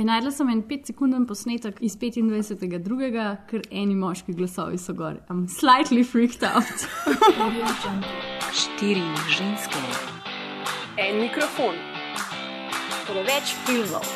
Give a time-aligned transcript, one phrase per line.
[0.00, 5.18] E, najdla sem en 5-sekunden posnetek iz 25.2., ker eni moški glasovi so gor.
[5.28, 6.86] I'm slightly freaked out.
[8.60, 9.82] Štiri ženske.
[10.96, 11.76] En mikrofon.
[13.10, 14.08] Preveč filmov.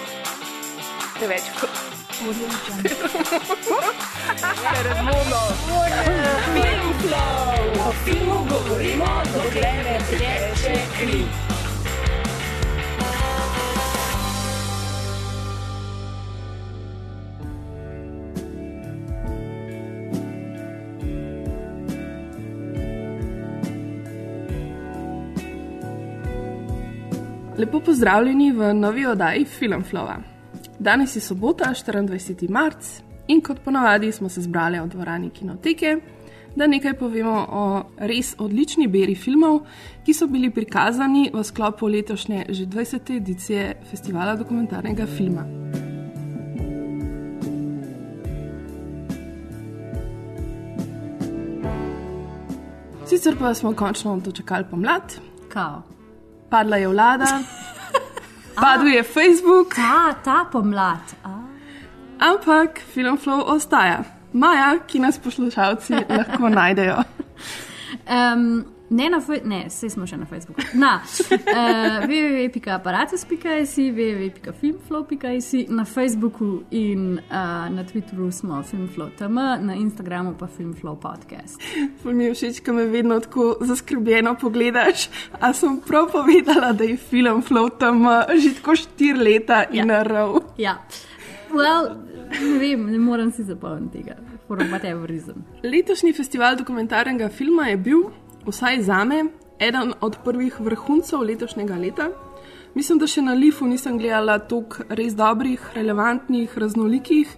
[1.18, 1.52] Preveč
[4.88, 5.42] Razumno.
[7.84, 11.53] O filmu govorimo, dokler ne teče kri.
[27.64, 30.16] Lepo pozdravljeni v novi oddaji Filmflowa.
[30.78, 32.50] Danes je sobota, 24.
[32.50, 35.96] marc in kot ponavadi smo se zbrali v dvorani Kinoteke,
[36.56, 39.62] da nekaj povemo o res odlični beri filmov,
[40.04, 43.16] ki so bili prikazani v sklopu letošnje že 20.
[43.16, 45.46] edicije Festivala dokumentarnega filma.
[53.06, 55.16] Sicer pa smo končno dočekali pomlad,
[55.48, 55.93] Kao.
[56.50, 57.38] Padla je vlada,
[58.62, 61.16] padel je Facebook, Ta, ta pomlad.
[61.24, 61.30] A.
[62.18, 64.04] ampak Filmflow ostaja.
[64.32, 67.02] Maja, ki nas poslušalci lahko najdejo.
[68.10, 70.62] Um, ne, na Fe- ne, vse smo še na Facebooku.
[70.74, 77.34] Na uh, www.aparatus.js, www.filmflow.js, na Facebooku in uh,
[77.68, 81.58] na Twitterju smo Filmflow.tm, na Instagramu pa Filmflow podcast.
[82.02, 85.08] Ful Mi je všeč, ko me vedno tako zaskrbljeno pogledaš.
[85.40, 89.84] A sem prav povedala, da je Filmflow tam že tako štiri leta in Ja.
[89.84, 90.38] na rov.
[90.58, 90.78] Ja,
[91.50, 91.96] well,
[92.30, 94.16] ne vem, ne morem si zapomniti tega.
[95.64, 98.02] Letošnji festival dokumentarnega filma je bil,
[98.46, 99.24] vsaj za me,
[99.58, 102.08] eden od prvih vrhuncev letošnjega leta.
[102.74, 107.30] Mislim, da še na Lifu nisem gledala toliko res dobrih, relevantnih, raznolikih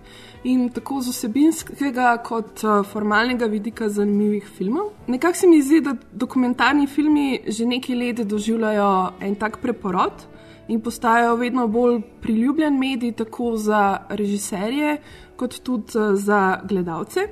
[0.49, 4.95] in tako z osebinskega kot eh, formalnega vidika zanimivih filmov.
[5.13, 10.25] Nekako se mi zdi, da dokumentarni filmi že nekaj let doživljajo en tak preporod
[10.69, 14.97] in postajajo vedno bolj priljubljen medij, tako za režiserje,
[15.37, 17.29] kot tudi eh, za gledalce.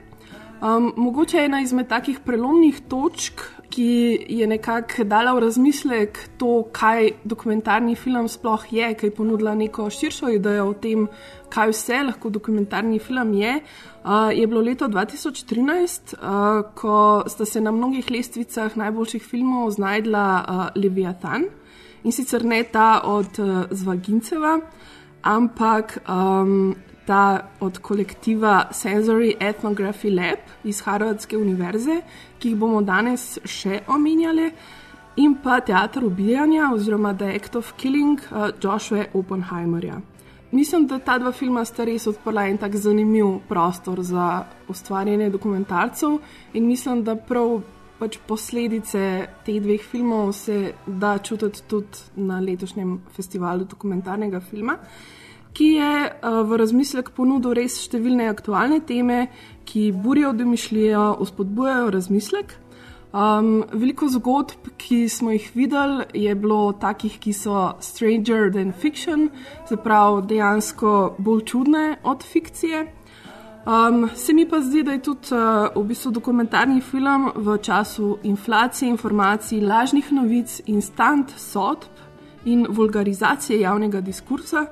[0.64, 3.40] Um, mogoče ena izmed takih prelomnih točk,
[3.74, 9.54] ki je nekako dala v razmislek to, kaj dokumentarni film sploh je, ki je ponudila
[9.58, 11.08] neko širšo idejo o tem,
[11.50, 13.56] kaj vse lahko dokumentarni film je.
[14.04, 20.24] Uh, je bilo leto 2013, uh, ko sta se na mnogih lestvicah najboljših filmov znajdla
[20.38, 21.48] uh, Leviathan
[22.04, 24.58] in sicer ne ta od uh, Zvaginceva,
[25.22, 26.74] ampak um,
[27.06, 32.00] ta od kolektiva Sensory Ethnography Lab iz Harvardske univerze,
[32.38, 34.50] ki jih bomo danes še omenjali,
[35.16, 40.00] in pa teater ubijanja oziroma The Act of Killing uh, Joshua Oppenheimerja.
[40.50, 46.18] Mislim, da ta dva filma sta res odprla en tak zanimiv prostor za ustvarjanje dokumentarcev
[46.54, 47.60] in mislim, da prav
[47.98, 49.02] pač posledice
[49.46, 54.78] teh dveh filmov se da čutiti tudi na letošnjem festivalu dokumentarnega filma
[55.54, 59.28] ki je uh, v razmislek ponudil res številne aktualne teme,
[59.64, 62.56] ki burijo domišljijo, uspodbujajo razmislek.
[63.14, 69.28] Um, veliko zgodb, ki smo jih videli, je bilo takih, ki so stranger than fiction,
[69.68, 72.82] se pravi dejansko bolj čudne od fikcije.
[73.64, 78.18] Um, se mi pa zdi, da je tudi uh, v bistvu dokumentarni film v času
[78.26, 81.86] inflacije informacij, lažnih novic, instant sodb
[82.44, 84.66] in vulgarizacije javnega diskursa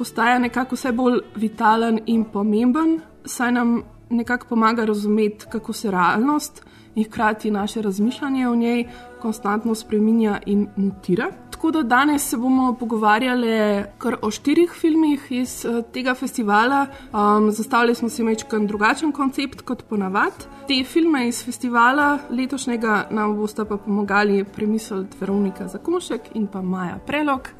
[0.00, 6.62] postaja nekako vse bolj vitalen in pomemben, saj nam nekako pomaga razumeti, kako se realnost
[6.94, 8.86] in hkrati naše razmišljanje o njej
[9.20, 11.26] konstantno spreminja in mutira.
[11.50, 16.86] Tako da danes se bomo pogovarjali kar o štirih filmih iz eh, tega festivala.
[17.12, 20.48] Um, zastavili smo si mečkan drugačen koncept kot ponavadi.
[20.68, 26.98] Te filme iz festivala letošnjega nam bosta pa pomagali premisliti Veronika Zakonšek in pa Maja
[27.06, 27.52] Prelog,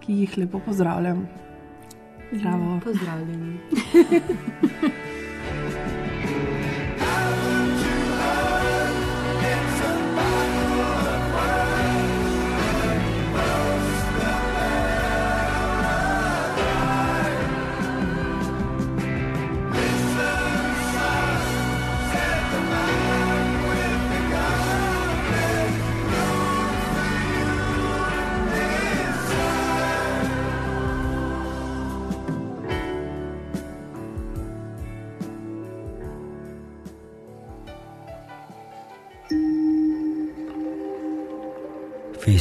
[0.00, 1.43] ki jih lepo pozdravljam.
[2.34, 2.80] Zdravo.
[2.84, 3.58] Pozdravljeni.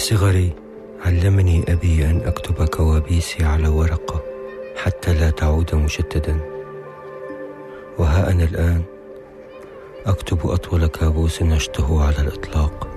[0.04, 0.54] صغري
[1.06, 4.22] علمني أبي أن أكتب كوابيسي على ورقة
[4.84, 6.40] حتى لا تعود مجددا
[8.00, 8.84] وها أنا الآن
[10.06, 12.88] أكتب أطول كابوس عشته على الإطلاق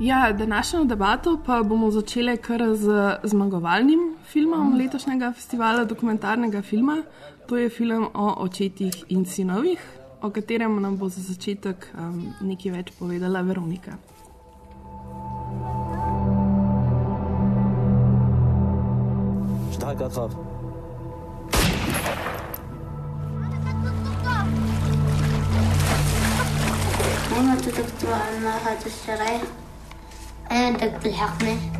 [0.00, 7.02] Ja, današnjo debato pa bomo začeli kar z zmagovalnim filmom letošnjega festivala dokumentarnega filma.
[7.46, 9.80] To je film o očetih in sinovih,
[10.22, 13.98] o katerem nam bo za začetek um, nekaj več povedala Veronika.
[19.80, 20.30] تستحق أخاف
[27.32, 28.16] مو تقطع
[28.66, 29.40] هذا الشرعي؟
[30.50, 31.79] عندك بالحقنه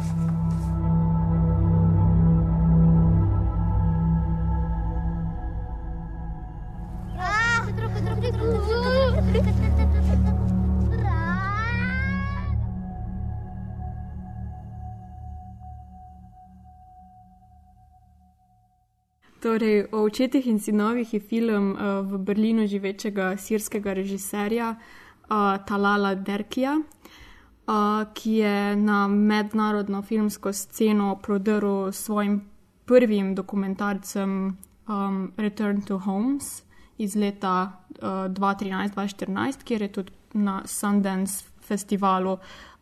[19.60, 26.14] Torej, o očetih in sinovih je film uh, v Berlinu živečega sirskega režiserja uh, Talala
[26.14, 27.74] Derkija, uh,
[28.14, 32.40] ki je na mednarodno filmsko sceno prodrl s svojim
[32.84, 34.56] prvim dokumentarcem
[34.88, 36.62] um, Return to Homes
[36.98, 42.38] iz leta uh, 2013-2014, kjer je tudi na Sundance festivalu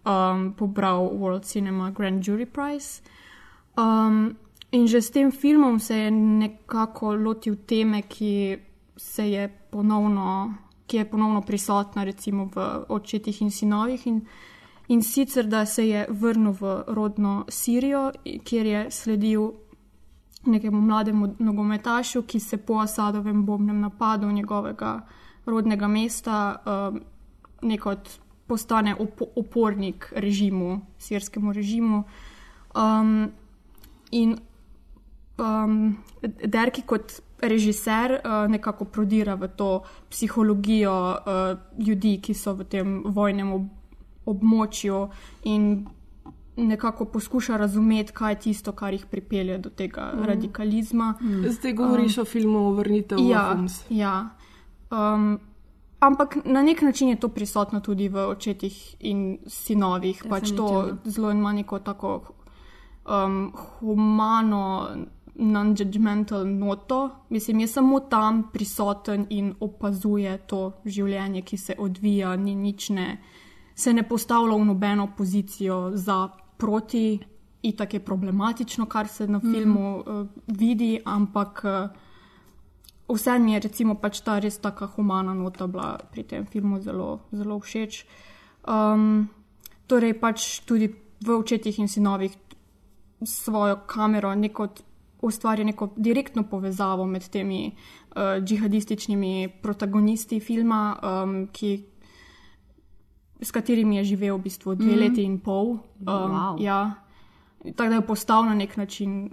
[0.07, 3.03] um, pobral World Cinema Grand Jury Prize.
[3.75, 4.37] Um,
[4.71, 8.59] In že s tem filmom se je nekako lotil teme, ki,
[9.17, 10.55] je ponovno,
[10.87, 14.07] ki je ponovno prisotna recimo v očetih in sinovih.
[14.07, 14.21] In,
[14.89, 18.13] in sicer, da se je vrnil v rodno Sirijo,
[18.45, 19.53] kjer je sledil
[20.45, 25.01] nekemu mlademu nogometašu, ki se po Asadovem bombnem napadu njegovega
[25.47, 27.01] rodnega mesta um,
[27.63, 28.09] nekot
[28.47, 32.03] postane op opornik režimu, sirskemu režimu.
[32.75, 33.31] Um,
[34.11, 34.39] in
[35.39, 35.97] um,
[36.45, 43.03] Derki kot režiser uh, nekako prodira v to psihologijo uh, ljudi, ki so v tem
[43.07, 43.69] vojnem ob
[44.29, 45.09] območju
[45.49, 45.87] in
[46.59, 50.25] nekako poskuša razumeti, kaj je tisto, kar jih pripelje do tega mm.
[50.25, 51.15] radikalizma.
[51.21, 51.51] Mm.
[51.55, 53.79] Zdaj govoriš um, o filmu Vrnitev v ja, Homs.
[53.91, 54.29] Ja.
[54.91, 55.39] Um,
[56.01, 60.25] ampak na nek način je to prisotno tudi v očetih in sinovih.
[60.29, 62.21] Pač to zelo ima neko tako
[63.07, 64.89] um, humano
[65.39, 72.55] non-judgmental noto, mislim, je samo tam prisoten in opazuje to življenje, ki se odvija, ni
[72.55, 73.09] nič ne,
[73.75, 77.19] se ne postavlja v nobeno pozicijo za proti,
[77.63, 80.21] in tako je problematično, kar se na filmu mm.
[80.21, 85.99] uh, vidi, ampak uh, vse mi je, recimo, pač ta res tako humana nota bila
[86.13, 88.05] pri tem filmu zelo, zelo všeč.
[88.69, 89.29] Um,
[89.87, 90.91] torej, pač tudi
[91.25, 92.37] v očetih in sinovih
[93.25, 94.69] svojo kamero, neko
[95.23, 101.73] ustvari neko direktno povezavo med temi uh, džihadističnimi protagonisti filma, um, ki,
[103.41, 104.99] s katerimi je živel v bistvu dve mm.
[104.99, 105.67] leti in pol.
[105.69, 106.63] Um, wow.
[106.63, 106.95] ja,
[107.75, 109.31] tako da je postal na nek način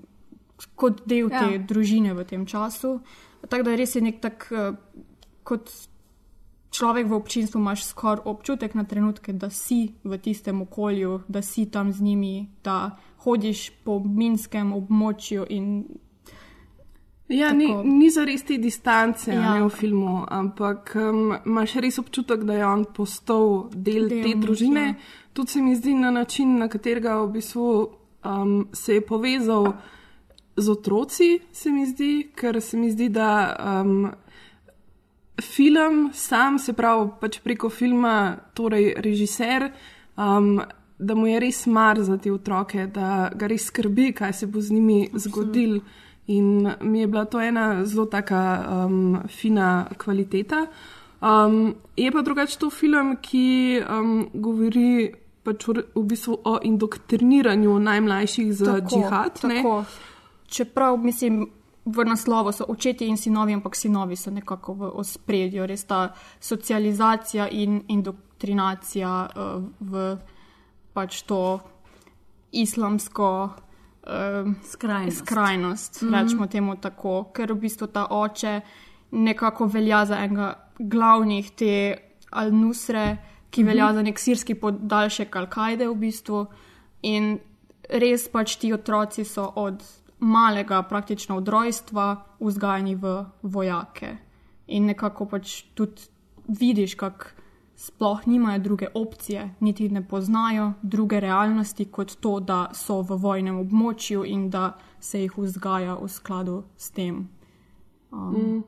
[0.75, 1.43] kot del ja.
[1.43, 2.99] te družine v tem času.
[3.49, 4.73] Tako da res je nek tak, uh,
[5.43, 5.69] kot
[6.71, 11.65] človek v občinstvu, imaš skoraj občutek na trenutke, da si v tistem okolju, da si
[11.65, 15.45] tam z njimi, da hodiš po minskem območju.
[17.27, 19.57] Ja, ni, ni za res te distance ja.
[19.63, 24.85] v filmu, ampak um, imaš res občutek, da je on postal del, del te družine.
[24.91, 25.23] Ja.
[25.33, 27.69] Tudi se mi zdi na način, na katerega v bistvu,
[28.23, 29.73] um, se je povezal
[30.55, 34.05] z otroci, se mi zdi, ker se mi zdi, da um,
[35.41, 39.71] film sam, se pravi, pač preko filma, torej režiser.
[40.17, 40.61] Um,
[40.99, 44.61] da mu je res mar za te otroke, da ga res skrbi, kaj se bo
[44.61, 45.81] z njimi zgodilo.
[46.27, 48.39] In mi je bila to ena zelo taka
[48.85, 50.65] um, fina kvaliteta.
[51.21, 55.11] Um, je pa drugače to film, ki um, govori
[55.43, 59.41] pač v, v bistvu o indoktriniranju najmlajših za tako, džihad.
[59.41, 59.75] Tako.
[60.47, 61.45] Čeprav mislim.
[61.85, 67.47] V naslovu so očetje in sinovi, ampak sinovi so nekako v ospredju, res ta socializacija
[67.51, 70.17] in indoktrinacija uh, v
[70.93, 71.59] pač to
[72.51, 75.17] islamsko uh, skrajnost.
[75.17, 76.23] skrajnost mm -hmm.
[76.23, 78.61] Rečemo temu tako, ker v bistvu ta oče
[79.11, 81.97] nekako velja za enega glavnih te
[82.31, 83.17] Al-Nusre,
[83.49, 83.95] ki velja mm -hmm.
[83.95, 86.45] za nek sirski podaljšek Al-Kaide v bistvu.
[87.01, 87.39] In
[87.89, 89.83] res pač ti otroci so od
[90.19, 94.17] malega, praktično od rojstva, vzgajani v vojake.
[94.67, 96.01] In nekako pač tudi
[96.47, 97.25] vidiš, kako
[97.75, 103.59] sploh nimajo druge opcije, niti ne poznajo druge realnosti kot to, da so v vojnem
[103.59, 107.27] območju in da se jih vzgaja v skladu s tem.
[108.11, 108.63] Um.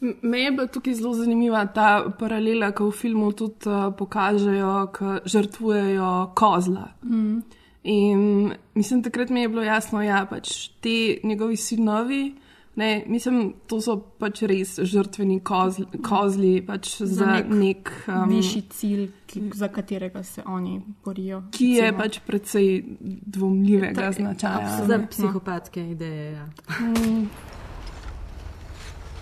[0.00, 5.18] Me je bila tukaj zelo zanimiva ta paralela, ko v filmu tudi uh, pokažejo, da
[5.24, 6.88] žrtvujejo kozla.
[7.04, 7.42] Mm.
[7.82, 12.34] In mislim, takrat mi je bilo jasno, da ja, pač ti njegovi sinovi,
[12.76, 18.34] ne, mislim, to so pač res žrtveni kozli, kozli pač za, za nek, nek um,
[18.34, 21.42] višji cilj, ki, za katerega se oni borijo.
[21.56, 22.02] Ki je recimo.
[22.02, 22.68] pač precej
[23.00, 24.84] dvomljivega značaja.
[24.86, 26.32] Za psihopatske ideje.
[26.32, 26.48] Ja.
[26.80, 27.24] Mm.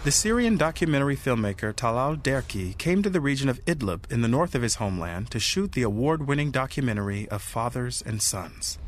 [0.09, 4.55] The Syrian documentary filmmaker Talal Derki came to the region of Idlib in the north
[4.55, 8.79] of his homeland to shoot the award winning documentary of fathers and sons.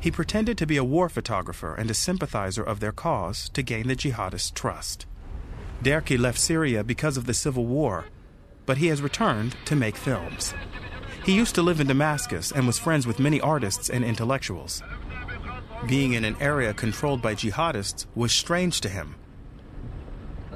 [0.00, 3.88] He pretended to be a war photographer and a sympathizer of their cause to gain
[3.88, 5.04] the jihadists' trust.
[5.82, 8.06] Derki left Syria because of the civil war,
[8.64, 10.54] but he has returned to make films.
[11.26, 14.82] He used to live in Damascus and was friends with many artists and intellectuals.
[15.86, 19.14] Being in an area controlled by jihadists was strange to him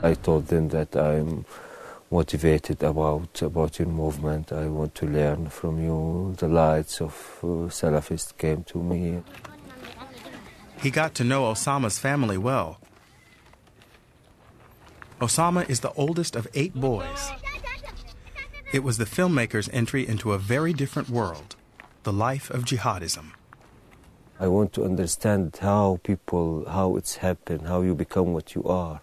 [0.05, 1.45] I told them that I'm
[2.11, 4.53] motivated about about your movement.
[4.53, 6.35] I want to learn from you.
[6.37, 9.23] The lights of uh, Salafists came to me.
[10.81, 12.81] He got to know Osama's family well.
[15.21, 17.31] Osama is the oldest of eight boys.
[18.73, 21.55] It was the filmmaker's entry into a very different world,
[22.03, 23.27] the life of jihadism.
[24.41, 29.01] I want to understand how people, how it's happened, how you become what you are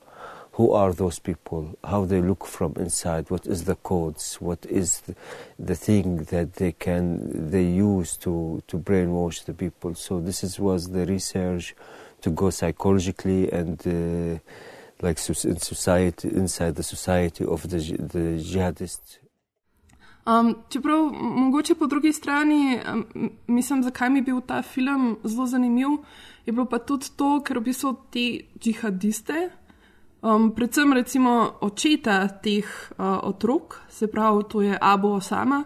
[0.60, 5.00] who are those people, how they look from inside, what is the codes, what is
[5.06, 5.16] the,
[5.58, 9.96] the thing that they can they use to, to brainwash the people.
[9.96, 11.74] So this is, was the research
[12.24, 14.40] to go psychologically and uh,
[15.02, 17.78] like in society inside the society of the,
[18.14, 19.20] the jihadists.
[20.26, 25.48] Um, čeprav mogoče po drugi strani, um, mislim, zakaj mi je bil ta film zelo
[25.48, 25.90] zanimiv,
[26.46, 28.28] je bilo pa tudi to, ker v bistvu te
[28.60, 29.50] džihadiste,
[30.22, 35.64] Um, predvsem recimo očeta teh uh, otrok, se pravi, to je Abu Osama,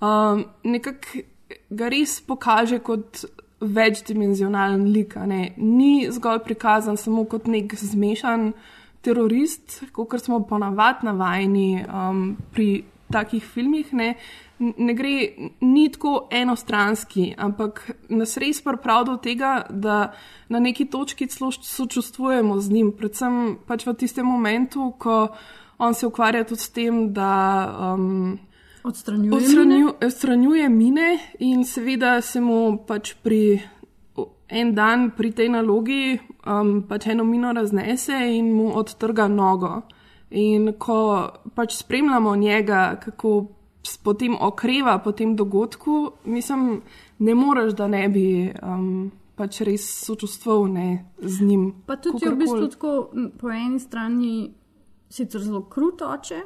[0.00, 1.24] um, nekako
[1.70, 3.24] ga res pokaže kot
[3.60, 5.16] večdimenzionalen lik.
[5.56, 8.52] Ni zgolj prikazan samo kot nek zmešan
[9.00, 13.92] terorist, kot smo ponavadi navajeni um, pri takih filmih.
[13.94, 14.14] Ne?
[14.58, 15.14] Ne gre,
[15.60, 20.12] ni tako enostranski, ampak nas res prav do tega, da
[20.48, 25.28] na neki točki celo sočustvujemo z njim, predvsem pač v tistem momentu, ko
[25.78, 27.94] on se ukvarja tudi s tem, da.
[27.94, 28.38] Um,
[28.86, 33.58] Odstranjuje, odstranju, odstranjuje mine, in seveda se mu pač pri
[34.48, 36.14] en dan pri tej nalogi
[36.46, 39.82] um, pač eno mino raznese in mu odtrga nogo.
[40.30, 40.98] In ko
[41.54, 43.55] pač spremljamo njega, kako
[44.02, 46.80] potem okreva po tem dogodku, mislim,
[47.18, 48.26] ne moreš, da ne bi
[48.62, 50.74] um, pač res sočustvoval
[51.22, 51.72] z njim.
[51.86, 52.92] Pa tudi je v bistvu tako,
[53.40, 54.34] po eni strani
[55.08, 56.42] sicer zelo kruto oče.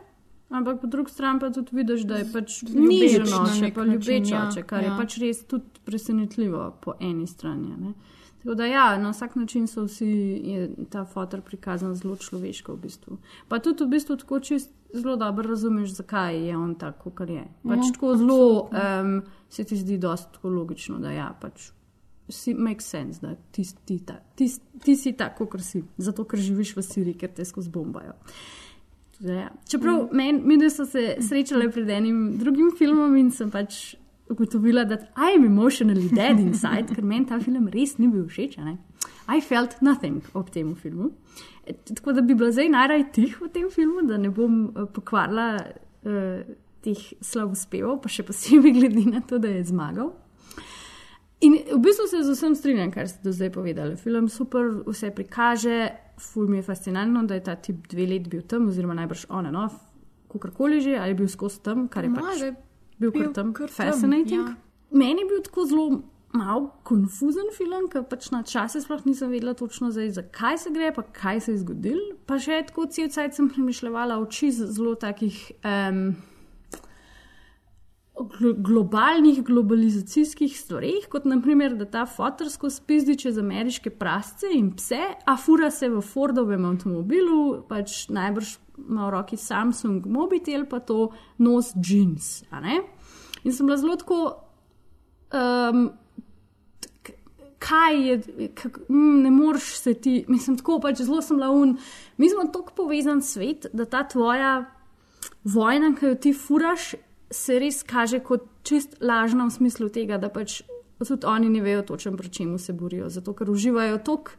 [0.50, 4.48] Ampak po drugi strani pa tudi vidiš, da je pač ljubezen oče, pa ljubeč ja,
[4.48, 4.90] oče, kar ja.
[4.90, 7.76] je pač res tudi presenetljivo po eni strani.
[7.78, 7.92] Ne?
[8.40, 12.74] Tako da, ja, na vsak način so vsi ta fotor prikazan zelo človeško.
[12.74, 13.18] V bistvu.
[13.48, 17.44] Pa tudi v bistvu tako čist zelo dobro razumeš, zakaj je on tako, kot je.
[17.62, 17.92] Pač mm.
[17.92, 21.70] tako zelo um, se ti zdi dosto logično, da ja, pač
[22.28, 24.48] si make sense, da ti, ti, ta, ti,
[24.84, 28.14] ti si tako, kot si, zato ker živiš v Siriji, ker te skozi bombajo.
[29.20, 29.50] Ja.
[29.68, 30.16] Čeprav mm.
[30.16, 33.94] meni, mi smo se srečali pred enim drugim filmom in sem pač
[34.30, 38.56] ugotovila, da I'm emotionally dead inside, ker meni ta film res ni bil všeč.
[39.28, 41.12] I felt nothing ob tem filmu.
[41.66, 45.48] Tako da bi bila zdaj najraj tih v tem filmu, da ne bom uh, pokvarila
[45.60, 46.42] uh,
[46.82, 50.14] teh slavospevov, pa še posebej glede na to, da je zmagal.
[51.40, 53.96] In v bistvu se z vsem strinjam, kar ste do zdaj povedali.
[53.96, 55.88] Film super, vse prikaže,
[56.20, 59.48] ful mi je fascinantno, da je ta tip dve let bil tam, oziroma najbrž on
[59.48, 59.78] in off,
[60.32, 62.44] kakorkoli že, ali je bil skozi tam, kar je pač
[63.00, 64.48] bil, bil kar tam, kar fascinating.
[64.48, 64.56] Ja.
[64.90, 66.02] Meni je bil tako zelo
[66.32, 71.02] malo konfuzen film, ker pač na čase sploh nisem vedela točno, zakaj se gre, pa
[71.02, 72.16] kaj se je zgodilo.
[72.26, 75.38] Pa še tako cel cel sem premišljala oči zelo takih.
[75.64, 76.14] Um,
[78.56, 85.36] Globalnih, globalizacijskih stvarih, kot naprimer, da ta fotorsko spizdi čez ameriške prasce in pse, a
[85.40, 91.72] fura se v Fordovem avtomobilu, pač najbrž ima v roki Samsung mobitel, pa to nos
[91.76, 92.42] jeans.
[93.44, 94.20] In sem bila zelo tako.
[95.32, 95.90] Um,
[97.60, 101.76] kaj je, kak, mm, ne moreš se ti, mislim, tako pač zelo sem laun.
[102.16, 104.64] Mi smo tako povezan svet, da ta tvoja
[105.44, 106.94] vojna, ki jo ti furaš,
[107.30, 110.62] se res kaže kot čist lažna v smislu tega, da pač
[110.98, 113.08] tudi oni ne vejo točno, proti čemu se borijo.
[113.08, 114.30] Zato, ker uživajo toliko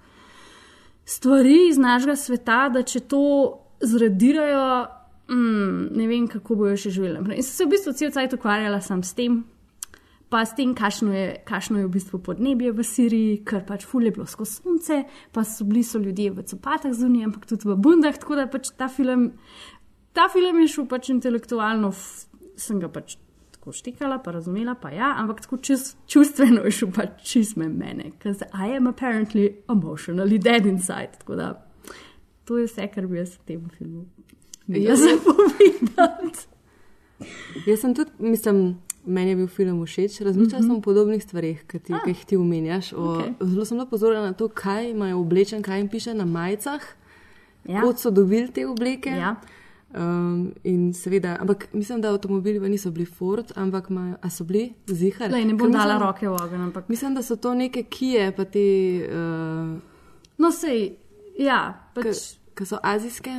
[1.06, 3.24] stvari iz našega sveta, da če to
[3.82, 4.66] zradirajo,
[5.32, 7.18] mm, ne vem, kako bojo še živeli.
[7.20, 7.42] naprej.
[7.42, 9.44] In sem se v bistvu cel cajt ukvarjala sam s tem.
[10.32, 14.06] Pa s tem, kakšno je, kakšno je v bistvu podnebje v Siriji, ker pač ful
[14.08, 15.04] je bilo skozi sonce,
[15.36, 18.72] pa so bili so ljudje v copatah zunaj, ampak tudi v bundah, tako da pač
[18.72, 19.34] ta film,
[20.16, 21.92] ta film je šel pač intelektualno,
[22.62, 23.18] sem ga pač
[23.51, 27.68] tako štikala, pa razumela, pa ja, ampak tako čist, čustveno je šel pač čist me
[27.70, 31.20] mene, ker I am apparently emotionally dead inside.
[31.20, 31.51] Tako da
[32.46, 34.06] to je vse, kar bi jaz v tem filmu.
[34.68, 36.32] Jaz sem povedal.
[37.68, 40.22] Jaz sem tudi, mislim, meni je bil film všeč.
[40.22, 40.68] Razmišljala mm -hmm.
[40.68, 42.94] sem o podobnih stvarih, ki ti, ah, jih ti omenjaš.
[42.94, 43.34] O, okay.
[43.41, 46.82] Zelo sem bila pozorna na to, kaj imajo oblečen, kaj jim piše na majicah,
[47.65, 47.82] Ja.
[47.82, 49.10] kot so dobili te obleke.
[49.10, 49.36] Ja.
[49.94, 54.74] Um, in seveda, ampak mislim, da avtomobili niso bili Ford, ampak imajo, a so bili
[54.88, 55.32] zihar.
[55.32, 58.32] Lej, ne bom dala mislim- roke v ogenj, ampak Mislim, da so to neke kije,
[58.32, 58.60] pa te,
[59.06, 59.80] uh,
[60.38, 60.92] no sej,
[61.38, 61.60] ja,
[61.94, 62.06] pač.
[62.56, 63.32] ki so azijske,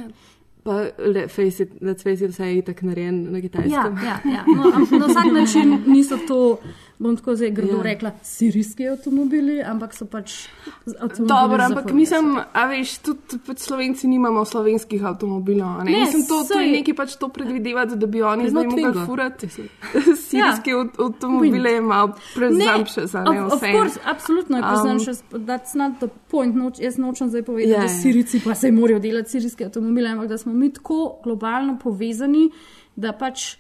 [0.63, 3.97] pa le, face it, let's face it, vse je tako narejen na Ja, kitajskem.
[3.97, 4.45] ja, ja.
[4.49, 6.59] No, am- na vsak način niso to,
[7.03, 7.77] bom tako zdaj grdo Ja.
[7.77, 7.83] ja.
[7.83, 10.47] rekla, sirijski avtomobili, ampak so pač
[10.87, 11.29] avtomobili.
[11.29, 15.83] Dobro, za ampak mislim, a veš, tudi pač Slovenci nimamo slovenskih avtomobilov.
[15.85, 15.91] Ne?
[15.91, 19.49] Ne, Mislim, to, to je nekaj pač to predvidevati, da bi oni zdaj mogli furati.
[19.49, 20.85] Sirijske ja.
[21.07, 23.73] avtomobile malo prezumptuous, a ne vse.
[23.73, 26.57] course, absolutno je Um, presumptuous, but that's not the point.
[26.57, 27.87] Noč, jaz nočem zdaj povedati, Ja, yeah.
[27.87, 28.01] da ja.
[28.03, 32.51] Sirici pa se morajo delati sirijske avtomobile, ampak da smo mi tako globalno povezani,
[32.97, 33.57] da pač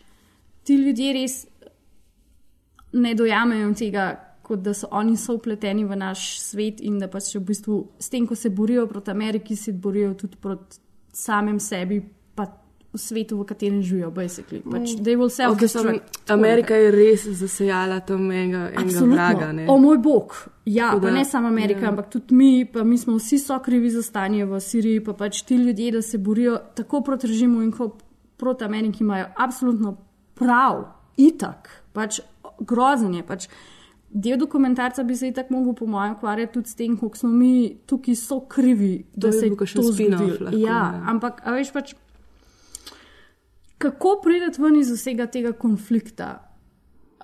[0.62, 1.46] ti ljudje res
[2.92, 4.06] ne dojamejo tega,
[4.42, 8.10] kot da so oni so upleteni v naš svet in da pač v bistvu s
[8.12, 10.80] tem, ko se borijo proti Ameriki, se borijo tudi proti
[11.12, 12.00] samem sebi,
[12.34, 12.46] pa
[12.92, 14.60] v svetu, v katerem živijo, basically.
[14.64, 16.20] Pač, they will Okay, self-destruct.
[16.32, 19.52] Amerika je res zasejala tam enega, enega vraga.
[19.52, 19.66] Ne?
[19.70, 20.36] O moj bog.
[20.64, 21.92] Ja, Tako pa ne samo Amerika, ja.
[21.92, 25.42] ampak tudi mi, pa mi smo vsi so krivi za stanje v Siriji, pa pač
[25.48, 28.02] ti ljudje, da se borijo tako proti režimu in kot
[28.36, 29.96] proti Ameriki, imajo absolutno
[30.34, 30.84] prav,
[31.16, 32.20] itak, pač
[32.66, 33.22] grozen je.
[33.26, 33.48] Pač
[34.12, 37.76] del dokumentarca bi se itak mogel, po mojem, ukvarjati tudi s tem, koliko smo mi
[37.86, 40.50] tukaj so krivi, da bi se je to zgodilo.
[40.52, 41.02] Ja, ja.
[41.08, 41.94] ampak, a veš pač.
[43.82, 46.34] Kako priti ven iz vsega tega konflikta?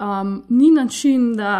[0.00, 1.52] Um, ni način, da,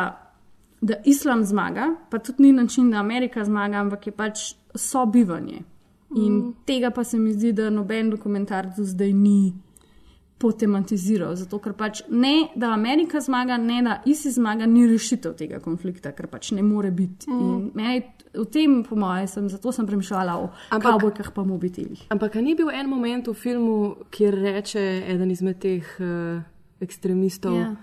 [0.80, 5.62] da islam zmaga, pa tudi ni način, da Amerika zmaga, ampak je pač sobivanje.
[6.16, 6.54] In mm.
[6.66, 9.52] tega pa se mi zdi, da noben dokumentar do zdaj ni
[10.38, 11.34] potematiziral.
[11.36, 16.12] Zato, ker pač ne, da Amerika zmaga, ne, da ISIS zmaga, ni rešitev tega konflikta,
[16.12, 17.30] ker pač ne more biti.
[17.30, 17.70] Mm.
[17.74, 18.02] Meni
[18.34, 22.04] v tem, po mojem, sem, zato sem premišljala o kavbojkah pa mobitelih.
[22.12, 23.78] Ampak ni bil en moment v filmu,
[24.14, 26.38] kjer reče eden izmed teh uh,
[26.80, 27.74] ekstremistov, Ja.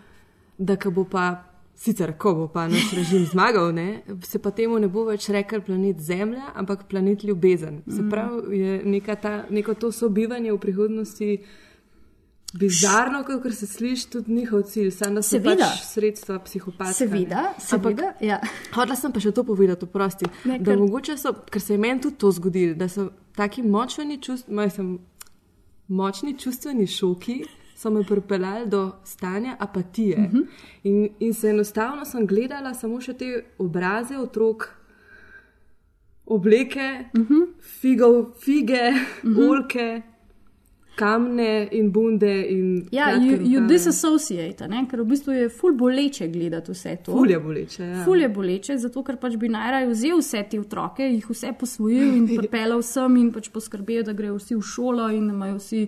[0.58, 1.44] da ko bo pa,
[1.76, 3.88] sicer ko bo pa naš režim zmagal, ne,
[4.24, 7.82] se pa temu ne bo več rekel planet Zemlja, ampak planet ljubezen.
[7.88, 8.10] Se Mm.
[8.10, 11.40] pravi, je neka ta, neko to sobivanje v prihodnosti.
[12.56, 15.56] Bizarno, kot se sliši, tudi njihov cilj, samo da so Seveda.
[15.66, 16.94] pač sredstva psihopatska.
[16.96, 18.14] Seveda, seveda.
[18.22, 18.40] Ja.
[18.74, 20.26] Hodla sem pa še to povedati, oprosti.
[20.46, 23.62] Ne, Da kar- mogoče so, ker se je meni tudi to zgodilo, da so taki
[23.64, 25.00] močni, čust, mislim,
[25.90, 27.44] močni čustveni šoki.
[27.76, 30.16] So me pripeljali do stanja apatije.
[30.18, 30.38] Uh Mhm.
[30.38, 30.48] -huh.
[30.84, 33.28] in, in se enostavno sem gledala samo še te
[33.60, 34.70] obraze otrok,
[36.28, 37.34] obleke, uh Mhm.
[37.34, 37.48] -huh.
[37.74, 38.92] figov, fige,
[39.24, 39.50] uh -huh.
[39.50, 40.02] olke,
[40.96, 42.32] kamne in bunde.
[42.50, 43.68] In Ja, kratke you, you rokave.
[43.68, 44.86] disassociate, ne?
[44.90, 47.12] ker v bistvu je ful boleče gledati vse to.
[47.12, 47.84] Ful je boleče.
[47.84, 48.04] Ja.
[48.06, 52.16] Ful je boleče, zato ker pač bi najraje vzel vse te otroke, jih vse posvojil
[52.18, 55.86] in pripeljal sem in pač poskrbel, da grejo vsi v šolo in imajo vsi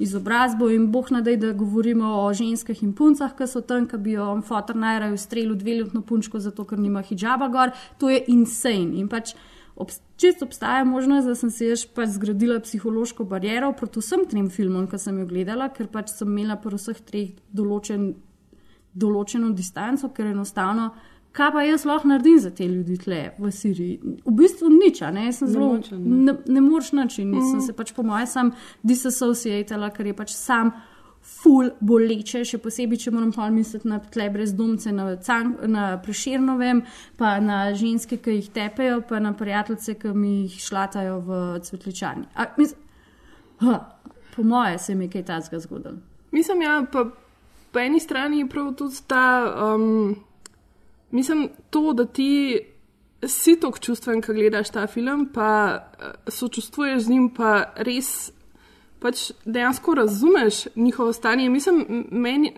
[0.00, 0.70] izobrazbo.
[0.70, 4.28] In boh nadej, da govorimo o ženskah in puncah, ki so tam, ki bi jo
[4.32, 7.72] on fotor najraje ustrelil dveletno punčko, zato ker nima hijaba gor.
[7.98, 8.96] To je insane.
[9.00, 9.34] In pač
[9.80, 14.50] obs- Čisto obstaja možnost, da sem si jaz pač zgradila psihološko bariero proti vsem trem
[14.52, 18.10] filmom, ki sem jo gledala, ker pač sem imela pri vseh treh določen
[18.92, 20.90] določeno distanco, ker enostavno,
[21.32, 23.98] kaj pa jaz lahko naredim za te ljudi tle v Siriji?
[24.26, 25.98] V bistvu nič, ne, jaz sem zelo, ne.
[26.26, 27.50] ne, ne moreš nič in mm.
[27.52, 30.74] sem se pač po mojem sam disassociatala, ker je pač sam
[31.20, 36.82] ful boleče, še posebej, če moram pa misliti na tle brezdomce na, Can, na Preširnovem,
[37.20, 42.26] pa na ženske, ki jih tepejo, pa na prijateljice, ki mi jih šlatajo v cvetličarni.
[42.34, 42.74] A, mis,
[43.64, 43.78] ha,
[44.34, 46.00] po moje se mi je kaj takega zgodilo.
[46.32, 47.06] Mislim, ja, pa
[47.70, 49.24] po eni strani je prav tudi ta,
[49.74, 50.16] um,
[51.10, 52.58] mislim, to, da ti
[53.26, 58.32] si tako čustven, ko gledaš ta film, pa eh, sočustvuješ z njim, pa res
[59.00, 61.48] pač dejansko razumeš njihovo stanje.
[61.50, 62.52] Mislim, meni,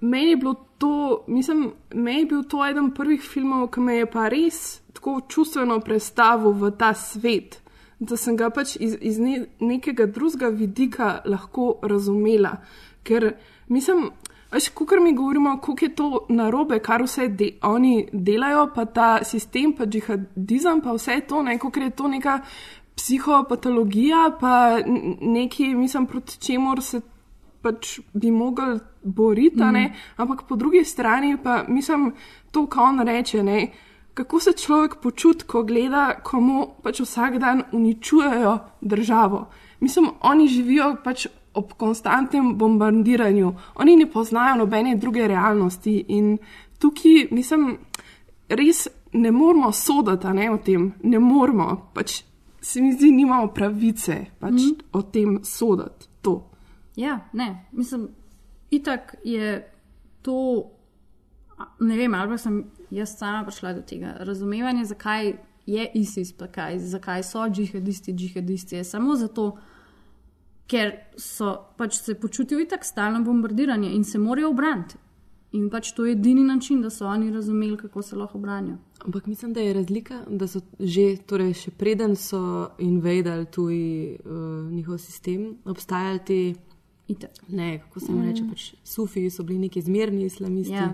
[0.00, 0.38] meni je
[0.78, 5.20] to, mislim, meni je bil to eden prvih filmov, ki me je pa res tako
[5.28, 7.60] čustveno predstavil v ta svet,
[7.98, 12.56] da sem ga pač iz, iz ne, nekega drugega vidika lahko razumela.
[13.04, 13.32] Ker
[13.68, 14.10] mislim,
[14.50, 19.24] Veš, ko mi govorimo, kako je to narobe, kar vse de oni delajo, pa ta
[19.24, 22.40] sistem, pa džihadizem, pa vse to, ne, kako je to neka
[23.00, 24.78] psihopatologija, pa
[25.20, 27.00] nekaj, mislim, proti čemu se
[27.62, 29.92] pač bi mogli boriti, mm.
[30.16, 32.12] ampak po drugi strani pa mislim,
[32.50, 33.70] to, kar on reče, ne,
[34.14, 39.46] kako se človek počuti, ko gleda, komu pač vsak dan uničujejo državo.
[39.80, 46.36] Mislim, oni živijo pač ob konstantnem bombardiranju, oni ne poznajo nobene druge realnosti in
[46.78, 47.78] tukaj, mislim,
[48.48, 52.22] res ne moramo soditi ne, o tem, ne moramo, pač
[52.60, 54.90] se mi zdi, nimamo pravice pač mm.
[54.92, 56.08] o tem soditi.
[56.20, 56.50] To.
[56.96, 58.08] Ja, ne, mislim,
[58.70, 59.72] itak je
[60.22, 60.70] to,
[61.80, 65.32] ne vem, ali pa sem jaz sama prišla do tega razumevanja, zakaj
[65.66, 69.52] je ISIS, kaj, zakaj so džihadisti, džihadisti, je samo zato,
[70.70, 74.98] ker so pač se počutijo tako stalno bombardiranje in se morajo obraniti.
[75.52, 78.76] In pač to je edini način, da so oni razumeli, kako se lahko obranijo.
[79.04, 83.76] Ampak mislim, da je razlika, da so že, torej še preden so invadili tuj
[84.20, 86.40] uh, njihov sistem, obstajali ti,
[87.48, 90.74] ne, kako se jim reče, pač sufi so bili neki zmerni islamisti.
[90.74, 90.90] Ja.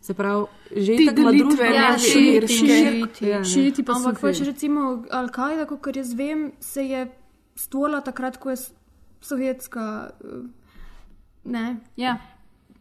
[0.00, 5.66] Se pravi, že ti tako družbe, ja, širiti, širiti, širiti, pa ampak pač recimo Al-Kaida,
[5.68, 7.04] kot jaz vem, se je
[7.60, 8.62] stvorila takrat, ko je
[9.20, 9.84] sovjetska
[11.44, 12.16] ne, ja.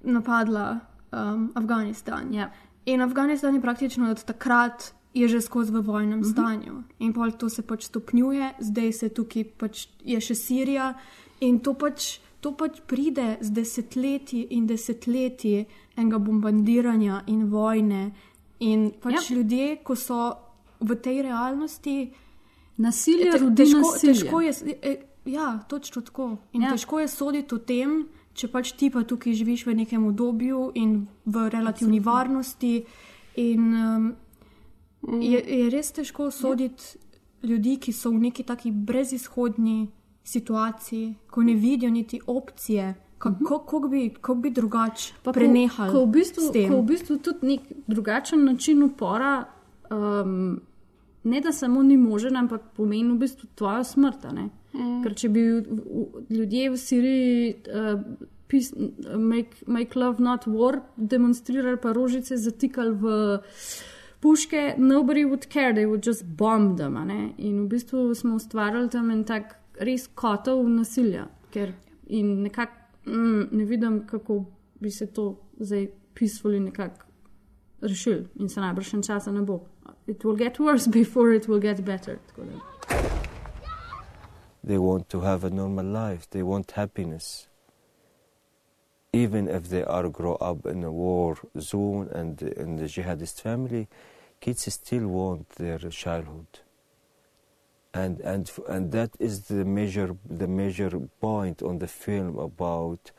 [0.01, 0.79] napadla
[1.11, 2.33] um, Afganistan.
[2.33, 2.51] Ja.
[2.85, 6.27] In Afganistan je praktično od takrat je že skozi v vojnem uh mhm.
[6.27, 6.31] -huh.
[6.31, 6.83] stanju.
[6.99, 10.93] In pol to se pač stopnjuje, zdaj se tukaj pač je še Sirija
[11.39, 12.19] in to pač.
[12.39, 15.65] To pač pride z desetletji in desetletji
[15.95, 18.11] enega bombardiranja in vojne.
[18.59, 19.35] In pač ja.
[19.35, 20.33] ljudje, ko so
[20.79, 22.13] v tej realnosti,
[22.77, 24.13] nasilje, te, težko, nasilje.
[24.13, 24.53] težko je.
[24.81, 26.37] E, Ja, točno tako.
[26.53, 26.71] In ja.
[26.71, 28.07] težko je soditi o tem,
[28.39, 32.11] če pač ti pa tukaj živiš v nekem obdobju in v relativni Absolutno.
[32.11, 32.73] varnosti.
[33.39, 34.07] In, um,
[35.07, 35.21] mm.
[35.21, 37.51] je, je res težko soditi ja.
[37.51, 39.89] ljudi, ki so v neki taki brezizhodni
[40.23, 42.95] situaciji, ko ne vidijo niti opcije.
[43.19, 43.91] Kako mhm.
[43.91, 44.03] bi,
[44.41, 45.91] bi drugače prenehali?
[45.91, 49.43] Ko, ko, v bistvu, ko v bistvu tudi nek drugačen način upora,
[49.91, 50.61] um,
[51.23, 54.25] ne da samo ni možen, ampak pomeni v bistvu tvojo smrt.
[54.73, 55.01] Mm.
[55.03, 55.45] Ker če bi
[56.29, 58.01] ljudje v Siriji uh,
[58.47, 58.71] pis,
[59.15, 63.13] make, make Love Not War demonstrirali, pa rožice zatikali v
[64.19, 66.97] puške, nobody would care, they would just bomb them.
[67.37, 71.27] In v bistvu smo ustvarjali tam en tak res kotov nasilja.
[71.53, 71.73] Ker
[72.07, 74.45] in nekako mm, ne vidim, kako
[74.79, 77.05] bi se to zdaj peacefully nekako
[77.81, 79.61] rešil, in se najbrž še časa ne bo.
[80.07, 82.19] It will get worse before it will get better.
[84.63, 86.29] They want to have a normal life.
[86.29, 87.47] They want happiness.
[89.11, 93.87] Even if they are grow up in a war zone and in the jihadist family,
[94.39, 96.59] kids still want their childhood.
[97.93, 103.11] And, and, and that is the major, the major point on the film about,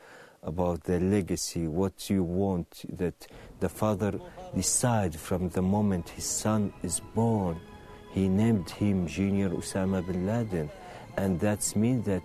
[0.43, 3.27] about the legacy, what you want, that
[3.59, 4.19] the father
[4.55, 7.59] decide from the moment his son is born.
[8.11, 10.69] He named him Junior Osama bin Laden
[11.17, 12.23] and that means that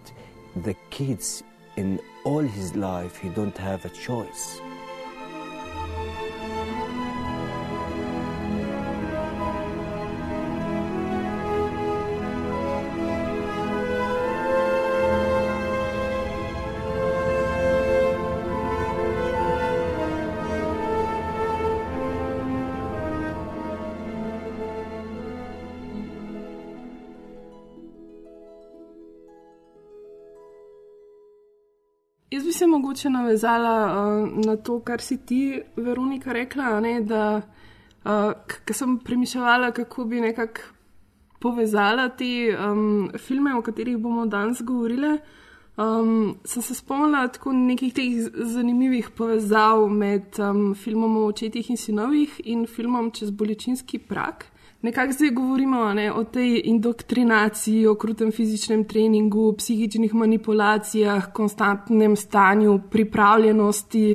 [0.64, 1.42] the kids
[1.76, 4.61] in all his life he don't have a choice
[32.76, 37.40] mogoče navezala uh, na to, kar si ti, Veronika, rekla, ne, da
[38.04, 40.76] uh, sem premišljala, kako bi nekako
[41.40, 45.18] povezala te um, filme, o katerih bomo danes govorili.
[45.76, 48.12] Um, sem se spomnila tako nekih teh
[48.48, 54.46] zanimivih povezav med um, filmom o očetih in sinovih in filmom Čez bolečinski prak
[54.82, 62.80] nekako zdaj govorimo ne, o tej indoktrinaciji, o krutem fizičnem treningu, psihičnih manipulacijah, konstantnem stanju
[62.90, 64.14] pripravljenosti,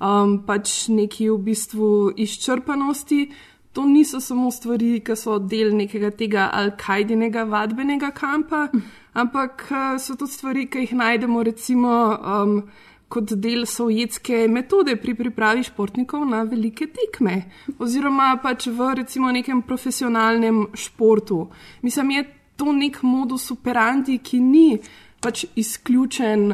[0.00, 3.30] um, pač neki v bistvu izčrpanosti.
[3.72, 8.66] To niso samo stvari, ki so del nekega tega al-Kaidinega vadbenega kampa,
[9.12, 11.92] ampak uh, so to stvari, ki jih najdemo recimo.
[12.20, 12.58] Um,
[13.12, 17.42] kot del sovjetske metode pri pripravi športnikov na velike tekme,
[17.78, 21.44] oziroma pač v recimo nekem profesionalnem športu.
[21.84, 22.24] Mislim, je
[22.56, 24.68] to nek modus operandi, ki ni
[25.20, 26.52] pač izključen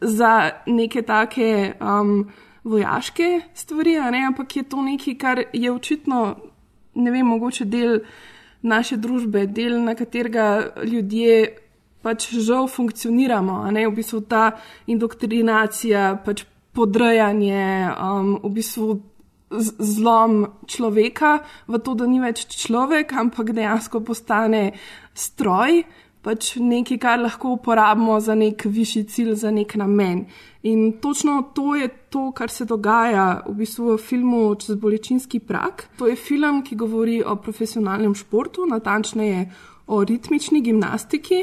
[0.00, 0.32] za
[0.66, 2.24] neke take um,
[2.64, 6.22] vojaške stvari, ampak je to nekaj, kar je očitno,
[6.94, 8.00] ne vem, mogoče del
[8.62, 11.61] naše družbe, del na katerega ljudje
[12.02, 14.50] pač žal funkcioniramo, ne v bistvu ta
[14.86, 19.00] indoktrinacija, pač podrejanje, um, v bistvu
[19.78, 24.72] zlom človeka v to, da ni več človek, ampak dejansko postane
[25.12, 25.82] stroj,
[26.22, 30.24] pač nekaj, kar lahko uporabimo za nek višji cilj, za nek namen.
[30.62, 35.88] In točno to je to, kar se dogaja v bistvu v filmu Čez bolečinski prak.
[35.98, 39.50] To je film, ki govori o profesionalnem športu, natančneje
[39.86, 41.42] o ritmični gimnastiki.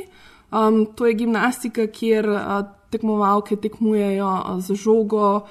[0.52, 5.42] Um, to je gimnastika, kjer uh, tekmovalke tekmujejo uh, z žogo,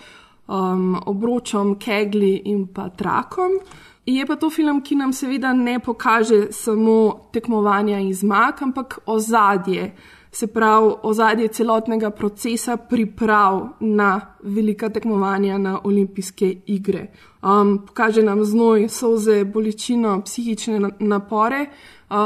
[0.48, 3.60] um, obročom, kegli in pa trakom.
[4.06, 9.92] Je pa to film, ki nam seveda ne pokaže samo tekmovanja in zmag, ampak ozadje,
[10.32, 17.06] se pravi ozadje celotnega procesa priprav na velika tekmovanja, na olimpijske igre.
[17.42, 21.66] Um, pokaže nam znoj, soze, bolečino, psihične napore.
[22.10, 22.16] Uh,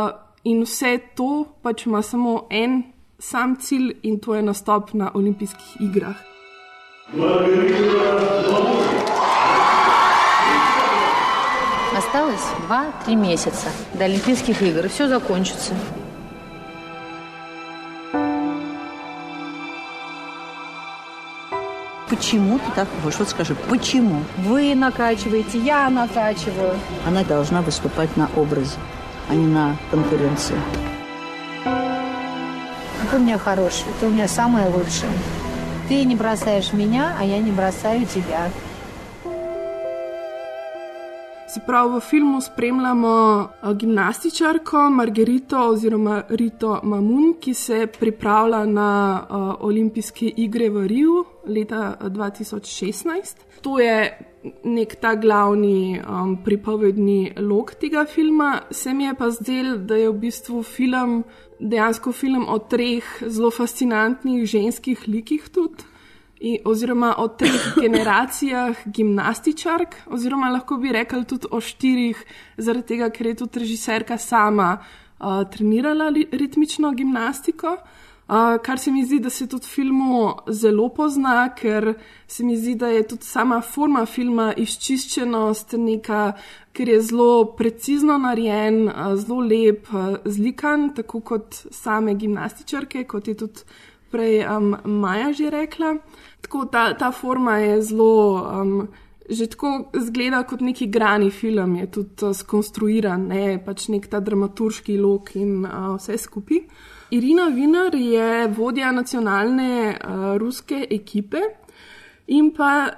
[0.45, 2.83] In vse to pač ima samo en
[3.19, 6.17] sam cilj, in to je nastop na olimpijskih igrah.
[11.97, 12.43] Осталось
[13.07, 15.75] 2-3 месяца до Олимпийских игр, и все закончится.
[22.11, 23.21] Почему ты так хочешь?
[23.21, 24.25] Вот скажи, почему?
[24.39, 26.75] Вы накачиваете, я накачиваю.
[27.07, 28.79] Она должна выступать на образе
[29.32, 30.58] а не на конкуренции.
[33.10, 35.12] Ты у меня хороший, ты у меня самое лучшее.
[35.88, 38.50] Ты не бросаешь меня, а я не бросаю тебя.
[41.58, 49.56] Se pravi, v filmu spremljamo gimnastičarko Margarito oziroma Rito Mamun, ki se pripravlja na uh,
[49.60, 53.36] olimpijske igre v Riju leta 2016.
[53.62, 54.20] To je
[54.65, 58.63] nek ta glavni um, pripovedni lok tega filma.
[58.71, 61.23] Se mi je pa zdel, da je v bistvu film
[61.63, 65.87] dejansko film o treh zelo fascinantnih ženskih likih tudi.
[66.43, 72.19] In, oziroma o treh generacijah gimnastičark, oziroma lahko bi rekli tudi o štirih,
[72.59, 77.77] zaradi tega, ker je tudi režiserka sama uh, trenirala ritmično gimnastiko.
[78.29, 81.95] Uh, kar se mi zdi, da se tudi filmu zelo pozna, ker
[82.27, 86.21] se mi zdi, da je tudi sama forma filma izčiščenost, neka,
[86.73, 93.29] ker je zelo precizno narejen, uh, zelo lep, uh, zlikan, tako kot same gimnastičarke, kot
[93.29, 93.67] je tudi
[94.15, 95.97] prej um, Maja že rekla.
[96.47, 98.13] Tako ta, ta forma je zelo.
[98.61, 98.89] Um,
[99.33, 104.19] Že tako zgleda kot neki grani film, je tudi uh, skonstruiran, ne pač nek ta
[104.21, 106.59] dramaturški lok in uh, vse skupaj.
[107.13, 111.43] Irina Vinar je vodja nacionalne uh, ruske ekipe
[112.27, 112.89] in pa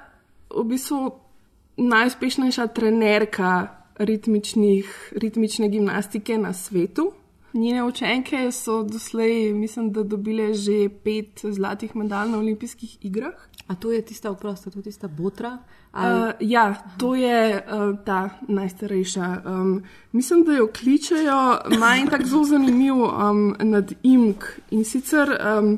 [0.55, 1.09] v bistvu
[1.77, 3.51] najuspešnejša trenerka
[3.99, 7.11] ritmične gimnastike na svetu.
[7.55, 13.33] Njene učenke so doslej, mislim, da dobile že pet zlatih medalj na olimpijskih igrah.
[13.67, 15.57] A to je tista, oprosti, to je tista botra?
[15.93, 16.01] Uh,
[16.39, 19.41] ja, to je uh, ta najstarejša.
[19.45, 25.77] Um, mislim, da jo kličejo, ima en tak zelo zanimiv um, nadimk in sicer um,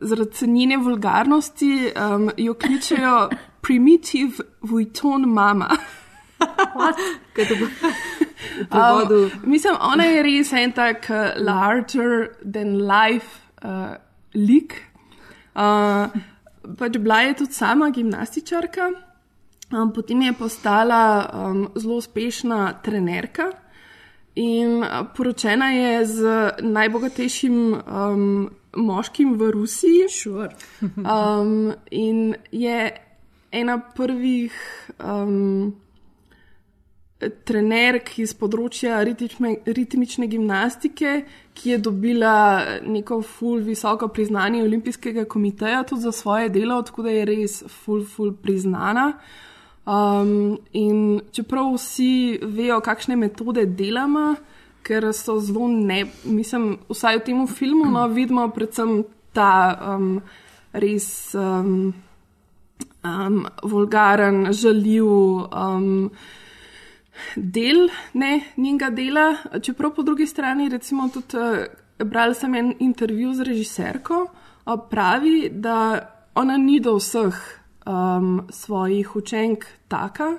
[0.00, 3.28] zaradi njene vulgarnosti um, jo kličejo
[3.60, 5.68] primitive vuitton mama.
[8.70, 13.96] um, mislim, ona je res en tak uh, larger than life uh,
[14.34, 14.82] lik.
[15.56, 16.12] Uh,
[16.78, 18.90] pač bila je tudi sama gimnastičarka,
[19.72, 23.52] um, potem je postala um, zelo uspešna trenerka
[24.36, 26.20] in uh, poročena je z
[26.60, 30.08] najbogatejšim um, moškim v Rusiji.
[30.12, 30.50] Sure.
[31.00, 32.92] um, in je
[33.52, 34.52] ena prvih.
[35.00, 35.85] Um,
[37.18, 41.22] trenerk iz področja ritmične, ritmične gimnastike,
[41.56, 42.36] ki je dobila
[42.84, 48.04] neko ful visoko priznanje Olimpijskega komiteja tudi za svoje delo, tako da je res ful,
[48.04, 49.14] ful priznana.
[49.86, 54.34] Um, in čeprav vsi vejo, kakšne metode delamo,
[54.84, 58.98] ker so zelo ne, mislim, vsaj v tem filmu, no, vidimo predvsem
[59.34, 59.50] ta
[59.94, 60.18] um,
[60.76, 61.94] res um,
[63.00, 65.06] um, vulgaren, žaljiv.
[65.48, 66.10] Um,
[67.36, 69.26] del ne, njenega dela,
[69.62, 71.64] čeprav po drugi strani, recimo, tudi uh,
[72.04, 75.78] brala sem en intervju z režiserko, uh, pravi, da
[76.34, 77.36] ona ni do vseh
[77.86, 80.38] um, svojih učenk taka,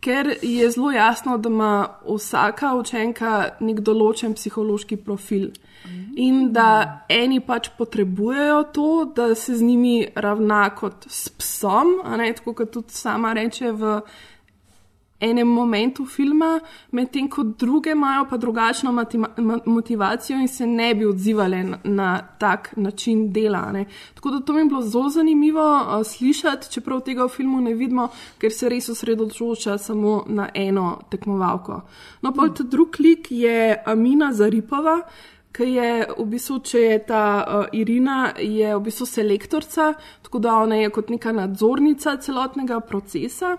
[0.00, 5.50] ker je zelo jasno, da ima vsaka učenka nek določen psihološki profil.
[6.18, 12.32] In da eni pač potrebujejo to, da se z njimi ravna kot s psom, ne,
[12.34, 14.00] tako kot tudi sama reče v
[15.20, 16.60] enem momentu filma,
[16.92, 18.92] medtem ko druge imajo pa drugačno
[19.66, 23.72] motivacijo in se ne bi odzivali na, na tak način dela.
[23.72, 23.84] Ne.
[24.14, 27.74] Tako da to mi je bilo zelo zanimivo uh, slišati, čeprav tega v filmu ne
[27.74, 31.80] vidimo, ker se res osredotoča samo na eno tekmovalko.
[32.22, 35.00] No, pa ta drugi lik je Amina Zaripova.
[35.56, 40.58] Ki je v bistvu, če je ta uh, Irina, je v bistvu selektorica, tako da
[40.60, 43.54] ona je kot neka nadzornica celotnega procesa.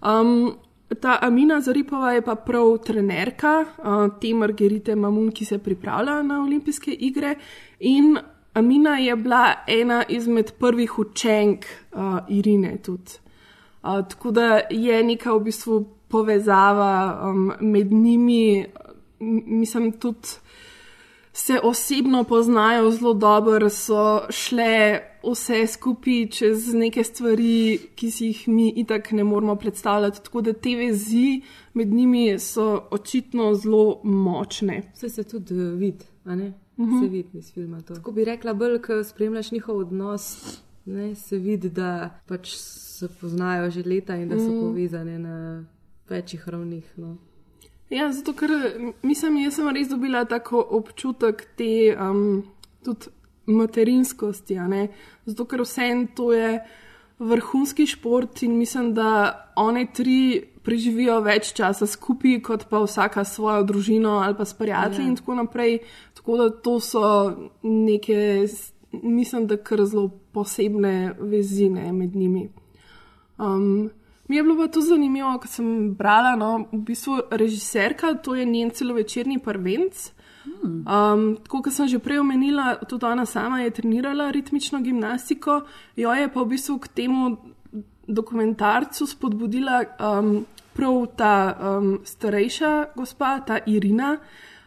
[0.00, 0.54] Um,
[1.00, 6.42] Ta Amina Zaripova je pa prav trenerka uh, te Margerite Mamun, ki se pripravlja na
[6.42, 7.34] olimpijske igre.
[7.80, 8.18] In
[8.54, 12.78] Amina je bila ena izmed prvih učenk uh, Irine.
[12.88, 12.98] Uh,
[13.82, 18.66] tako da je neka v bistvu povezava um, med njimi,
[19.46, 20.43] mislim, tudi
[21.36, 28.48] se osebno poznajo zelo dobro, so šle vse skupaj čez neke stvari, ki si jih
[28.48, 30.22] mi itak ne moramo predstavljati.
[30.24, 31.42] Tako da te vezi
[31.74, 34.82] med njimi so očitno zelo močne.
[34.94, 36.52] Vse se tudi uh, vidi, a ne?
[36.76, 37.02] Uh -huh.
[37.02, 37.82] Se vidi iz filma.
[37.82, 37.94] To.
[37.94, 43.70] Tako bi rekla, bolj, ko spremljaš njihov odnos, ne, se vidi, da pač se poznajo
[43.70, 44.60] že leta in da so Mm.
[44.60, 45.64] povezane na
[46.08, 46.92] večjih ravnih.
[46.96, 47.16] No.
[47.90, 48.50] Ja, zato ker
[49.02, 52.42] mislim, jaz sem res dobila tako občutek te um,
[52.84, 53.12] tudi
[53.46, 54.58] materinskosti.
[54.58, 54.88] a ne.
[55.26, 56.60] Zato ker vse to je
[57.18, 63.62] vrhunski šport in mislim, da one tri preživijo več časa skupaj, kot pa vsaka svojo
[63.62, 65.08] družino ali pa s prijatelji Ja.
[65.08, 65.78] in tako naprej.
[66.14, 67.02] Tako da to so
[67.62, 68.46] neke,
[68.92, 72.48] mislim, da kar zelo posebne vezine med njimi.
[73.38, 73.90] Um,
[74.28, 78.44] mi je bilo pa to zanimivo, ko sem brala, no, v bistvu režiserka, to je
[78.44, 80.10] njen celovečerni prvenc.
[80.62, 85.62] Um, tako kot sem že prej omenila, tudi ona sama je trenirala ritmično gimnastiko,
[85.96, 87.36] jo je pa v bistvu k temu
[88.08, 90.44] dokumentarcu spodbudila um,
[90.76, 94.18] prav ta um, starejša gospa, ta Irina,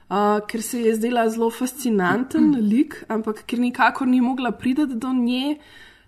[0.09, 5.13] uh, ker se je zdela zelo fascinanten lik, ampak ker nikakor ni mogla priti do
[5.13, 5.57] nje,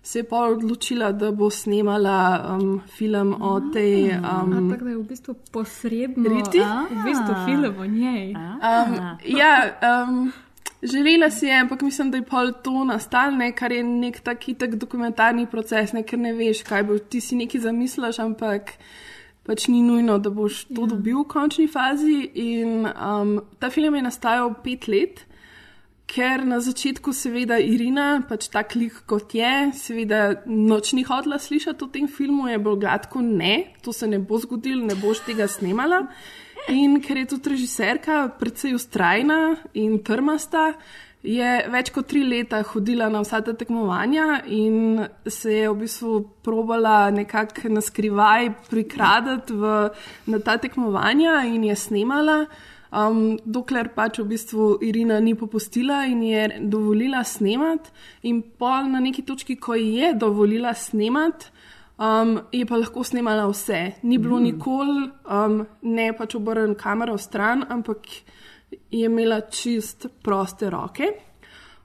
[0.02, 4.10] se je pa odločila, da bo snemala um, film o tej.
[4.16, 6.60] Um, Ampak da je v bistvu posredno Riti?
[6.90, 8.34] v bistvu film o njej.
[8.34, 10.32] Um, ja, um,
[10.82, 14.74] želela si je, ampak mislim, da je pol to nastalne, kar je nek tak itek
[14.74, 18.72] dokumentarni proces, ne, ker ne veš, kaj bo ti si nekaj zamisliš, ampak
[19.44, 20.86] pač ni nujno, da boš to ja.
[20.94, 22.30] dobil v končni fazi.
[22.34, 25.26] In um, ta film je nastajal pet let.
[26.10, 31.86] Ker na začetku, seveda, Irina, pač ta klik kot je, seveda, noč ni hodila slišati
[31.86, 35.46] o tem filmu, je bilo gladko ne, to se ne bo zgodilo, ne boš tega
[35.46, 36.08] snemala.
[36.74, 39.38] In ker je tudi režiserka precej ustrajna
[39.78, 40.72] in trmasta,
[41.22, 46.14] je več kot tri leta hodila na vsa ta tekmovanja in se je v bistvu
[46.44, 49.74] probala nekako na skrivaj prikradati v,
[50.32, 52.44] na ta tekmovanja in je snemala.
[52.90, 57.92] Um, dokler pač v bistvu Irina ni popustila in je dovolila snemati,
[58.26, 61.52] in pol na neki točki, ko je dovolila snemati,
[62.02, 64.02] um, je pa lahko snemala vse.
[64.02, 64.48] Ni bilo mm.
[64.48, 68.10] nikoli, um, ne pač obrnjen kamero stran, ampak
[68.90, 71.12] je imela čist proste roke.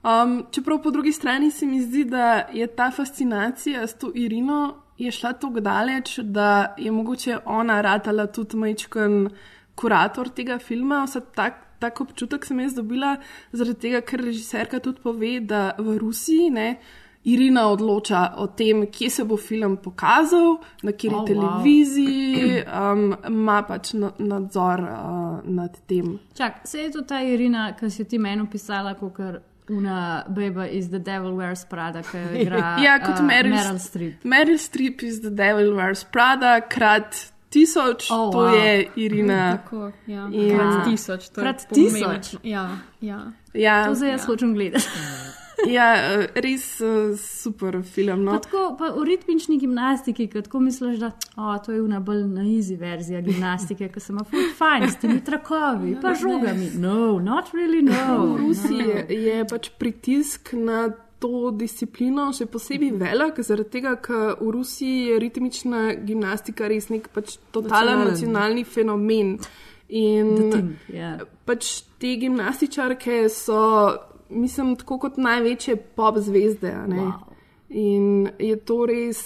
[0.02, 4.86] Um, čeprav po drugi strani se mi zdi, da je ta fascinacija s to Irino
[4.98, 9.28] je šla tako daleč, da je mogoče ona ratala tudi majčken
[9.76, 11.04] kurator tega filma.
[11.06, 13.16] Vsa tak, tak občutek sem jaz dobila,
[13.52, 16.70] zaradi tega, ker režiserka tudi pove, da v Rusiji ne.
[17.26, 21.26] Irina odloča o tem, kje se bo film pokazal, na kateri Oh, oh, wow.
[21.26, 26.20] televiziji, um, ima pač na, nadzor uh, nad tem.
[26.38, 29.18] Čak, se je to ta Irina, ki si ti meni pisala, kot
[29.70, 34.22] una Baby is the Devil Wears Prada, ki igra ja, kot uh, Meryl, Meryl Streep.
[34.22, 38.52] Meryl Streep is the Devil Wears Prada, krat tisoč, Oh, to wow.
[38.54, 39.56] je Irina.
[39.56, 40.28] Tako, ja.
[40.28, 41.28] In- Krat tisoč.
[41.28, 42.40] to je Krat pomemben- tisoč?
[42.44, 42.68] Ja,
[43.00, 43.32] ja.
[43.54, 44.84] Ja, To zdaj jaz hočem gledati.
[45.68, 45.86] ja,
[46.36, 48.26] res uh, super film.
[48.26, 48.38] Pa No.
[48.38, 52.42] tako, pa v ritmični gimnastiki, ko tako misliš, da oh, to je una bolj na
[52.42, 56.70] easy verzija gimnastike, ki se ima ful fajn s temi trakovi, pa žogami.
[56.76, 58.26] No, not really no.
[58.26, 64.34] V Rusiji je, je pač pritisk na to disciplino še posebej velik, zaradi tega, ker
[64.40, 69.38] v Rusiji je ritmična gimnastika res nek pač totalen nacionalni fenomen.
[69.88, 71.12] In The thing, ja.
[71.46, 73.60] pač te gimnastičarke so,
[74.28, 76.72] mislim, tako kot največje pop zvezde.
[76.74, 76.96] a ne.
[76.96, 77.36] Wow.
[77.70, 79.20] In je to res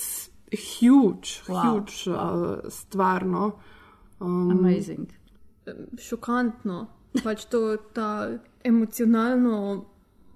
[0.53, 1.63] huge, Wow.
[1.65, 3.25] huge uh, stvar.
[3.27, 3.53] No.
[4.21, 5.09] Um, Amazing.
[5.99, 6.87] šokantno.
[7.25, 8.29] Pač to ta
[8.65, 9.85] emocionalno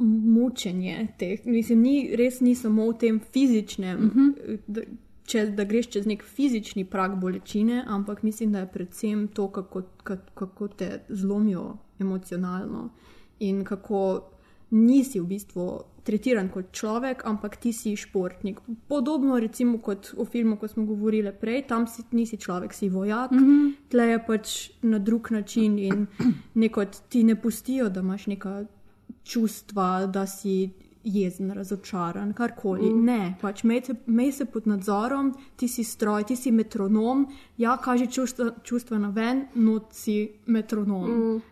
[0.04, 1.46] mučenje teh.
[1.46, 4.58] Mislim, ni, res ni samo v tem fizičnem, uh -huh.
[4.66, 4.82] da,
[5.24, 9.82] če, da greš čez nek fizični prag bolečine, ampak mislim, da je predvsem to, kako,
[10.02, 12.90] kako, kako te zlomijo emocionalno
[13.38, 14.30] in kako
[14.70, 15.66] nisi v bistvu
[16.04, 18.60] tretiran kot človek, ampak ti si športnik.
[18.88, 23.30] Podobno recimo kot v filmu, ko smo govorili prej, tam si, nisi človek, si vojak,
[23.32, 23.72] mm -hmm.
[23.88, 26.06] tle je pač na drug način in
[26.54, 28.64] neko ti ne pustijo, da imaš neka
[29.24, 30.70] čustva, da si
[31.04, 32.90] jezen, razočaran, karkoli.
[32.90, 33.04] Mm.
[33.04, 33.62] Ne, pač
[34.06, 37.26] mej se, pod nadzorom, ti si stroj, ti si metronom,
[37.58, 41.10] ja, kaže čustva, čustva na ven, not si metronom.
[41.10, 41.42] Mm.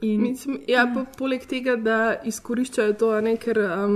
[0.00, 0.22] In...
[0.22, 3.94] Mislim, ja, pa poleg tega, da izkoriščajo to, ne, ker um,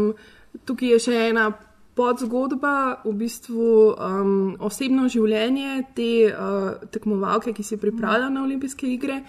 [0.64, 1.50] tukaj je še ena
[1.98, 9.20] podzgodba, v bistvu um, osebno življenje te uh, tekmovalke, ki se pripravlja na olimpijske igre.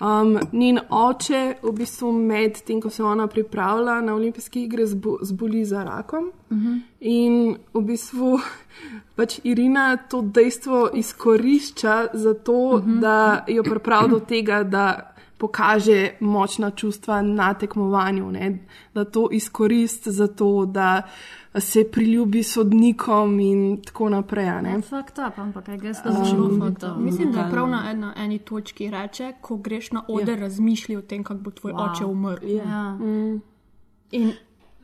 [0.00, 5.16] Um, njen oče, v bistvu med tem, ko se ona pripravlja na olimpijske igre, zbo,
[5.22, 6.30] zboli za rakom.
[6.50, 6.80] Uh -huh.
[7.00, 8.38] In v bistvu
[9.16, 13.00] pač Irina to dejstvo izkorišča za to, uh -huh.
[13.00, 18.58] da jo pripravi do tega, da pokaže močna čustva na tekmovanju, ne?
[18.94, 21.02] da to izkoristi za to, da
[21.54, 24.48] se priljubi sodnikom in tako naprej.
[24.48, 24.82] a Ne?
[24.82, 28.90] Fakt up, ampak kaj jaz Um, zelo fakt Mislim, da prav na ena, eni točki
[28.90, 30.40] reče, ko greš na oder, ja.
[30.40, 31.90] razmišljaj o tem, kako bo tvoj Wow.
[31.90, 32.46] oče umrl.
[32.46, 32.94] Ja.
[32.94, 33.40] Mm.
[34.10, 34.32] In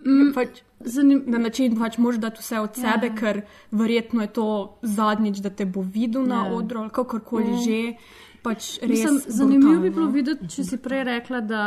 [0.07, 0.33] mm.
[0.35, 0.49] pač,
[0.81, 1.23] Zanim...
[1.27, 3.15] na način pač moraš dati vse od sebe, Ja.
[3.15, 3.41] ker
[3.71, 4.47] verjetno je to
[4.83, 6.53] zadnjič, da te bo videl na Ja.
[6.55, 7.63] odru ali kakorkoli Mm.
[7.65, 7.95] že.
[8.43, 11.63] Pač res Mislim, zanimivo bi bilo videti, če si prej rekla, da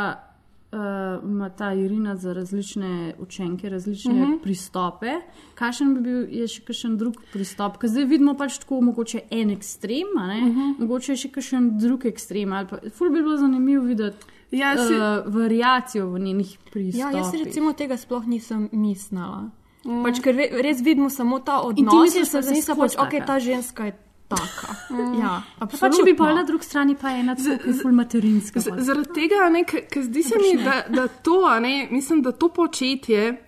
[0.72, 0.78] uh,
[1.24, 4.32] ima ta Irina za različne učenke različne uh Mhm.
[4.32, 4.42] -huh.
[4.42, 5.10] pristope.
[5.54, 7.78] Kakšen bi bil je še kakšen drug pristop?
[7.78, 10.50] Ker zdaj vidimo pač tako, mogoče en ekstrem, uh Mhm.
[10.50, 10.78] -huh.
[10.78, 12.50] mogoče je še kakšen drug ekstrem.
[12.70, 14.16] Pa, ful bi bilo zanimivo videti
[14.52, 16.94] Ja, si- uh, variacijo v njenih pristopih.
[16.96, 19.50] Ja, jaz recimo tega sploh nisem mislila.
[19.84, 20.02] Mm.
[20.04, 21.94] Pač, ker re, res vidimo samo ta ti odnos.
[22.04, 23.92] misliš, sem da si je mislila, pač, ok, ta ženska je
[24.28, 24.74] taka.
[24.90, 25.20] Mm.
[25.20, 26.34] Ja, Pa pa če bi absolutno.
[26.34, 28.60] na drugi strani pa ena tako ful materinska.
[28.60, 29.48] Z, zaradi tega,
[29.90, 33.42] ker zdi se mi, da, da to, ne, mislim, da to početje.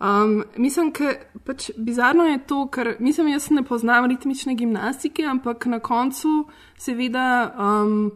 [0.00, 1.12] Um, mislim, da
[1.44, 6.46] pač bizarno je to, ker mislim, jaz ne poznam ritmične gimnastike, ampak na koncu,
[6.80, 8.10] seveda, um,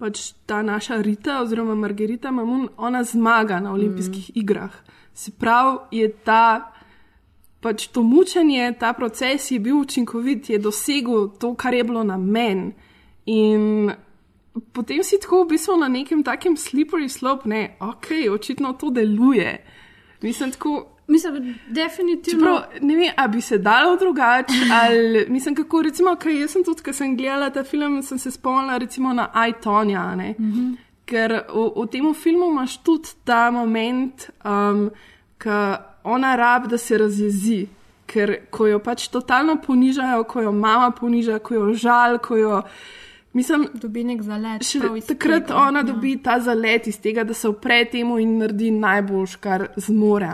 [0.00, 4.38] pač ta naša Rita oziroma Margarita Mamun, ona zmaga na olimpijskih mm.
[4.40, 4.72] igrah.
[5.14, 6.72] Se pravi, je ta.
[7.60, 12.16] Pač to mučenje, ta proces je bil učinkovit, je dosegel to, kar je bilo na
[12.16, 12.72] meni.
[13.26, 13.92] In
[14.72, 19.58] potem si tako v bistvu na nekem takem slippery slope, ne, ok, očitno to deluje.
[20.22, 20.86] Mislim, tako.
[21.10, 22.46] Mislim, definitivno.
[22.46, 26.64] Čeprav, ne vem, ali bi se dalo drugače, ali mislim, kako recimo, ker jaz sem
[26.64, 30.34] tudi, ko sem gledala ta film, sem se spomnila recimo na iTonja, ne.
[30.38, 30.76] Mm -hmm.
[31.04, 34.90] Ker v, v tem filmu imaš tudi ta moment, um,
[35.42, 37.66] ko ona rab, da se razjezi.
[38.10, 42.62] Ker ko jo pač totalno ponižajo, ko jo mama poniža, ko jo žal, ko jo.
[43.32, 44.64] Mislim, dobi nek zalet.
[44.66, 45.86] Še iz takrat tega, ona ja.
[45.92, 50.32] dobi ta zalet iz tega, da se upre temu in naredi najboljš, kar zmore.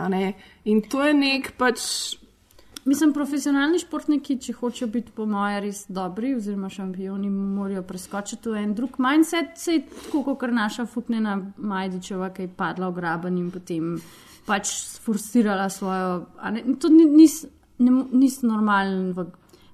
[0.65, 1.83] In to je nek pač.
[2.87, 8.61] Mislim, profesionalni športniki, če hočejo biti, po mojem, res dobri, oziroma šampioni, morajo preskočiti v
[8.61, 13.41] en drug mindset, se je tako kot naša Fuknena Majdičeva, ki je padla v graben
[13.41, 13.97] in potem
[14.47, 16.13] pač sforsirala svojo.
[16.55, 17.41] Ne, to ni, nis,
[17.83, 19.11] ne, nis normalen.
[19.17, 19.27] V,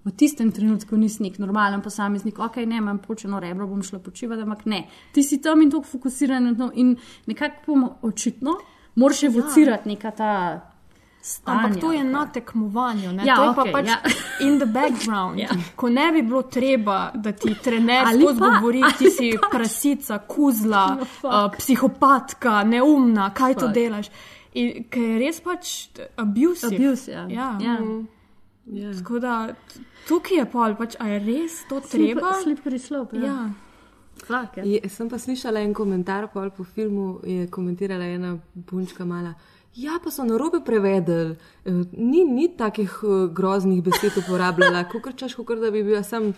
[0.04, 4.44] V tistem trenutku nisi nek normalen posameznik, ok, ne, imam počeno rebro, bom šla počivati,
[4.44, 4.82] ampak ne.
[5.16, 6.90] Ti si tam in tako fokusiran in
[7.32, 8.58] nekako očitno,
[9.00, 10.34] moraš evocirati neka ta
[11.24, 11.60] stanja.
[11.60, 13.24] Ampak to je na tekmovanju, ne?
[13.26, 13.98] Ja, to je pa okej, pač ja.
[14.46, 15.40] in the background.
[15.40, 15.50] Ja.
[15.76, 21.06] Ko ne bi bilo treba, da ti trener pa- govori, ti si prasica, kuzla, No,
[21.06, 21.24] fuck.
[21.26, 23.74] uh, psihopatka, neumna, kaj to Fuck.
[23.74, 24.10] delaš.
[24.54, 25.72] In ker je res pač
[26.18, 26.68] abuse.
[26.68, 27.26] Abuse, ja.
[27.30, 27.58] ja.
[27.62, 27.78] Ja.
[28.66, 28.92] Ja.
[28.94, 29.38] Tako da
[30.08, 32.36] tukaj je pol, pač, a je res to treba?
[32.44, 33.18] Slippery slope.
[33.18, 33.24] Ja.
[33.26, 33.50] Ja.
[34.24, 34.64] Fuck, ja.
[34.64, 39.34] Je, sem pa slišala en komentar po filmu, je komentirala ena punčka mala.
[39.76, 45.36] Ja, pa so narobe prevedli, Eh, ni, ni takih eh, groznih besed uporabljala, kot češ,
[45.36, 46.34] kot da bi bila sam uh,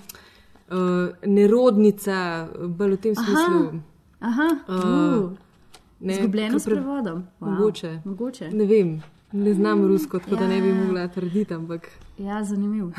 [1.26, 3.82] nerodnica, bolj v tem smislu.
[4.22, 5.32] Aha, Uh, uh,
[6.00, 7.28] ne, Izgubljeno ke s prevodom.
[7.40, 7.50] Wow.
[7.50, 8.02] Mogoče.
[8.06, 8.50] Mogoče.
[8.50, 10.76] Ne vem, ne znam rusko, tako da ne bi Ja.
[10.76, 12.92] mogla trditi, ampak, Ja, zanimivo.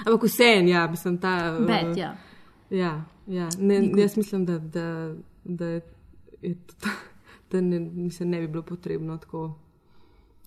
[0.00, 1.28] ampak vse en, ja, mislim, ta.
[1.28, 2.14] eh, Bed, ja.
[2.70, 2.92] Ja,
[3.28, 3.48] ja.
[3.58, 5.80] Ne, jaz mislim, da, da, da, je,
[6.42, 6.88] je to,
[7.52, 9.54] da ne, mislim, ne bi bilo potrebno tako.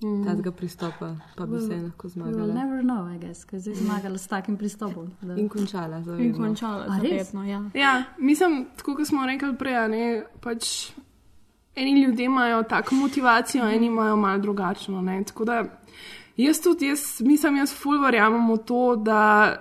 [0.04, 0.36] mm.
[0.38, 2.38] tega pristopa, pa bi se lahko zmagala.
[2.38, 5.12] We'll never know, I guess, ker zdaj zmagala s takim pristopom.
[5.22, 5.36] Da.
[5.36, 6.26] In končala, zavedno.
[6.26, 7.64] In končala, zavedno, ja.
[7.74, 10.91] Ja, mislim, tako kot smo rekli prej, ne, pač
[11.76, 15.01] eni ljudje imajo tako motivacijo, eni imajo malo drugačno.
[15.01, 15.64] Ne, tako da
[16.38, 19.19] Jaz tudi, jaz, mislim, jaz ful verjamem v to, da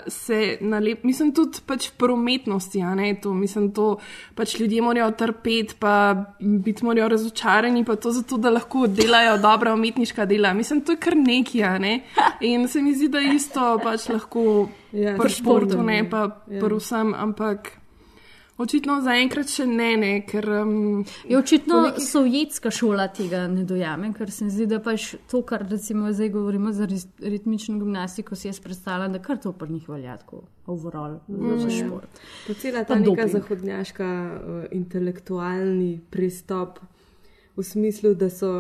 [0.08, 3.98] se nalep, mislim tudi pač prometnosti, a ne to, mislim to,
[4.34, 5.92] pač ljudje morajo trpeti, pa
[6.40, 10.54] biti morajo razočarani, pa to zato, da lahko delajo dobra umetniška dela.
[10.56, 11.98] Mislim, to je kar neki, a ne.
[12.40, 16.56] In se mi zdi, da isto pač lahko ja, pri športu, ne pa ja.
[16.56, 17.81] pri vsem, ampak.
[18.62, 20.46] Očitno zaenkrat še ne, ne ker.
[20.62, 22.04] Um, je očitno neki...
[22.06, 26.30] sovjetska šola tega ne dojame, ker se mi zdi, da pač to, kar recimo zdaj
[26.36, 31.18] govorimo za ritmično gimnastiko, si jaz predstavljam, da kar to pri njih velja, kot overall
[31.28, 31.58] mm.
[31.64, 32.22] za šport.
[32.46, 36.78] To cela ta neka zahodnjaška uh, intelektualni pristop
[37.56, 38.54] v smislu, da, so,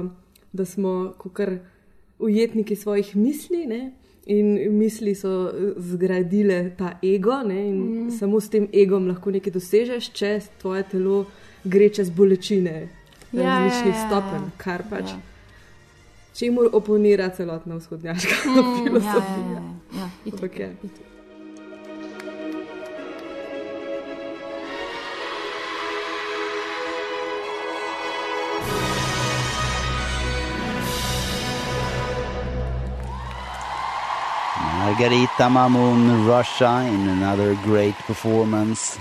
[0.52, 1.58] da smo kar
[2.18, 3.66] ujetniki svojih misli.
[3.66, 3.82] Ne?
[4.26, 8.10] In misli so zgradile ta ego, ne, in mm.
[8.18, 10.30] samo s tem egom lahko nekaj dosežeš, če
[10.62, 11.24] tvoje telo
[11.64, 12.76] gre čez bolečine
[13.32, 15.20] ja, različnih ja, ja, stopenj, kar pač ja.
[16.38, 19.62] čemu oponira celotna vzhodnjaška mm, filozofija.
[19.62, 19.64] Ja,
[19.98, 20.70] ja, ja.
[20.70, 21.11] ja.
[34.92, 39.00] Margarita Mamun, Russia, in another great performance.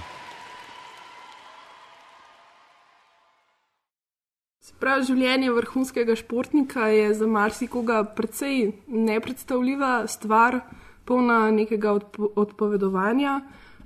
[4.79, 10.61] Prav življenje vrhunskega športnika je za marsikoga precej nepredstavljiva stvar,
[11.03, 13.35] polna nekega odpo odpovedovanja,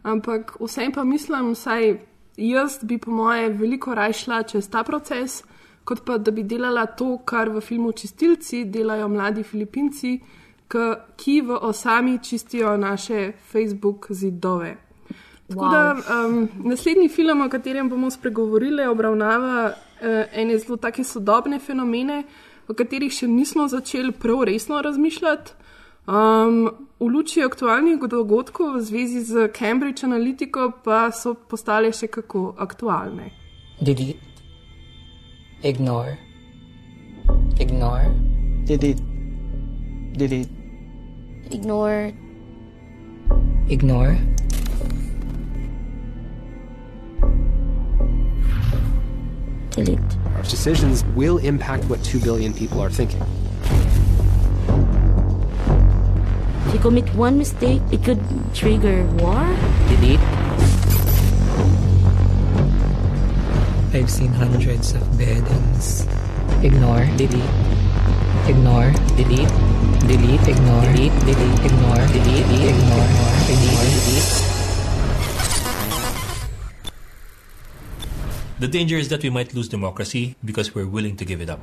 [0.04, 1.98] ampak vsem pa mislim, saj
[2.38, 5.42] jaz bi po moje veliko raje šla čez ta proces,
[5.84, 10.20] kot pa da bi delala to, kar v filmu Čistilci delajo mladi Filipinci
[11.16, 14.76] ki v osami čistijo naše Facebook zidove.
[15.50, 15.72] Wow.
[15.72, 15.96] Da,
[16.26, 22.24] um, naslednji film, o katerem bomo spregovorili, obravnava uh, ene zelo take sodobne fenomene,
[22.68, 25.54] o katerih še nismo začeli prav resno razmišljati.
[26.06, 32.54] Um, v luči aktualnih dogodkov v zvezi z Cambridge Analytico pa so postale še kako
[32.58, 33.32] aktualne.
[33.82, 34.22] Delete,
[35.62, 36.18] ignore,
[37.58, 38.14] ignore,
[38.70, 39.15] delete,
[40.16, 40.50] delete.
[41.52, 42.14] Ignore.
[43.70, 44.18] Ignore.
[49.72, 50.00] Delete.
[50.36, 53.22] Our decisions will impact what 2 billion people are thinking.
[56.68, 58.22] If you commit one mistake, it could
[58.54, 59.44] trigger war.
[59.90, 60.20] Delete.
[63.94, 66.08] I've seen hundreds of beheadings.
[66.64, 67.06] Ignore.
[67.18, 67.52] Delete.
[68.48, 68.92] Ignore.
[69.16, 69.75] Delete
[70.08, 73.08] delete, ignore, delete, delete, ignore, delete, delete, ignore,
[73.54, 74.44] ignore, delete.
[78.60, 81.60] The danger is that we might lose democracy because we're willing to give it up.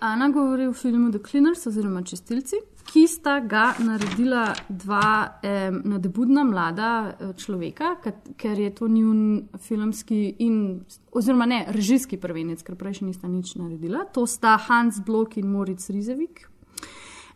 [0.00, 6.44] Ana govori v filmu The Cleaners oziroma Čistilci, ki sta ga naredila dva eh, nadebudna
[6.44, 6.90] mlada
[7.36, 7.96] človeka,
[8.36, 10.58] ker je to njun filmski in,
[11.12, 14.04] oziroma ne, režijski prvenec, ker prej še nista nič naredila.
[14.14, 16.48] To sta Hans Blok in Moritz Rizevik.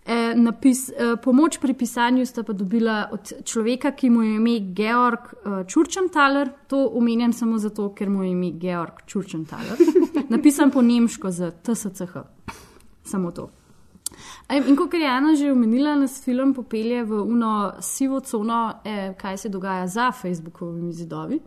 [0.08, 4.72] Eh, napis, eh, pomoč pri pisanju sta pa dobila od človeka, ki mu je ime
[4.74, 6.48] Georg eh, Čurčentaler.
[6.68, 9.76] To omenjam samo zato, ker mu je ime Georg Čurčentaler.
[10.32, 12.16] Napisan po nemško z TSCH
[13.04, 13.50] samo to.
[14.48, 19.36] In kot je Jana že omenila, nas film popelje v uno sivo cono, eh, kaj
[19.36, 21.40] se dogaja za Facebookovimi zidovi.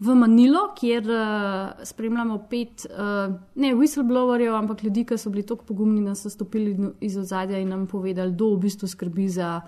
[0.00, 5.64] V Manilo, kjer uh, spremljamo pet, uh, ne whistleblowerjev, ampak ljudi, ki so bili tako
[5.64, 9.60] pogumni, da so stopili iz ozadja in nam povedali, kdo v bistvu skrbi za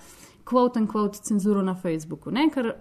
[0.44, 2.30] quote and quote cenzuro na Facebooku.
[2.30, 2.50] Ne?
[2.52, 2.74] Ker,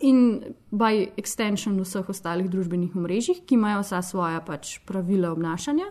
[0.00, 5.88] in by extension vseh ostalih družbenih omrežjih, ki imajo vsa svoja pač pravila obnašanja.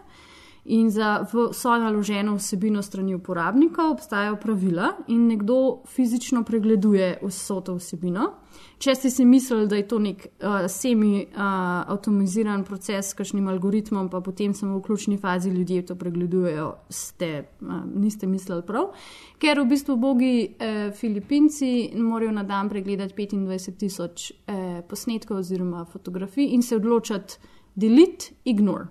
[0.65, 7.75] In za vso naloženo vsebino strani uporabnika obstajajo pravila, in nekdo fizično pregleduje vso to
[7.75, 8.31] vsebino.
[8.77, 14.09] Če ste si mislili, da je to nek uh, semi-avtomatiziran uh, proces s kakšnim algoritmom,
[14.09, 18.89] pa potem samo v ključni fazi ljudje to pregledujejo, ste, uh, niste mislili prav.
[19.37, 25.85] Ker v bistvu bogi eh, Filipinci morajo na dan pregledati 25 tisoč eh, posnetkov oziroma
[25.85, 27.37] fotografij in se odločiti
[27.75, 28.87] delete, ignore.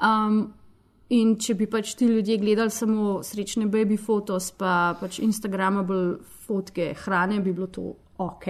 [0.00, 0.48] Um,
[1.10, 6.92] In če bi pač ti ljudje gledali samo srečne baby fotos, pa pač Instagramable fotke
[7.02, 7.86] hrane, bi bilo to
[8.22, 8.46] ok.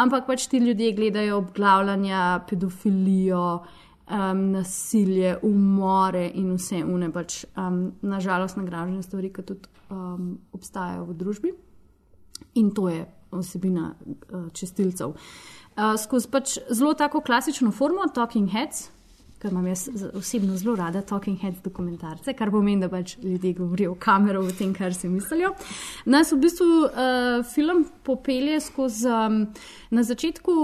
[0.00, 3.44] Ampak pač ti ljudje gledajo obglavljanja, pedofilijo,
[4.08, 11.04] um, nasilje, umore in vse une, pač um, nažalost nagražene stvari, ki tudi um, obstajajo
[11.10, 11.54] v družbi.
[12.64, 13.04] In to je
[13.34, 15.14] osebina uh, čestilcev.
[15.74, 18.88] Uh, skozi pač zelo tako klasično formo, Talking Heads,
[19.44, 23.92] ker imam jaz osebno zelo rada Talking Heads dokumentarce, kar pomeni, da pač ljudje govorijo
[23.92, 25.52] v kamero o tem, kar si mislijo.
[26.08, 29.44] Nas v bistvu uh, film popelje skozi um,
[29.90, 30.56] na začetku.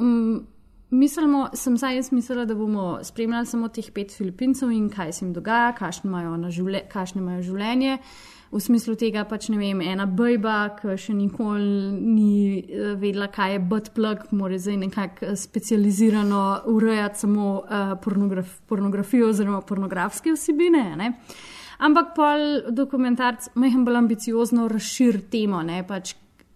[0.00, 0.42] Um,
[0.94, 5.24] Mislimo, sem zdaj jaz mislila, da bomo spremljali samo teh pet Filipincev in kaj se
[5.24, 6.84] jim dogaja, kakšno imajo, živle,
[7.16, 7.96] imajo življenje.
[8.54, 13.56] V smislu tega, pač ne vem, ena bajba, ki še nikoli ni eh, vedela, kaj
[13.56, 20.84] je buttplug, mora zdaj nekako eh, specializirano urejati samo uh, pornograf, pornografijo oziroma pornografske vsebine.
[21.00, 21.08] Ne?
[21.82, 22.28] Ampak pa
[22.70, 25.80] dokumentarc majhen bolj ambiciozno razširi temo, ne?
[25.88, 26.14] pač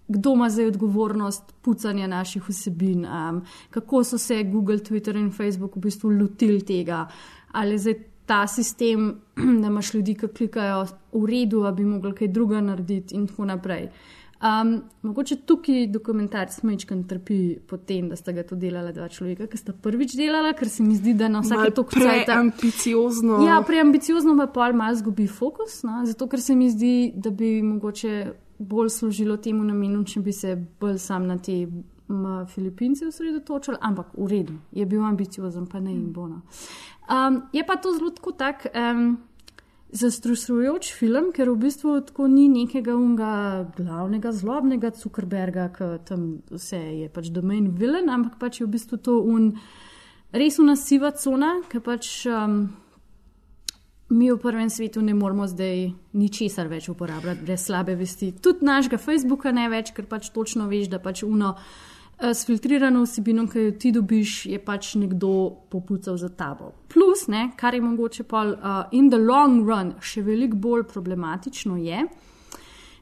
[0.08, 3.42] kdo ima zdaj odgovornost pucanja naših vsebin, um,
[3.74, 7.08] kako so se Google, Twitter in Facebook v bistvu lotili tega,
[7.52, 7.98] ali zdaj
[8.28, 9.08] ta sistem,
[9.62, 13.48] da imaš ljudi, ki klikajo v redu, da bi mogli kaj druga narediti in tako
[13.48, 13.88] naprej.
[14.38, 19.48] Um, mogoče tukaj dokumentarc smečkan trpi po tem, da sta ga to delala dva človeka,
[19.50, 22.28] ki sta prvič delala, ker se mi zdi, da na vsake to krat.
[22.28, 23.40] Preambiciozno.
[23.42, 26.04] Ja, preambiciozno pa pol malo zgubi fokus, no?
[26.06, 30.54] zato ker se mi zdi, da bi mogoče bolj služilo temu namenu, če bi se
[30.80, 31.64] bolj sam na te
[32.54, 36.40] Filipince osredotočili, ampak v redu, je bil ambiciozen, pa ne in bono.
[37.08, 39.16] Um, je pa to zelo tak um,
[39.92, 46.76] zastrusujoč film, ker v bistvu tako ni nekega unga glavnega zlobnega Zuckerberga, ki tam vse
[46.76, 49.54] je pač domain vilen, ampak pač je v bistvu to un
[50.32, 52.26] res unasiva cona, ki pač.
[52.28, 52.60] Um,
[54.08, 58.30] mi v prvem svetu ne moremo zdaj ničesar več uporabljati brez slabe vesti.
[58.32, 63.02] Tudi našega Facebooka ne več, ker pač točno veš, da pač uno uh, s filtrirano
[63.02, 65.30] vsebino, ki jo ti dobiš, je pač nekdo
[65.70, 66.72] popucal za tabo.
[66.90, 71.78] Plus, ne, kar je mogoče pa uh, in the long run še veliko bolj problematično
[71.78, 72.02] je.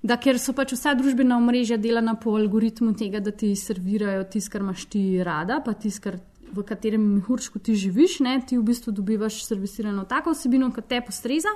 [0.06, 4.52] Da, ker so pač vsa družbena omrežja delana po algoritmu tega, da ti servirajo tisto,
[4.52, 6.12] kar imaš ti rada, pa tisto,
[6.52, 11.00] v katerem mehurčku ti živiš, ne, ti v bistvu dobivaš servisirano tako vsebino, kot te
[11.02, 11.50] postreza,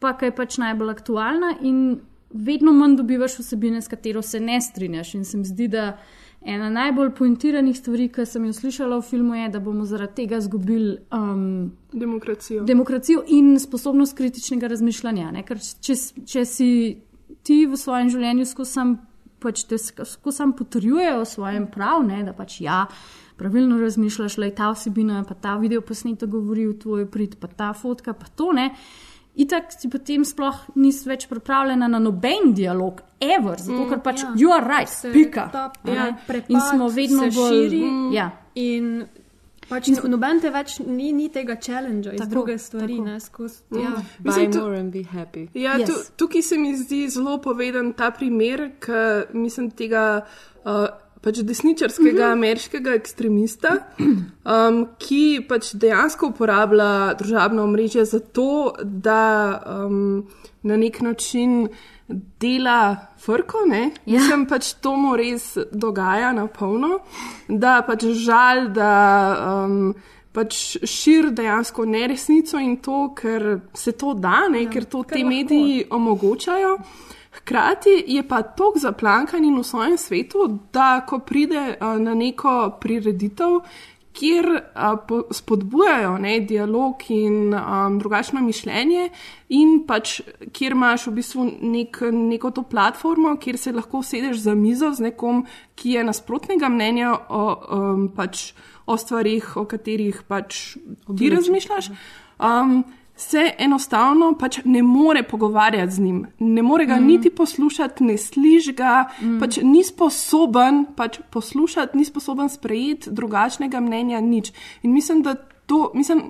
[0.00, 2.00] pa kaj je pač najbolj aktualna in
[2.32, 5.14] vedno manj dobivaš vsebine, s katero se ne strinjaš.
[5.18, 5.98] In se mi zdi, da
[6.44, 10.40] ena najbolj pointiranih stvari, ki sem jo slišala v filmu, je, da bomo zaradi tega
[10.42, 12.64] izgubili um, demokracijo.
[12.64, 15.30] demokracijo in sposobnost kritičnega razmišljanja.
[15.30, 15.46] Ne?
[15.46, 16.68] Ker če, če si
[17.42, 18.96] ti v svojem življenju skozi sam,
[19.42, 19.64] pač
[20.30, 22.22] sam potrjujejo svojem prav, ne?
[22.26, 22.86] da pač ja
[23.38, 27.72] pravilno razmišljaš, je ta vsebina, pa ta video posnetek govori v tvoj prid, pa ta
[27.74, 28.70] fotka, pa to ne.
[28.70, 29.11] In
[29.48, 34.28] tako si potem sploh nisi več pripravljena na noben dialog, ever, zato ker pač mm,
[34.28, 34.40] ja.
[34.42, 35.48] you are right, pika.
[35.88, 36.10] Ja,
[36.48, 37.82] in smo vedno bolj širi.
[37.82, 38.28] Mm, ja.
[38.60, 38.90] In
[39.70, 43.08] pač in, noben te več ni, ni tega challenge iz druge stvari, tako.
[43.08, 43.62] ne skozi.
[43.70, 43.80] Mm.
[43.80, 43.94] Ja,
[44.26, 45.46] buy more and be happy.
[45.56, 45.88] Ja, yes.
[45.88, 50.26] tu, tukaj se mi zdi zelo poveden ta primer, ker mislim tega.
[50.62, 50.90] Uh,
[51.22, 52.22] pač desničarskega uh mhm.
[52.22, 52.32] -huh.
[52.32, 60.26] ameriškega ekstremista, um, ki pač dejansko uporablja družabno omrežje za to, da um,
[60.62, 61.68] na nek način
[62.40, 63.58] dela frko.
[63.72, 63.90] Ja.
[64.06, 66.98] Mislim pač to mu res dogaja na polno,
[67.48, 69.64] da pač žal, da.
[69.66, 69.94] Um,
[70.32, 75.24] Pač širi dejansko neresnico in to, ker se to da, ne, ja, ker to te
[75.24, 76.78] mediji omogočajo.
[77.42, 82.78] Hkrati je pa tako zaplankan in v svojem svetu, da ko pride uh, na neko
[82.80, 83.60] prireditev,
[84.12, 89.08] kjer uh, spodbujajo ne, dialog in um, drugačno mišljenje,
[89.48, 90.20] in pač
[90.52, 95.08] kjer imaš v bistvu nek, neko to platformo, kjer se lahko sedeš za mizo z
[95.08, 98.52] nekom, ki je nasprotnega mnenja o, um, pač,
[98.86, 100.76] o stvarih, o katerih pač
[101.18, 101.90] ti razmišljaš.
[102.38, 102.84] Um,
[103.22, 107.06] se enostavno pač ne more pogovarjati z njim, ne more ga mm.
[107.06, 109.38] niti poslušati, ne sliši ga, mm.
[109.40, 114.52] pač ni sposoben pač poslušati, ni sposoben sprejeti drugačnega mnenja, nič.
[114.82, 115.34] In mislim, da
[115.66, 116.28] to, mislim,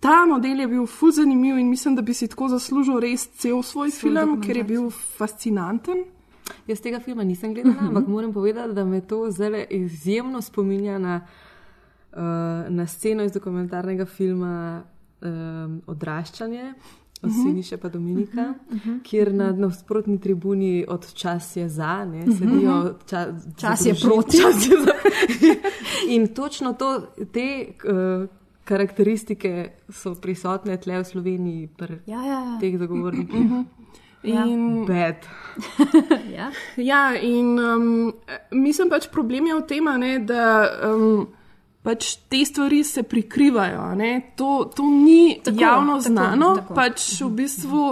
[0.00, 3.62] ta model je bil fuz zanimiv in mislim, da bi si tako zaslužil res cel
[3.62, 6.04] svoj Svoj film, ker je bil fascinanten.
[6.66, 7.80] Jaz tega filma nisem gledala, uh.
[7.82, 7.88] -huh.
[7.88, 11.20] ampak moram povedati, da me to zelo izjemno spominja na,
[12.12, 12.18] uh,
[12.68, 14.82] na sceno iz dokumentarnega filma
[15.26, 16.74] um, odraščanje.
[17.22, 17.42] Od uh -huh.
[17.42, 19.02] Siniša pa Dominika, uh -huh.
[19.02, 24.36] kjer na nasprotni tribuni od čas je za, ne, sedijo ča, čas je proti.
[24.36, 24.92] Čas je za.
[26.14, 27.00] In točno to,
[27.32, 28.28] te uh,
[28.64, 32.58] karakteristike so prisotne tle v Sloveniji, pri ja, ja, ja.
[32.60, 33.40] teh zagovornikih.
[33.40, 33.64] Uh -huh.
[34.22, 35.16] In bed.
[36.36, 36.50] ja.
[36.76, 38.12] ja, in um,
[38.50, 39.84] mislim pač problem je v tem,
[40.26, 40.70] da.
[40.94, 41.28] Um,
[41.86, 43.94] pač te stvari se prikrivajo.
[44.36, 46.74] To, to ni tako, javno tako, znano, tako.
[46.74, 47.82] pač v bistvu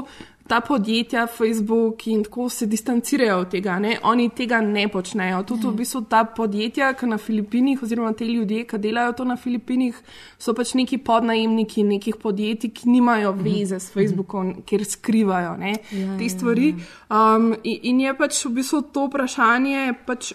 [0.46, 3.94] ta podjetja, Facebook in tako se distancirajo od tega, ne?
[4.02, 5.42] oni tega ne počnejo.
[5.42, 5.76] Tudi v mhm.
[5.76, 9.96] bistvu ta podjetja, ki na Filipinih, oziroma te ljudje, ki delajo to na Filipinih,
[10.38, 13.44] so pač neki podnajemniki nekih podjetij, ki nimajo mhm.
[13.46, 15.78] veze s Facebookom, kjer skrivajo ne?
[15.78, 16.74] ja, te ja, stvari.
[16.74, 17.36] Ja.
[17.36, 19.94] Um, in je pač v bistvu to vprašanje.
[20.04, 20.34] Pač,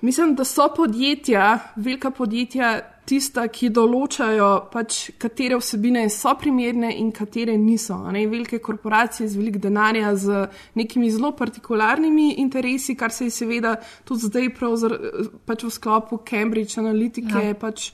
[0.00, 2.80] Mislim, da so podjetja, velika podjetja,
[3.10, 7.96] tista, ki določajo, pač, katere vsebine so primerne in katere niso.
[8.12, 8.22] Ne?
[8.30, 10.44] Velike korporacije z velik denarja, z
[10.78, 13.74] nekimi zelo partikularnimi interesi, kar se je seveda
[14.08, 14.48] tudi zdaj
[15.46, 17.56] pač v sklopu Cambridge Analytica ja.
[17.58, 17.90] pač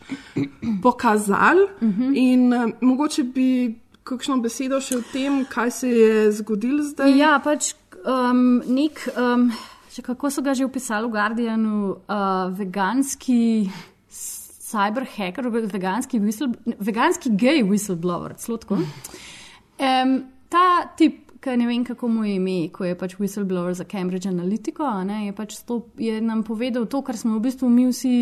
[0.85, 1.65] pokazal.
[1.81, 2.03] Uh mhm.
[2.03, 2.17] -huh.
[2.17, 3.49] In uh, mogoče bi
[4.05, 7.17] kakšno besedo še o tem, kaj se je zgodilo zdaj.
[7.19, 9.09] Ja, pač um, nek.
[9.17, 9.51] Um,
[10.03, 11.77] Kako so ga že opisali v Guardianu,
[12.09, 13.71] uh, veganski
[14.67, 18.81] cyberhacker, veganski, whistle, veganski gay whistleblower, slotko.
[19.79, 20.17] Um,
[20.51, 24.27] ta tip, ki ne vem, kako mu je ime, ko je pač whistleblower za Cambridge
[24.27, 28.17] Analytico, ne, je, pač stop, je nam povedal to, kar smo v bistvu mi vsi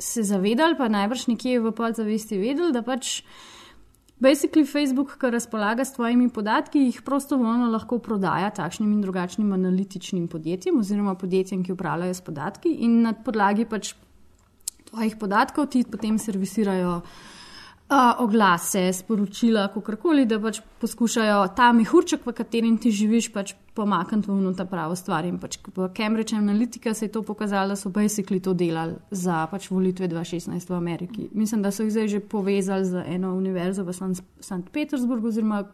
[0.00, 3.20] se zavedali, pa najbrž nekje v podzavesti vedeli, da pač.
[4.16, 10.28] Basically, Facebook, ki razpolaga s tvojimi podatki, jih prostovoljno lahko prodaja takšnim in drugačnim analitičnim
[10.28, 13.92] podjetjem oziroma podjetjem, ki upravljajo s podatki in na podlagi pač
[14.88, 17.35] tvojih podatkov ti potem servisirajo uh,
[18.18, 24.54] oglase, sporočila, kakorkoli, da pač poskušajo ta mehurček, v katerem ti živiš, pač pomakniti v
[24.58, 25.24] ta pravo stvar.
[25.24, 29.46] In pač v Cambridge Analytica se je to pokazalo, da so basically to delali za
[29.46, 31.28] pač volitve 2016 v Ameriki.
[31.32, 34.70] Mislim, da so jih zdaj že povezali z eno univerzo v St.
[34.72, 35.64] Petersburgu oziroma.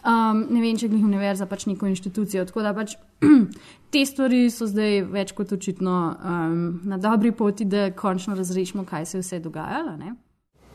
[0.00, 2.46] Um, ne vem, če je univerza pač neko inštitucijo.
[2.46, 2.94] Tako da pač
[3.92, 9.04] te stvari so zdaj več kot očitno um, na dobri poti, da končno razrešimo, kaj
[9.04, 9.98] se je vse dogajalo.
[10.00, 10.14] Ne?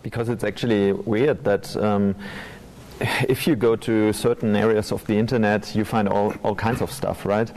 [0.06, 2.14] Because it's actually weird that um,
[3.28, 6.92] if you go to certain areas of the internet, you find all, all kinds of
[6.92, 7.52] stuff, right?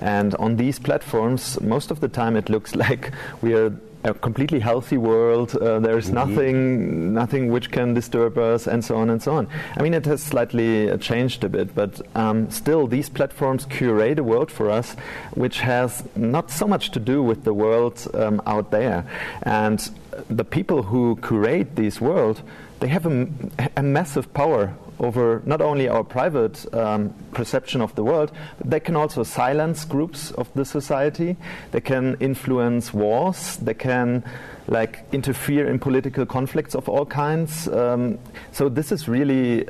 [0.00, 3.72] And on these platforms, most of the time it looks like we are
[4.04, 5.56] a completely healthy world.
[5.56, 6.14] Uh, there's mm-hmm.
[6.14, 9.48] nothing, nothing which can disturb us, and so on and so on.
[9.78, 14.18] I mean, it has slightly uh, changed a bit, but um, still, these platforms curate
[14.18, 14.94] a world for us,
[15.32, 19.06] which has not so much to do with the world um, out there.
[19.42, 19.80] And
[20.28, 22.42] the people who curate this world,
[22.80, 23.28] they have a,
[23.76, 28.80] a massive power over not only our private um, perception of the world, but they
[28.80, 31.36] can also silence groups of the society.
[31.72, 33.56] They can influence wars.
[33.56, 34.24] They can
[34.66, 37.68] like interfere in political conflicts of all kinds.
[37.68, 38.18] Um,
[38.52, 39.66] so this is really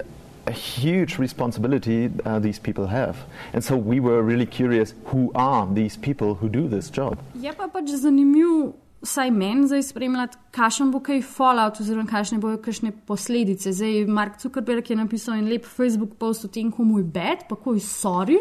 [0.47, 3.17] a huge responsibility uh, these people have.
[3.53, 7.19] And so we were really curious who are these people who do this job?
[7.41, 8.75] Je pa pač zanimivo
[9.05, 13.73] vsaj meni zdaj spremljati, kakšen bo kaj fallout, oziroma kakšne bojo kakšne posledice.
[13.73, 17.57] Zdaj, Mark Zuckerberg je napisal en lep Facebook post o tem, komu je bed, pa
[17.57, 18.41] ko je sorry,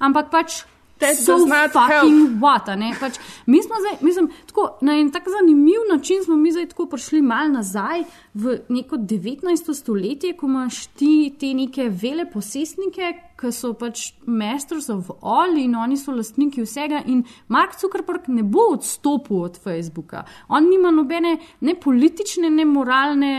[0.00, 0.64] ampak pač.
[0.98, 2.66] So fucking what,
[2.98, 6.88] pač, mi smo zdaj, mislim, tako, na en tak zanimiv način smo mi zdaj tako
[6.90, 8.02] prišli mal nazaj
[8.34, 9.74] v neko 19.
[9.74, 15.76] stoletje, ko imaš ti te neke vele posestnike, ki so pač masters of all in
[15.78, 17.04] oni so lastniki vsega.
[17.06, 20.24] In Mark Zuckerberg ne bo odstopil od Facebooka.
[20.48, 23.32] On nima nobene ne politične, ne moralne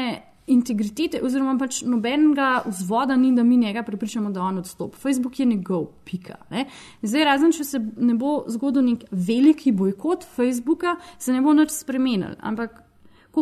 [0.49, 4.97] integritete, oziroma pač nobenega vzvoda ni, da mi njega prepričamo, da on odstopi.
[4.97, 6.39] Facebook je njegov, pika.
[6.49, 6.65] Ne?
[7.01, 11.75] Zdaj, razen če se ne bo zgodil nek veliki bojkot Facebooka, se ne bo nič
[11.75, 12.37] spremenil.
[12.39, 12.85] Ampak.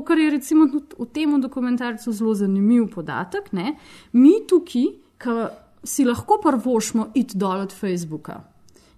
[0.06, 3.72] Kar je recimo v tem dokumentarcu zelo zanimiv podatek, ne?
[4.14, 4.84] mi tukaj,
[5.18, 5.38] ki
[5.84, 8.42] si lahko prvošmo iti dol od Facebooka,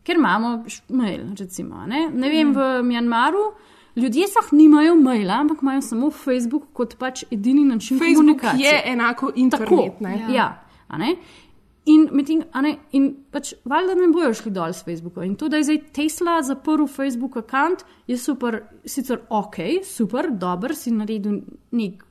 [0.04, 1.34] ker imamo mail.
[1.40, 2.08] Recimo, ne?
[2.14, 2.56] ne vem, mm.
[2.56, 3.44] v Mjanmaru
[3.96, 8.72] ljudje sploh nimajo maila, ampak imajo samo Facebook kot pač edini način komunikacije.
[8.72, 9.70] Facebook je enako internet.
[10.00, 10.34] Tako, ja.
[10.36, 11.16] Ja,
[11.90, 15.24] In, metin, ne, in pač, valjda ne bojo šli dol z Facebooka.
[15.26, 19.58] In to, da je zdaj Tesla zaprl Facebook račun, je super, sicer ok,
[19.88, 21.40] super, dober si naredil
[21.72, 22.04] nek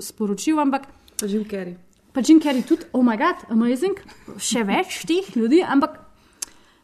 [0.00, 0.88] sporočil, ampak.
[1.20, 1.74] Carrey
[2.16, 3.98] pa Jim Carrey tudi, oh moj bog, amazing,
[4.40, 5.98] še več teh ljudi, ampak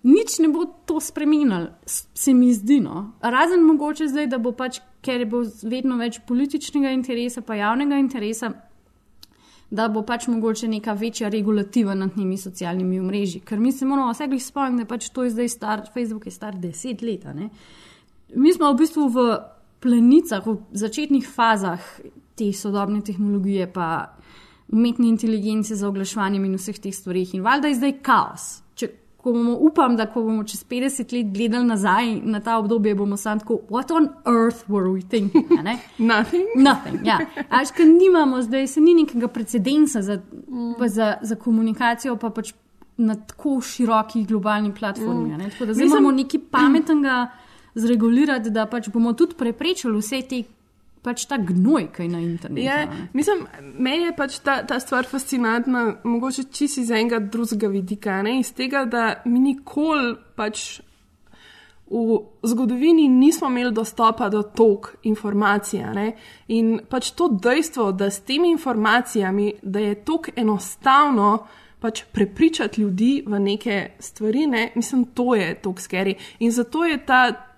[0.05, 2.83] nič ne bo to spremenilo, se mi zdi.
[2.85, 3.15] No.
[3.25, 8.53] Razen mogoče zdaj, da bo pač, ker bo vedno več političnega interesa, pa javnega interesa.
[9.73, 13.41] Da bo pač mogoče neka večja regulativa nad temi socialnimi mreži.
[13.41, 16.35] Ker mi se moramo vse glih spomniti, da pač to je zdaj star, Facebook je
[16.37, 17.25] star deset let.
[18.37, 19.31] Mi smo v bistvu v
[19.81, 21.81] plenicah, v začetnih fazah
[22.37, 24.13] te sodobne tehnologije, pa
[24.73, 27.35] umetne inteligence za oglaševanje in vseh teh stvarih.
[27.35, 28.63] In valjda je zdaj kaos.
[28.75, 28.89] Če
[29.23, 33.17] ko bomo, upam, da ko bomo čez 50 let gledali nazaj na ta obdobje, bomo
[33.17, 35.45] sami tako, what on earth were we thinking?
[35.99, 36.47] Nothing.
[36.57, 37.19] Nothing, ja.
[37.49, 40.19] Až, ker nimamo, zdaj se ni nekega precedensa za,
[40.79, 42.53] pa za, za komunikacijo, pa pač
[42.97, 45.37] na tako široki globalni platformi.
[45.37, 45.51] ne.
[45.51, 47.31] Tako da zdaj Mislim- moramo nekaj pametnega
[47.75, 50.43] zregulirati, da pač bomo tudi preprečili vse te.
[51.03, 52.63] Pač ta gnoj, ki je na internetu.
[52.63, 53.09] Je, a ne.
[53.13, 58.21] mislim, meni je pač ta, ta stvar fascinantna, mogoče čisto iz enega drugega vidika.
[58.23, 58.39] Ne?
[58.41, 60.81] Iz tega, da mi nikoli pač
[61.93, 65.83] v zgodovini nismo imeli dostopa do tok informacij.
[65.95, 66.13] ne.
[66.49, 71.47] In pač to dejstvo, da s temi informacijami, da je tako enostavno
[71.81, 74.73] pač prepričati ljudi v neke stvari, ne?
[74.75, 76.15] mislim, to je tako skeri.
[76.39, 77.49] In zato je ta.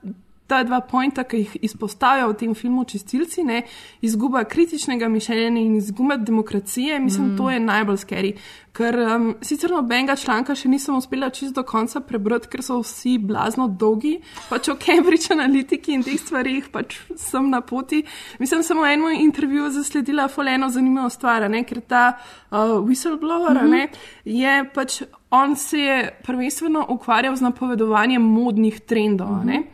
[0.47, 3.62] Ta dva pointa, ki jih izpostavlja v tem filmu Čistilci, ne,
[4.05, 7.36] izguba kritičnega mišljenja in izguba demokracije, mislim, Mm.
[7.36, 8.34] to je najbolj skeri.
[8.72, 13.18] Ker um, sicer nobenega članka še nisem uspela čisto do konca prebrati, ker so vsi
[13.18, 14.18] blazno dolgi,
[14.51, 18.03] pač o Cambridge Analytiki in teh stvarih, pač sem na poti.
[18.38, 23.70] Mislim, samo v enem intervjuju zasledila foleno zanimivo stvar, ne, ker ta uh, whistleblower, mm.
[23.70, 23.88] -hmm.
[24.24, 29.28] je pač on se je prvenstveno ukvarjal z napovedovanjem modnih trendov.
[29.28, 29.74] Mm -hmm.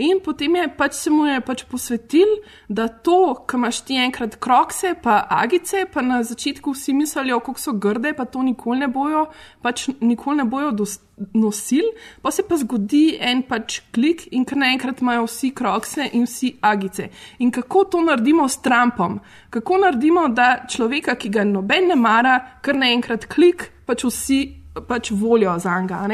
[0.00, 2.30] In potem je pač se mu je pač posvetil,
[2.68, 7.60] da to, kar imaš ti enkrat krokse, pa agice, pa na začetku vsi mislijo, kako
[7.60, 9.26] so grde, pa to nikoli ne bojo,
[9.62, 11.00] pač nikoli ne bojo dos-
[11.34, 11.90] nosili,
[12.22, 16.54] pa se pa zgodi en pač klik in kar naenkrat imajo vsi krokse in vsi
[16.64, 17.10] agice.
[17.38, 19.20] In kako to naredimo s Trumpom?
[19.50, 25.10] Kako naredimo, da človeka, ki ga noben ne mara, kar naenkrat klik, pač vsi pač
[25.10, 26.08] volijo za njega.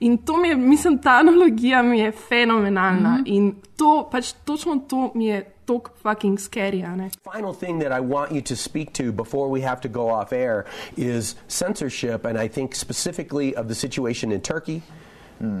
[0.00, 3.10] In to mi je, mislim, ta analogija mi je fenomenalna.
[3.10, 3.24] Mm.
[3.24, 3.36] -hmm.
[3.36, 7.10] In to, pač točno to mi je tako fucking scary.
[7.32, 10.32] Final thing that I want you to speak to before we have to go off
[10.32, 10.64] air
[10.96, 14.82] is censorship, and I think specifically of the situation in Turkey.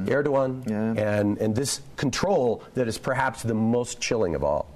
[0.06, 0.62] Erdogan
[0.96, 4.66] and, and this control that is perhaps the most chilling of all.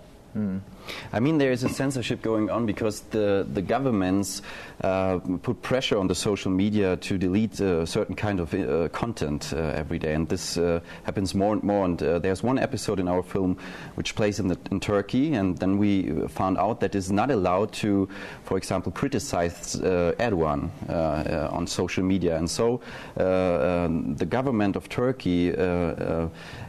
[1.13, 4.43] I mean, there is a censorship going on because the, the governments
[4.83, 9.53] uh, put pressure on the social media to delete a certain kind of uh, content
[9.53, 11.85] uh, every day, and this uh, happens more and more.
[11.85, 13.57] And uh, there's one episode in our film
[13.95, 17.73] which plays in, the, in Turkey, and then we found out that it's not allowed
[17.73, 18.09] to,
[18.45, 22.81] for example, criticize uh, Erdogan uh, uh, on social media, and so
[23.19, 25.53] uh, um, the government of Turkey.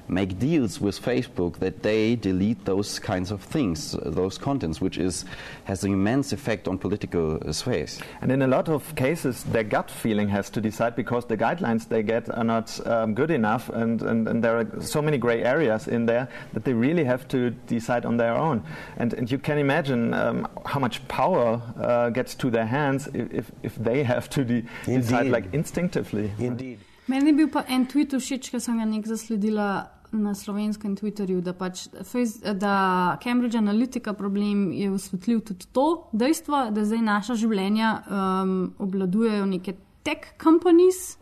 [0.09, 4.97] Make deals with Facebook that they delete those kinds of things, uh, those contents, which
[4.97, 5.25] is
[5.65, 7.99] has an immense effect on political uh, sway's.
[8.21, 11.89] And in a lot of cases, their gut feeling has to decide because the guidelines
[11.89, 15.43] they get are not um, good enough, and, and, and there are so many gray
[15.43, 18.63] areas in there that they really have to decide on their own.
[18.97, 23.33] And, and you can imagine um, how much power uh, gets to their hands if,
[23.33, 26.31] if, if they have to de- decide like instinctively.
[26.39, 26.79] Indeed.
[27.07, 29.67] Meni je bil pa en tweet všeč, ki sem ga nek zasledila
[30.11, 36.69] na slovenskem Twitterju, da, pač Face, da Cambridge Analytica problem je osvetlil tudi to dejstvo,
[36.71, 39.75] da zdaj naša življenja um, obladujejo neke
[40.07, 41.17] tech companies,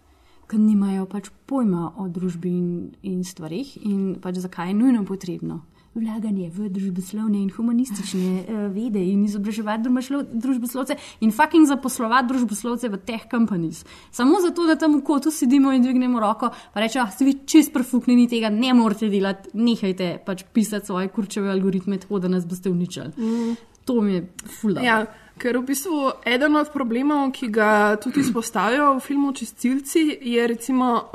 [0.45, 2.67] ki nimajo pač pojma o družbi in,
[3.01, 5.63] in stvarih in pač zakaj je nujno potrebno.
[5.95, 12.89] Vlaganje v družboslovne in humanistične uh, vede in izobraževati družboslo- družboslovce in fucking zaposlovati družboslovce
[12.91, 13.85] v teh companies.
[14.11, 17.37] Samo zato, da tam v kotu sedimo in dvignemo roko, pa rečemo, ah, ste vi
[17.47, 22.43] čist profuknjeni tega, ne morete delati, nehajte pač pisati svoje kurčeve algoritme, tako da nas
[22.43, 23.15] boste uničili.
[23.15, 23.55] Mm.
[23.85, 24.27] To mi je
[24.59, 24.85] fulano.
[24.85, 25.05] Ja,
[25.37, 31.09] ker v bistvu eden od problemov, ki ga tudi izpostavljajo v filmu Čistilci, je recimo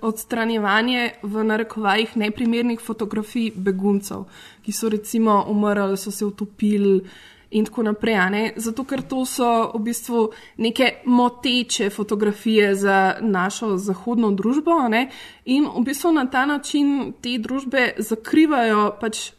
[0.00, 4.24] odstranjevanje v narekovajih neprimernih fotografij beguncev,
[4.64, 7.02] ki so recimo umrli, so se utopili.
[7.50, 8.42] In tako naprej, ne?
[8.60, 10.26] zato ker to so v bistvu
[10.60, 15.08] neke moteče fotografije za našo zahodno družbo, ne?
[15.48, 19.30] in v bistvu na ta način te družbe zakrivajo pač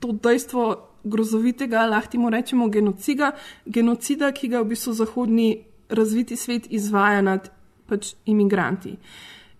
[0.00, 3.32] to dejstvo grozovitega, lahko temu rečemo genocida,
[3.66, 5.48] genocida, ki ga v bistvu zahodni
[5.88, 7.50] razviti svet izvaja nad
[7.86, 8.96] pač imigranti.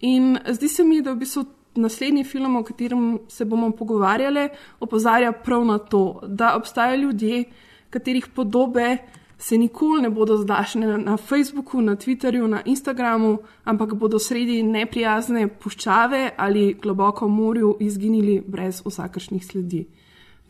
[0.01, 4.49] In zdi se mi, da v bistvu naslednji film, o katerem se bomo pogovarjali,
[4.81, 7.45] opozarja prav na to, da obstajajo ljudje,
[7.91, 8.99] katerih podobe
[9.39, 15.49] se nikoli ne bodo zdašne na Facebooku, na Twitterju, na Instagramu, ampak bodo sredi neprijazne
[15.49, 19.87] puščave ali globoko morju izginili brez vsakršnih sledi.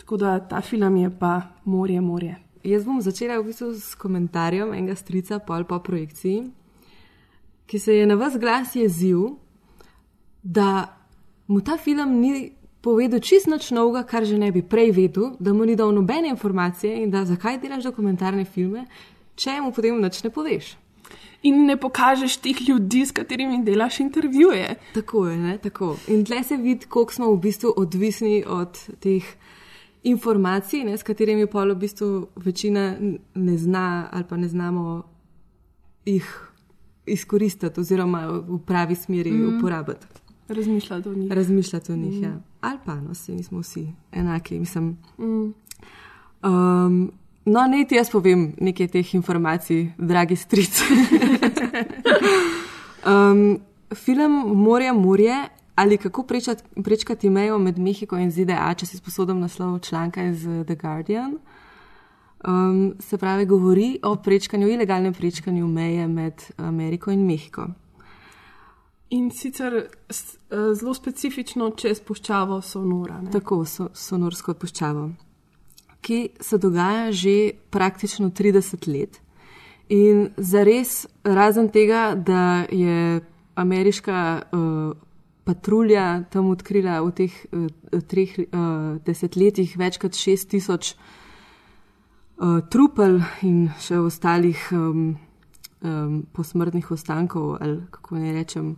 [0.05, 2.37] Tako da ta film je pa morje, morje.
[2.65, 6.43] Jaz bom začela v bistvu s komentarjem enega strica pol po projekciji,
[7.67, 9.39] ki se je na vas glas jezil,
[10.43, 10.93] da
[11.49, 12.53] mu ta film ni
[12.85, 16.29] povedal čist nič novega, kar že ne bi prej vedel, da mu ni dal nobene
[16.29, 18.85] informacije in da zakaj delaš dokumentarne filme,
[19.41, 20.77] če mu potem nič ne poveš.
[21.45, 24.75] in ne pokažeš teh ljudi, s katerimi delaš intervjuje.
[24.95, 25.59] Tako je, ne?
[25.59, 25.97] tako.
[26.09, 29.25] In tle se vidi, koliko smo v bistvu odvisni od teh
[30.05, 32.97] informacij, ne, s katerimi pa v bistvu večina
[33.35, 35.03] ne zna ali pa ne znamo
[36.05, 36.51] jih
[37.07, 39.57] izkoristiti oziroma v pravi smeri mm.
[39.57, 40.07] uporabiti.
[40.49, 41.33] Razmišljati o njih.
[41.33, 42.23] Razmišljati o njih, mm.
[42.23, 42.41] ja.
[42.61, 44.99] Ali pa, no, se nismo vsi enaki, mislim.
[45.19, 45.55] Mm.
[46.43, 47.13] Um,
[47.45, 50.85] no, ne ti jaz povem nekaj teh informacij, dragi strici.
[53.07, 53.59] um,
[54.05, 59.41] film Morje, Morje ali kako prečati, prečkati mejo med Mehiko in ZDA, če si sposoben
[59.41, 61.39] naslov članka iz The Guardian.
[62.45, 67.66] Um, se pravi, govori o prečkanju, ilegalnem prečkanju meje med Ameriko in Mehiko.
[69.11, 73.20] In sicer uh, zelo specifično čez puščavo Sonora.
[73.22, 73.31] Ne?
[73.31, 75.09] Tako, so, sonorsko puščavo,
[76.05, 79.20] ki se dogaja že praktično 30 let.
[79.89, 83.20] In za res, razen tega, da je
[83.55, 84.93] ameriška uh,
[85.45, 87.69] patrulja tam odkrila v teh uh,
[88.09, 90.95] treh uh, desetletjih več kot 6000
[92.41, 95.15] uh, trupel in še ostalih um,
[95.85, 98.75] um, posmrtnih ostankov, ali kako ne rečem,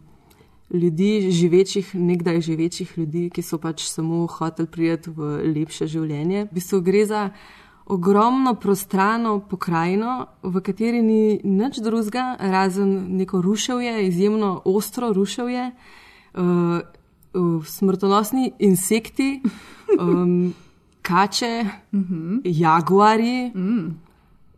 [0.71, 6.49] ljudi, živečih, nekdaj živečih ljudi, ki so pač samo hoteli priti v lepše življenje.
[6.51, 7.29] V bistvu gre za
[7.87, 15.71] ogromno prostrano pokrajino, v kateri ni nič drugega, razen neko ruševje, izjemno ostro ruševje
[16.37, 16.81] uh,
[17.35, 19.41] uh, smrtonosni insekti,
[20.01, 20.55] um,
[21.03, 22.41] kače, mm -hmm.
[22.45, 24.01] jaguari mm.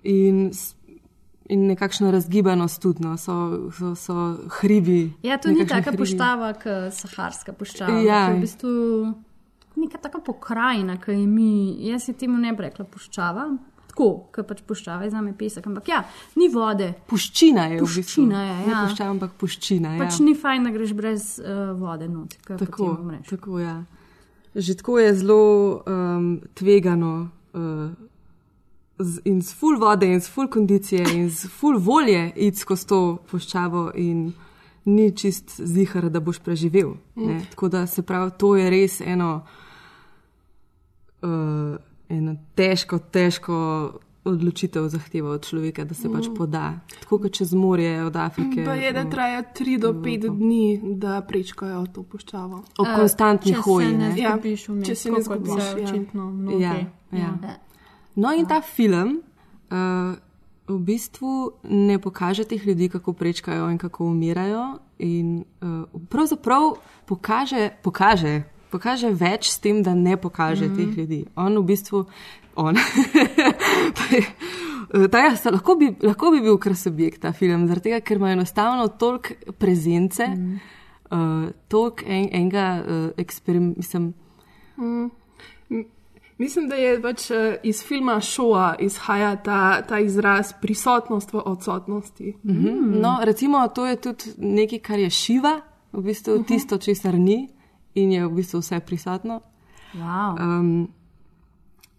[0.02, 0.50] in,
[1.48, 5.12] in nekakšna razgibanost tudi, no, so, so, so hribi.
[5.22, 8.00] Ja, to ni taka puščava, kot saharska puščava.
[8.00, 8.28] Ja.
[8.32, 8.68] V bistvu
[9.76, 13.48] neka taka pokrajina, ki mi, jaz si temu ne bi rekla puščava,
[13.98, 16.02] tako, kot pač puščava, za me pesek, ampak ja,
[16.38, 16.92] ni vode.
[17.10, 18.26] Puščina je, puščina v bistvu.
[18.30, 18.66] je, ja.
[18.66, 19.94] ne puščava, ampak puščina.
[19.98, 20.26] Pač ja.
[20.26, 22.36] ni fajn, da greš brez uh, vode not.
[22.46, 22.92] Tako,
[23.28, 23.80] tako ja.
[24.54, 25.40] Že tako je zelo
[25.82, 27.16] um, tvegano.
[27.54, 27.90] Uh,
[28.98, 32.88] Z, in s full vode, in s full kondicije, in s full volje iti skozi
[32.90, 32.98] to
[33.30, 34.32] puščavo, in
[34.90, 36.96] ni čist zihar, da boš preživel.
[37.14, 37.44] Mm.
[37.52, 39.28] Tako da se pravi, to je res eno.
[41.22, 41.78] Uh,
[42.08, 43.56] eno težko, težko
[44.28, 46.12] odločitev zahteva od človeka, da se mm.
[46.12, 46.80] pač poda.
[47.00, 48.64] Tako kot čez morje od Afrike.
[48.64, 52.62] Pa je, da traja 3 do 5 dni, da prečkajo to puščavo.
[52.78, 53.94] O uh, konstantni hoji.
[54.20, 54.36] Ja,
[54.84, 55.74] če se ne zgodi, ja.
[55.76, 56.60] očitno mnogo.
[56.60, 56.74] Ja,
[57.12, 57.18] ja.
[57.18, 57.58] ja.
[58.14, 59.20] No, in ta film.
[59.70, 60.16] Uh,
[60.68, 64.78] V bistvu ne kaže teh ljudi, kako prečkajo in kako umirajo.
[64.98, 66.74] In uh, pravzaprav
[67.06, 70.76] pokaže, pokaže, pokaže več s tem, da ne pokaže mm -hmm.
[70.76, 71.24] teh ljudi.
[71.36, 72.04] On v bistvu,
[72.56, 72.76] on.
[75.12, 78.88] ta, ja, lahko, bi, lahko bi bil kar subjekt ta film, tega, ker ima enostavno
[78.88, 80.34] toliko prezence, mm
[81.10, 81.44] -hmm.
[81.44, 83.98] uh, toliko en, enega uh, eksperimenta.
[84.78, 85.10] Mm.
[86.38, 87.30] Mislim, da je pač
[87.62, 92.36] iz filma Šoa izhaja ta, ta izraz prisotnost v odsotnosti.
[92.42, 93.00] Mm -hmm.
[93.00, 95.60] no, recimo, to je tudi nekaj, kar je šiva,
[95.92, 96.46] v bistvu uh -huh.
[96.46, 97.48] tisto, česar ni
[97.98, 99.40] in je v bistvu vse prisotno.
[99.94, 100.38] Wow.
[100.38, 100.88] Um,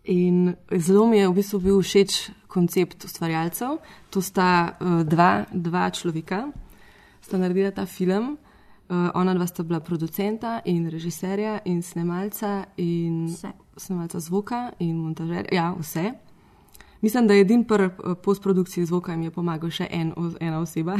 [0.03, 3.77] in zelo mi je v bistvu bil všeč koncept ustvarjalcev.
[4.09, 6.47] To sta uh, dva, dva človeka,
[7.21, 8.37] sta naredila ta film.
[8.89, 13.53] Uh, ona dva sta bila producenta in režiserja in snemalca in vse.
[13.77, 15.53] snemalca zvoka in montažerja.
[15.53, 16.28] Ja, vse.
[17.01, 17.89] Mislim, da je edin pri
[18.23, 20.97] postprodukciji zvoka jim je pomagal še en, ena oseba.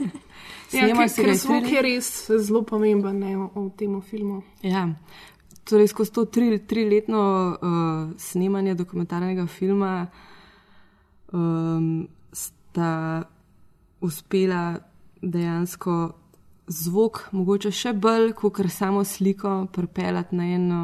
[0.72, 2.08] ja, ker, ker zvok je res
[2.42, 4.42] zelo pomemben ne, v tem filmu.
[4.66, 4.88] Ja.
[5.68, 10.08] Torej, skozi to tri, triletno uh, snemanje dokumentarnega filma
[11.32, 13.22] um, sta
[14.00, 14.78] uspela
[15.22, 15.98] dejansko
[16.68, 20.82] zvok, mogoče še bolj kot samo sliko, pripeljati na eno.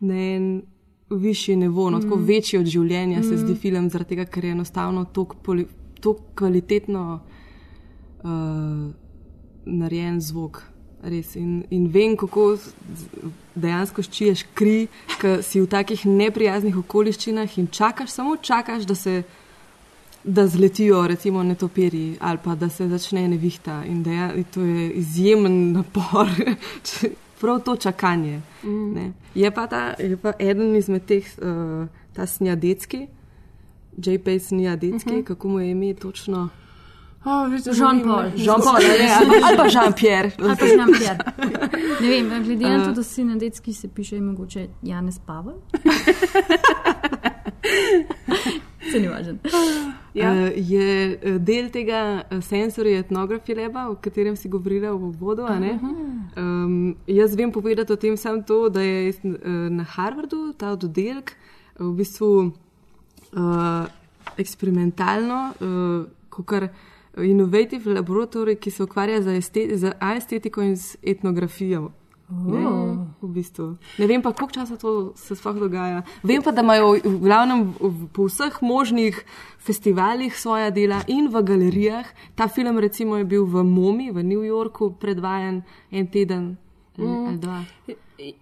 [0.00, 0.62] Na en
[1.10, 2.02] višji nivo, no, mm.
[2.02, 3.28] tako večji od življenja mm.
[3.28, 7.04] se zdi film, zaradi tega, ker je enostavno tako kvalitetno
[8.22, 8.30] uh,
[9.64, 10.62] narejen zvok.
[11.34, 12.58] In, in vem, kako
[13.56, 14.88] dejansko ščiješ kri,
[15.20, 19.22] ki si v takih neprijaznih okoliščinah in čakaš, samo čakaš, da se.
[20.20, 24.60] Da zletijo, recimo, netopiri ali pa da se začne nevihta, in da je to
[25.00, 26.28] izjemen napor,
[27.40, 28.40] prav to čakanje.
[28.62, 29.12] Mm.
[29.34, 33.06] Je, pa ta, je pa eden izmed teh, uh, ta snjadecki,
[33.96, 34.38] J.P.
[34.38, 35.24] snjadecki, mm -hmm.
[35.24, 36.48] kako mu je ime točno.
[37.24, 38.32] Oh, Jean-Paul.
[38.36, 40.30] Jean-Paul, ja, ali pa Jean-Pierre.
[40.38, 41.18] ali pa Jean-Pierre.
[42.00, 45.54] Ne vem, glede na to, da si na detski se piše, je mogoče Janez Pavel.
[48.92, 49.38] Se ni važen.
[50.14, 50.32] Ja.
[50.32, 55.46] uh, je uh, del tega uh, sensorja etnografije leba, o katerem si govorila v vodu.
[56.36, 59.14] Um, jaz vem povedati o tem samo to, da je
[59.70, 61.36] na Harvardu ta oddelek
[61.78, 63.86] v bistvu uh,
[64.38, 66.68] eksperimentalno, uh, kar
[67.16, 71.90] inovativ laboratorij, ki se ukvarja z, estet z estetiko in z etnografijo.
[72.30, 72.62] Ne,
[73.22, 73.76] v bistvu.
[73.98, 76.02] ne vem pa, koliko časa to se sploh dogaja.
[76.22, 77.74] Vem pa, da imajo v glavnem
[78.14, 79.18] po vseh možnih
[79.58, 82.06] festivalih svoja dela in v galerijah.
[82.38, 86.56] Ta film recimo je bil v Momi v New Yorku predvajan en teden
[86.98, 87.40] ali- Mm.
[87.40, 87.64] dva.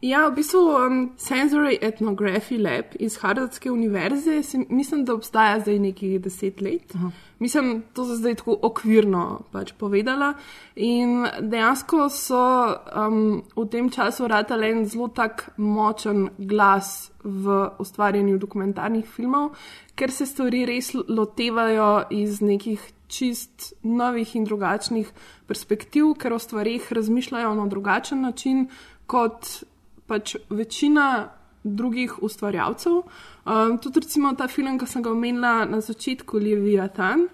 [0.03, 5.79] Ja, v bistvu um, Sensory Ethnography Lab iz Harvardske univerze, se, mislim, da obstaja zdaj
[5.79, 6.95] nekih deset let.
[6.95, 7.11] Aha.
[7.39, 10.35] Mislim, to se zdaj tako okvirno pač povedala.
[10.77, 12.41] In dejansko so
[13.07, 19.51] um, v tem času ratale en zelo tak močen glas v ustvarjanju dokumentarnih filmov,
[19.95, 25.11] ker se stvari res lotevajo iz nekih čist novih in drugačnih
[25.47, 28.69] perspektiv, ker o stvarih razmišljajo na drugačen način
[29.07, 29.65] kot
[30.07, 31.29] pač večina
[31.65, 32.93] drugih ustvarjalcev.
[32.93, 37.27] Um, tudi recimo ta film, ki sem ga omenila na začetku, Leviathan,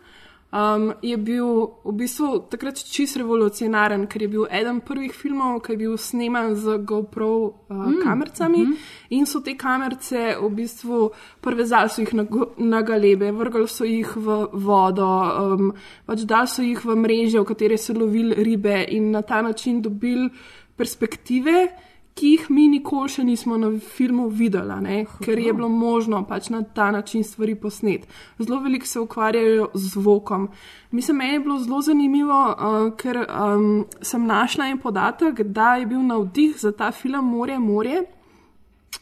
[0.54, 1.46] um, je bil
[1.84, 6.54] v bistvu takrat čist revolucionaren, ker je bil eden prvih filmov, ki je bil sneman
[6.54, 9.16] z GoPro uh, mm, kamercami mm -hmm.
[9.18, 12.26] in so te kamerce v bistvu prevezali so jih na,
[12.58, 15.22] na galebe, vrgli so jih v vodo,
[15.54, 15.72] um,
[16.06, 19.82] pač dali so jih v mreže, v katere so lovili ribe in na ta način
[19.82, 20.30] dobili
[20.76, 21.68] perspektive,
[22.14, 24.98] ki jih mi nikoli še nismo na filmu videli, ne?
[25.24, 28.06] ker je bilo možno pač na ta način stvari posneti.
[28.38, 30.48] Zelo veliko se ukvarjajo z zvokom.
[30.90, 35.90] Mislim, meni je bilo zelo zanimivo, uh, ker um, sem našla en podatek, da je
[35.90, 38.04] bil navdih za ta film Morje, Morje,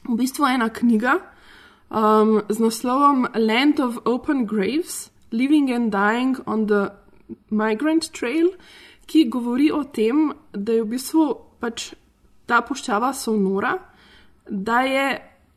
[0.08, 1.18] v bistvu ena knjiga
[1.92, 6.88] um, z naslovom Land of Open Graves: Living and Dying on the
[7.50, 8.54] Migrant Trail,
[9.06, 11.26] ki govori o tem, da je v bistvu
[11.60, 11.92] pač
[12.52, 13.72] ta puščava sonora,
[14.48, 15.06] da je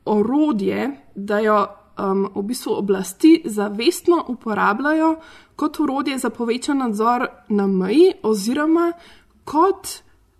[0.08, 1.58] orodje, da jo
[1.98, 5.16] um, v bistvu oblasti zavestno uporabljajo
[5.56, 8.92] kot orodje za povečan nadzor na meji, oziroma
[9.44, 9.88] kot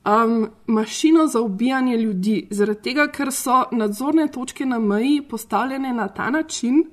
[0.05, 2.37] um, mašino za ubijanje ljudi.
[2.51, 6.85] Zaradi tega, ker so nadzorne točke na meji postavljene na ta način,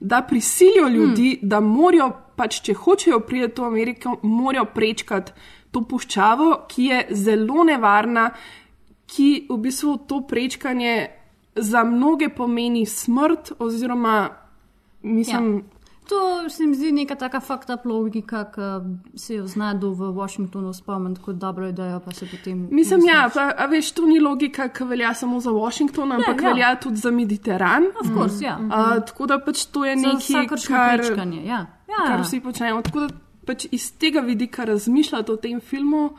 [0.00, 1.48] da prisilijo ljudi, mm.
[1.48, 5.32] da morajo, pač, če hočejo priti v Ameriko, morajo prečkati
[5.72, 8.30] to puščavo, ki je zelo nevarna,
[9.12, 11.08] ki v bistvu to prečkanje
[11.56, 14.30] za mnoge pomeni smrt, oziroma
[15.02, 15.54] mislim.
[15.56, 15.82] Ja.
[16.08, 20.72] To se mi zdi neka taka fakta logika, ki se jo zna do v Washingtonu
[20.74, 22.68] spomniti kot dobro idejo, pa se potem.
[22.70, 26.48] Mislim, ja, pa, a veš, to ni logika, ki velja samo za Washington, ampak ja.
[26.48, 27.86] velja tudi za Mediteran.
[28.00, 28.58] Of course, ja.
[28.70, 31.66] A, tako da pač to je nekaj, kar, prečkanje, ja.
[31.88, 32.04] Ja.
[32.06, 32.82] kar vsi počnemo.
[32.82, 33.08] Tako da
[33.46, 36.10] pač iz tega vidika razmišljati o tem filmu,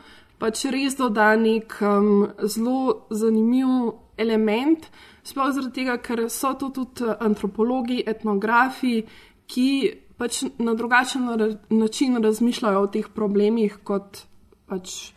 [0.44, 4.90] pač res doda nek um, zelo zanimiv element.
[5.24, 8.98] Sploh zaradi tega, ker so to tudi antropologi, etnografi,
[9.48, 9.68] ki
[10.20, 11.24] pač na drugačen
[11.72, 14.26] način razmišljajo o teh problemih, kot
[14.68, 15.14] pač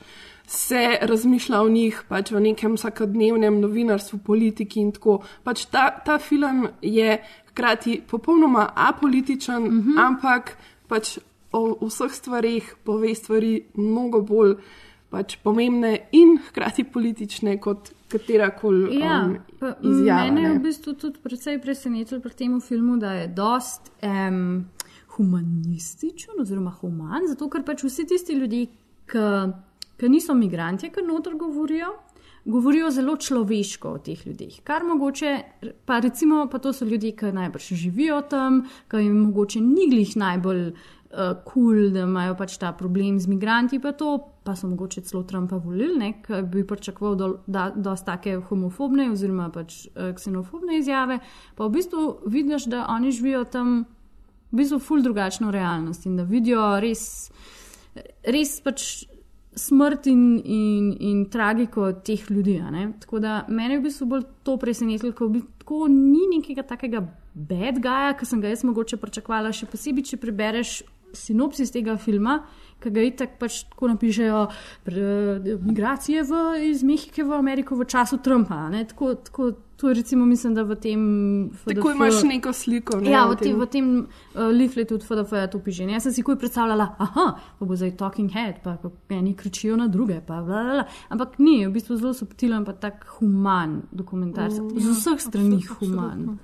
[0.48, 5.20] se razmišlja o njih pač v nekem vsakodnevnem novinarstvu, politiki in tako.
[5.44, 7.20] Pač ta, ta film je
[7.52, 10.06] hkrati popolnoma apolitičen, mm -hmm.
[10.08, 10.56] ampak
[10.88, 11.18] pač
[11.52, 14.56] o vseh stvarih pove stvari mnogo bolj
[15.10, 19.38] pač pomembne in hkrati politične kot katerakoli Ja, um,
[19.84, 20.24] izjava.
[20.24, 24.66] mene je v bistvu tudi precej presenetilo pri tem filmu, da je dost um,
[25.18, 28.68] humanističen oziroma human, zato ker pač vsi tisti ljudje,
[29.08, 31.94] ki niso migranti, ki noter govorijo,
[32.48, 34.60] govorijo zelo človeško o teh ljudeh.
[34.64, 35.32] Kar mogoče,
[35.86, 38.62] pa recimo, pa to so ljudje, ki najbrž živijo tam,
[38.92, 40.62] ki jim mogoče ni glih najbolj
[41.10, 45.02] kul, uh, cool, da imajo pač ta problem z migranti, pa to, pa so mogoče
[45.08, 50.80] celo Trumpa volili, ker bi pričakoval do, da, dosta take homofobne oziroma pač uh, ksenofobne
[50.80, 51.20] izjave.
[51.56, 53.86] Pa v bistvu vidiš, da oni živijo tam
[54.52, 57.30] v bistvu ful drugačno realnost in da vidijo res,
[58.24, 59.08] res pač
[59.58, 62.60] smrt in, in, in tragiko teh ljudi.
[63.02, 67.02] Tako da mene v bistvu bolj to presenetilo, ker v bistvu ni nekega takega
[67.34, 70.80] bad guya, ki sem ga jaz mogoče pričakovala, še posebej, če prebereš
[71.14, 72.40] sinopsis tega filma,
[72.84, 74.42] ki ga itak pač tako napišejo,
[75.66, 78.70] migracije v, iz Mehike v Ameriko v času Trumpa.
[78.70, 78.84] ne.
[78.86, 81.02] Tako, tako, to je recimo, mislim, da v tem.
[81.66, 83.00] Tako imaš neko sliko.
[83.02, 85.86] Ne, Ja, v tem, v tem uh, leafletu od FDF to piše.
[85.90, 87.26] Jaz sem si kuj predstavljala, aha,
[87.60, 88.78] pa bo zdaj talking head, pa
[89.10, 90.22] eni kričijo na druge.
[90.22, 90.86] Pa, bla, bla, bla.
[91.10, 94.50] Ampak ni, v bistvu zelo subtilen, pa tak human dokumentar.
[94.50, 96.06] Mm, Z ja, vseh strani absolutno, human.
[96.10, 96.38] absolutno.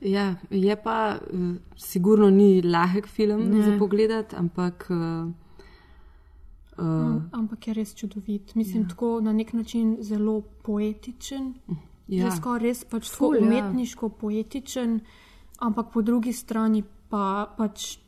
[0.00, 3.62] Ja, je pa uh, sigurno ni lahek film Ne.
[3.62, 4.86] za pogled, ampak.
[4.90, 5.32] Uh,
[6.78, 8.54] uh, Ampak je res čudovit.
[8.54, 8.88] Mislim, ja.
[8.88, 11.54] tako na nek način zelo poetičen.
[12.08, 12.24] Ja.
[12.24, 12.30] Ja.
[12.30, 13.42] Skoraj res pač tako Ful, ja.
[13.42, 15.00] umetniško poetičen,
[15.58, 17.98] ampak po drugi strani pa pač.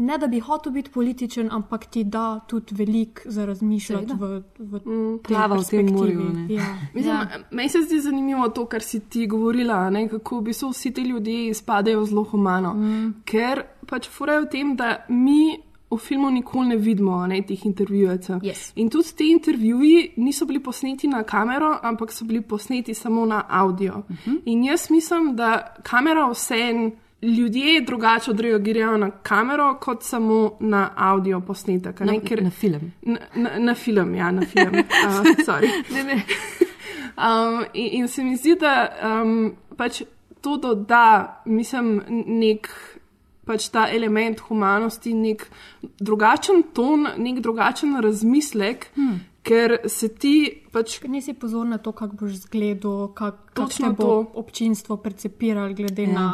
[0.00, 4.80] Ne da bi hotel biti političen, ampak ti da tudi veliko za razmišljati v, v
[4.80, 6.46] tej plava v tem morju, ne.
[6.54, 6.64] Ja.
[6.94, 7.40] Mislim, ja.
[7.50, 11.02] Meni se zdi zanimivo to, kar si ti govorila, ne, kako v bistvu vsi ti
[11.02, 12.74] ljudje izpadejo zelo humano.
[12.74, 13.10] Mm.
[13.24, 15.58] Ker pač furajo v tem, da mi
[15.90, 18.40] v filmu nikoli ne vidimo ne, teh intervjujecev.
[18.46, 18.70] Yes.
[18.80, 23.44] In tudi ti intervjuji niso bili posneti na kamero, ampak so bili posneti samo na
[23.48, 24.02] audio.
[24.08, 24.40] Uh -huh.
[24.44, 26.90] In jaz mislim, da kamera vseeno.
[27.22, 32.00] Ljudje drugače odreagirajo na kamero, kot samo na audio posnetek.
[32.00, 32.92] Na- ker- na film.
[33.02, 34.74] Na, na, na film, ja, na film.
[35.48, 35.60] Uh,
[35.94, 36.22] ne, ne.
[37.20, 40.02] Um, in, in se mi zdi, da um, pač
[40.40, 42.70] to doda, mislim, nek
[43.44, 45.44] pač ta element humanosti, nek
[46.00, 49.18] drugačen ton, nek drugačen razmislek, hmm.
[49.50, 50.34] Ker se ti
[50.72, 51.00] pač.
[51.10, 54.18] Nisi pozorna na to, kako boš zgledal, kak, te bo to.
[54.42, 56.12] občinstvo percepiralo, glede Ja.
[56.12, 56.26] na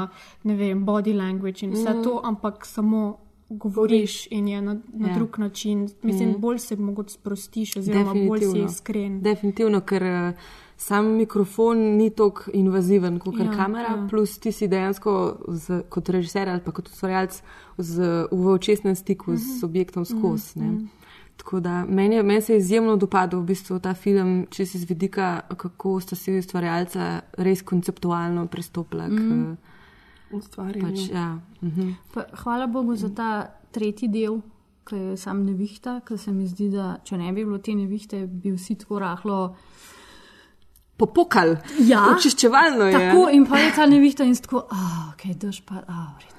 [0.44, 2.02] ne vem, body language in vse mm.
[2.04, 3.18] to, ampak samo
[3.48, 5.14] govoriš in je na, na Ja.
[5.14, 5.88] drug način.
[6.02, 6.40] Mislim, mm.
[6.40, 9.20] bolj se mogoče sprostiš, oziroma bolj si iskren.
[9.22, 10.32] Definitivno, ker eh,
[10.76, 14.06] sam mikrofon ni tako invaziven kot Ja, kamera, ja.
[14.10, 17.42] plus ti si dejansko z, kot režiser ali pa kot ustvarjalec
[18.32, 19.60] v očesnem stiku mm -hmm.
[19.60, 20.58] z objektom skozi.
[20.58, 20.78] Mm.
[20.78, 21.05] -hmm.
[21.36, 24.78] Tako da meni, je- meni se je izjemno dopadel v bistvu ta film, če si
[24.78, 25.26] z vidika,
[25.56, 27.06] kako sta si ustvarjalca
[27.38, 29.08] res konceptualno pristopila.
[29.08, 29.56] Mm.
[30.32, 30.86] Ustvarjanju.
[30.88, 31.38] Pač, ja.
[31.62, 31.90] mhm.
[32.14, 33.30] Pa, hvala Bogu za ta
[33.70, 34.40] tretji del,
[34.84, 38.26] ki je sam nevihta, ker se mi zdi, da če ne bi bilo te nevihte,
[38.26, 39.56] bi vsi tako rahlo.
[40.96, 41.56] Popokal.
[41.80, 42.92] Ja, Očiščevalno je.
[42.94, 46.32] Tako in pa je ta nevihta in tako, ah, ok, daš pa, ah, vred,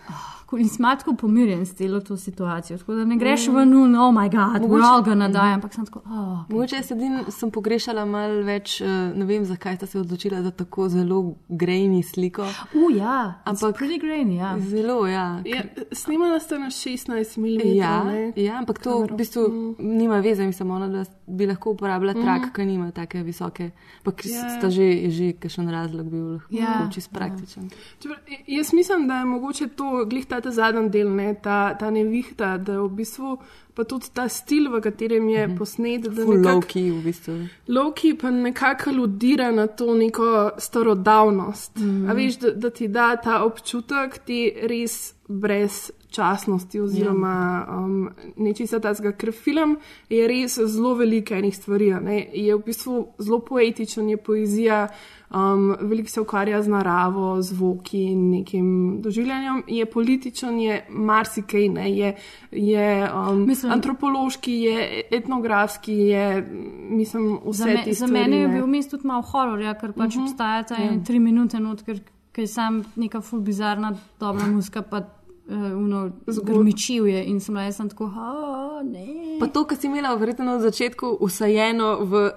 [0.53, 2.77] In smatko pomirjen s celo to situacijo.
[2.77, 3.55] Tako da ne greš Mm.
[3.55, 4.29] ven, no, oh moj
[4.61, 5.53] bog, gonna die, Mhm.
[5.53, 6.11] ampak sem tako, ah.
[6.11, 6.51] Okay.
[6.51, 10.51] Mogoče jaz edin sem pogrešala malo več, eh, ne vem, zakaj sta se odločila za
[10.51, 11.17] tako zelo
[11.49, 12.41] grejni sliko.
[12.73, 14.55] Uh, ja, ampak pretty grainy, ja.
[14.59, 15.41] Zelo, ja.
[15.45, 15.61] Ja,
[15.91, 17.75] snimala ste na 16 mm.
[17.75, 18.33] Ja, ne?
[18.37, 19.41] ja, ampak to v bistvu
[19.79, 22.21] nima veze, mislim, ona, da bi lahko uporabila Mhm.
[22.21, 23.71] trak, ki nima take visoke.
[24.03, 24.49] Pa ki Ja.
[24.49, 26.89] sta že, je že kakšen razlog bil lahko Ja.
[26.89, 27.69] čist praktičen.
[27.99, 28.17] Čeprav,
[28.47, 32.57] jaz mislim, da je mogoče to, glih ta, ta zadnji del, ne, ta, ta nevihta,
[32.57, 33.37] da je v bistvu
[33.77, 37.33] pa tudi ta stil, v katerem je posnet, da Full nekako- low-key v bistvu.
[37.67, 41.77] Loki pa nekako aludira na to neko starodavnost.
[41.77, 42.09] Mm.
[42.09, 49.11] A veš, da, da ti da ta občutek te res brezčasnosti oziroma um, nečesa tazga,
[49.11, 49.77] ker film
[50.09, 51.91] je res zelo veliko enih stvari.
[52.01, 52.17] Ne?
[52.33, 54.87] Je v bistvu zelo poetičen, je poezija,
[55.29, 58.67] um, veliko se ukvarja z naravo, zvoki in nekim
[59.01, 61.91] doživljanjem, je političen, je marsikaj, ne?
[61.91, 62.15] je,
[62.51, 66.47] je um, Mislim- antropološki, je etnografski, je
[66.89, 68.53] mislim, vse Za, me, za mene je ne.
[68.53, 70.19] bil vmes tudi malo horor, ja, ker pač uh Mhm.
[70.19, 70.23] -huh.
[70.23, 70.83] obstajata Ja.
[70.83, 71.99] ene tri minute not, ker,
[72.31, 75.01] ker je sam neka ful bizarna, dobra muzika, pa
[75.49, 79.37] uno zgrmičil je in sem bila jaz sem tako, a ne.
[79.39, 82.31] Pa to, kar si imela verjetno na začetku usajeno v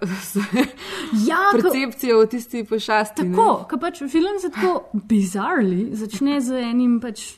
[1.27, 3.27] Ja, ko- percepcijo v tisti pošasti.
[3.31, 7.37] Tako, ker pač film se tako bizarli začne z enim pač.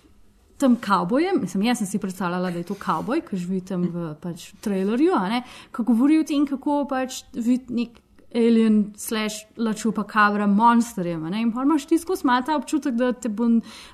[0.62, 4.12] Tam kavbojem, mislim, jaz sem si predstavljala, da je to kavboj, ki živi tam v
[4.22, 5.16] pač, trailerju,
[5.74, 7.98] ko govori o tem, kako pač vidi nek
[8.34, 11.24] alien, slash, lačupa kabra, monsterjem.
[11.30, 13.48] Ne, in pa imaš ti skozi malo ta občutek, da, te bo,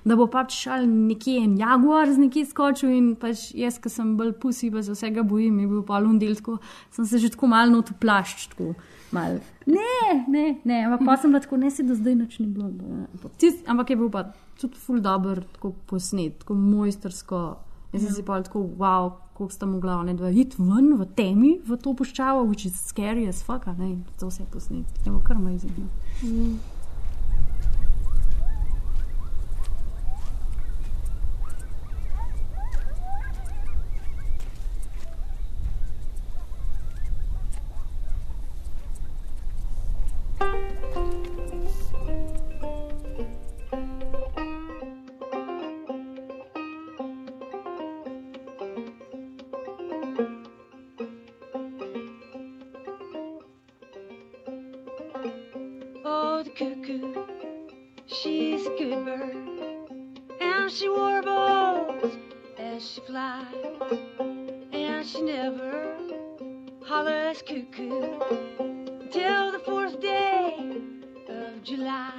[0.04, 4.16] da bo pač šel nekje en jaguar z nekje skočil in pač jaz, ki sem
[4.18, 6.58] bolj pusi, pa se vsega bojim, je bil pa lundel, tako
[6.94, 8.74] sem se že tako malo not uplašč, tako
[9.12, 9.40] malo.
[9.66, 12.70] Ne, ne, ne, ampak pa sem bila tako, ne se do zdaj nič ni bilo.
[13.38, 14.28] Tist, ampak je bil pa
[14.58, 17.46] tudi ful dobr, tako posnet, tako mojstersko.
[17.92, 21.54] Jaz sem si pa tako, wow, koliko sta mogla ne dva iti ven v temi,
[21.64, 24.84] v to puščavo, which is scary as fuck, ne, in to posnet.
[25.04, 25.72] Je bilo kar amazing.
[25.78, 25.88] no.
[26.52, 26.77] Oh,
[56.58, 57.14] cuckoo,
[58.06, 59.36] she's a good bird,
[60.40, 62.16] and she warbles
[62.58, 63.46] as she flies,
[64.72, 65.94] and she never
[66.84, 68.18] hollers cuckoo
[69.12, 70.80] till the fourth day
[71.28, 72.17] of July.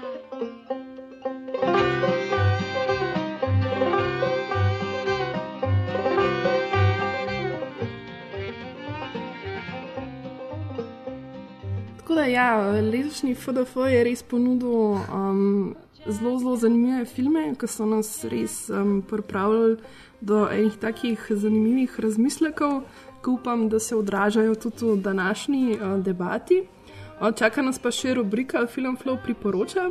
[12.31, 15.75] Ja, letošnji FDF je res ponudil um,
[16.07, 19.77] zelo, zelo zanimive filme, ki so nas res um, pripravljali
[20.21, 22.81] do enih takih zanimivih razmislekov,
[23.23, 26.63] ki upam, da se odražajo tudi v današnji uh, debati.
[27.19, 29.89] O, čaka nas pa še rubrika Film Flow priporoča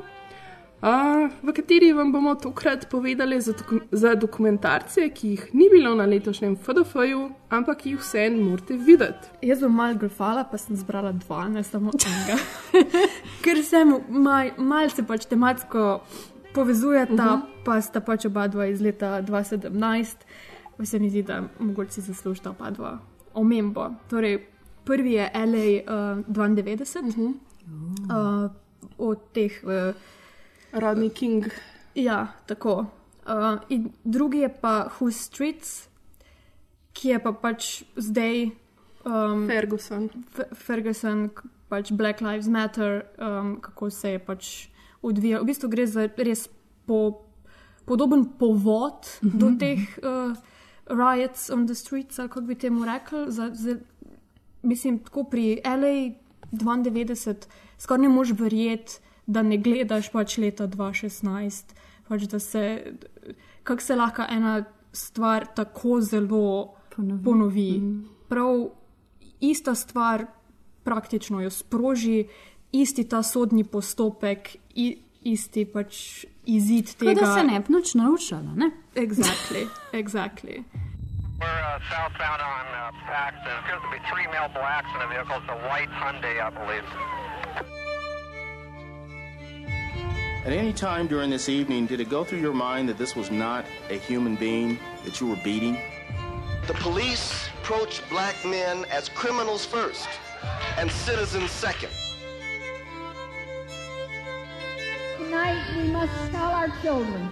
[0.80, 6.06] v kateri vam bomo tokrat povedali za, doku za dokumentarce, ki jih ni bilo na
[6.06, 9.28] letošnjem FDF-ju, ampak jih vseeno morate videti.
[9.42, 12.38] Jaz bom malo grafala, pa sem zbrala dva, ne samo enega.
[13.44, 16.00] Ker se mal, malce pač tematsko
[16.54, 17.42] povezujeta, uh mhm.
[17.42, 17.64] -huh.
[17.64, 20.14] pa sta pač oba dva iz leta 2017,
[20.76, 22.98] pa se mi zdi, da mogoče si zaslužita oba dva
[23.34, 23.90] omembo.
[24.10, 24.46] Torej,
[24.84, 25.66] prvi je LA
[26.14, 27.34] uh, 92, uh -huh.
[28.44, 28.50] uh,
[28.98, 29.52] od teh.
[29.64, 29.94] Uh,
[30.72, 31.44] Rodney King.
[31.94, 32.86] Ja, tako.
[33.26, 35.88] Uh, in drugi je pa Who Streets,
[36.92, 38.50] ki je pa pač zdaj.
[39.04, 40.08] Um, Ferguson.
[40.54, 41.28] Ferguson,
[41.68, 44.68] pač Black Lives Matter, um, kako se je pač
[45.02, 45.42] odvijal.
[45.42, 46.48] V bistvu gre za res
[46.86, 47.24] po,
[47.84, 49.38] podoben povod mm -hmm.
[49.38, 49.58] do mhm.
[49.58, 50.36] teh uh,
[50.88, 53.30] riots on the streets, kako bi temu rekel.
[53.30, 53.76] Za, za,
[54.62, 56.16] mislim, tako pri LA
[56.52, 57.34] 92
[57.78, 61.74] skoraj ne moš verjeti da ne gledaš pač leta 2016,
[62.08, 62.62] pač da se,
[63.62, 67.24] kako se lahko ena stvar tako zelo ponovi.
[67.24, 67.70] ponovi.
[67.78, 68.04] Mm.
[68.28, 68.70] Prav
[69.40, 70.26] ista stvar
[70.84, 72.24] praktično jo sproži,
[72.72, 77.20] isti ta sodni postopek, i, isti pač izid tega.
[77.20, 78.70] Da se ne bi noč naučila, ne?
[78.94, 80.64] Exactly, exactly.
[81.38, 83.44] We're uh, southbound on uh, Paxton.
[83.44, 85.36] There appears to be three male blacks in a vehicle.
[85.38, 87.87] It's a white Hyundai, I believe.
[90.48, 93.30] At any time during this evening, did it go through your mind that this was
[93.30, 95.76] not a human being that you were beating?
[96.66, 100.08] The police approach black men as criminals first
[100.78, 101.90] and citizens second.
[105.18, 107.28] Tonight, we must tell our children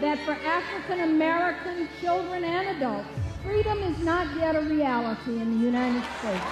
[0.00, 3.06] that for African American children and adults,
[3.44, 6.44] freedom is not yet a reality in the United States.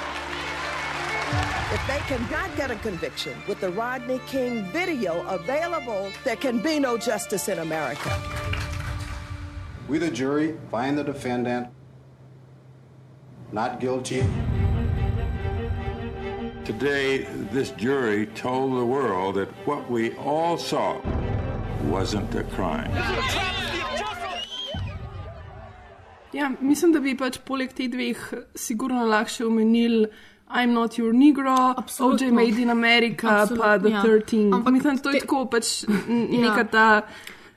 [1.73, 6.79] If they cannot get a conviction with the Rodney King video available, there can be
[6.79, 8.11] no justice in America.
[9.89, 11.69] We, the jury, find the defendant
[13.53, 14.25] not guilty.
[16.65, 21.01] Today, this jury told the world that what we all saw
[21.85, 22.91] wasn't a crime.
[26.33, 28.19] Ja, mislim, da bi pač poleg teh dveh
[28.59, 30.09] sigurno lahko omenili
[30.55, 34.03] I'm not your negro, OJ made in America, Absolutno, pa The ja.
[34.03, 34.55] 13.
[34.55, 35.89] Ampak mislim, to je tako pač ja.
[36.41, 36.87] neka ta.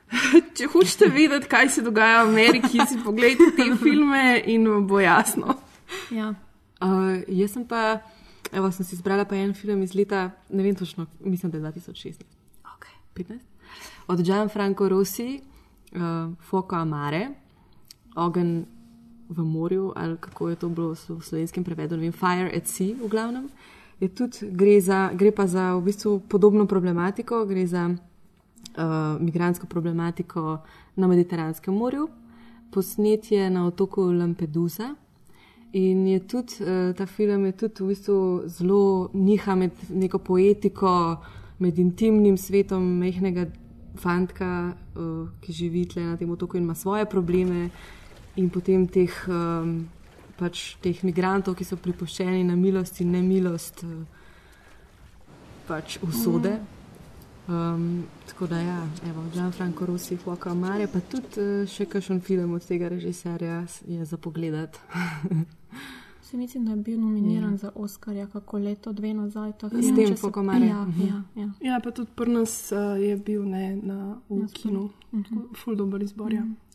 [0.56, 5.54] Če hočete vedeti, kaj se dogaja v Ameriki, si pogledajte te filme in bo jasno.
[6.10, 6.32] Ja.
[6.80, 8.00] Uh, jaz sem pa,
[8.50, 11.64] evo, sem si izbrala pa en film iz leta, ne vem točno, mislim, da je
[11.70, 12.24] 2016.
[12.74, 12.96] Okay.
[13.14, 13.38] 15.
[14.08, 15.38] Od Gianfranco Rossi,
[15.94, 17.28] uh, Foco Amare,
[18.16, 18.64] Ogen
[19.28, 22.96] v morju, ali kako je to bilo v slovenskem prevedu, ne vem, Fire at Sea,
[22.96, 23.48] v glavnem.
[23.98, 27.90] Tudi, gre, za, gre pa za v bistvu podobno problematiko, gre za
[28.78, 30.58] uh, migransko problematiko
[30.96, 32.08] na Mediteranskem morju.
[32.70, 34.94] Posnet je na otoku Lampedusa
[35.72, 41.16] in je tudi uh, ta film je tudi v bistvu zelo niha med neko poetiko,
[41.58, 43.48] med intimnim svetom mehkega
[43.98, 47.70] fantka, uh, ki živi tle na tem otoku in ima svoje probleme
[48.36, 49.88] in potem teh, um,
[50.38, 54.02] pač teh migrantov, ki so pripuščeni na milost in nemilost uh,
[55.68, 56.58] pač usode.
[57.48, 62.52] Um, tako da, ja, evo, Gianfranco Rossi, Fuoco Amare, pa tudi uh, še kakšen film
[62.58, 64.76] od tega režiserja je za pogled.
[66.28, 67.56] Se mislim, da je bil nominiran ja.
[67.56, 69.54] za Oscarja, kako leto, dve nazaj.
[69.72, 70.66] S tem Fuoco Amare.
[70.66, 71.06] Ja, mhm.
[71.06, 71.50] ja, ja.
[71.60, 74.90] ja, pa tudi pri nas uh, je bil ne, na, v na kinu.
[75.12, 75.54] Mhm.
[75.56, 76.32] Ful dober izbor.
[76.32, 76.44] Ja.
[76.44, 76.67] Mhm.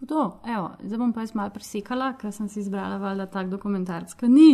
[0.00, 4.12] Hudo, evo, zdaj bom pa jaz malo presekala, ker sem si izbrala valjda tak dokumentarc,
[4.14, 4.50] ki ni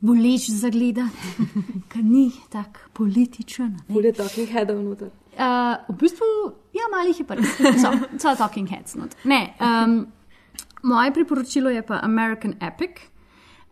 [0.00, 1.46] boleč za gledati,
[1.92, 3.78] ki ni tak političen.
[3.88, 5.08] Bude talking head vnutar.
[5.32, 6.28] Uh, v bistvu,
[6.76, 7.54] ja, malih je pa res.
[7.80, 9.16] So, so talking heads not.
[9.24, 10.02] Ne, um,
[10.82, 13.06] moje priporočilo je pa American Epic.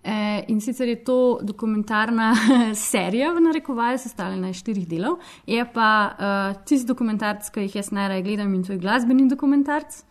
[0.08, 2.32] Eh, in sicer je to dokumentarna
[2.90, 5.18] serija, v narekovaju, sestavljena iz štirih delov.
[5.46, 10.07] Je pa uh, tisti dokumentarc, ki jih jaz najraje gledam, in to je glasbeni dokumentarc.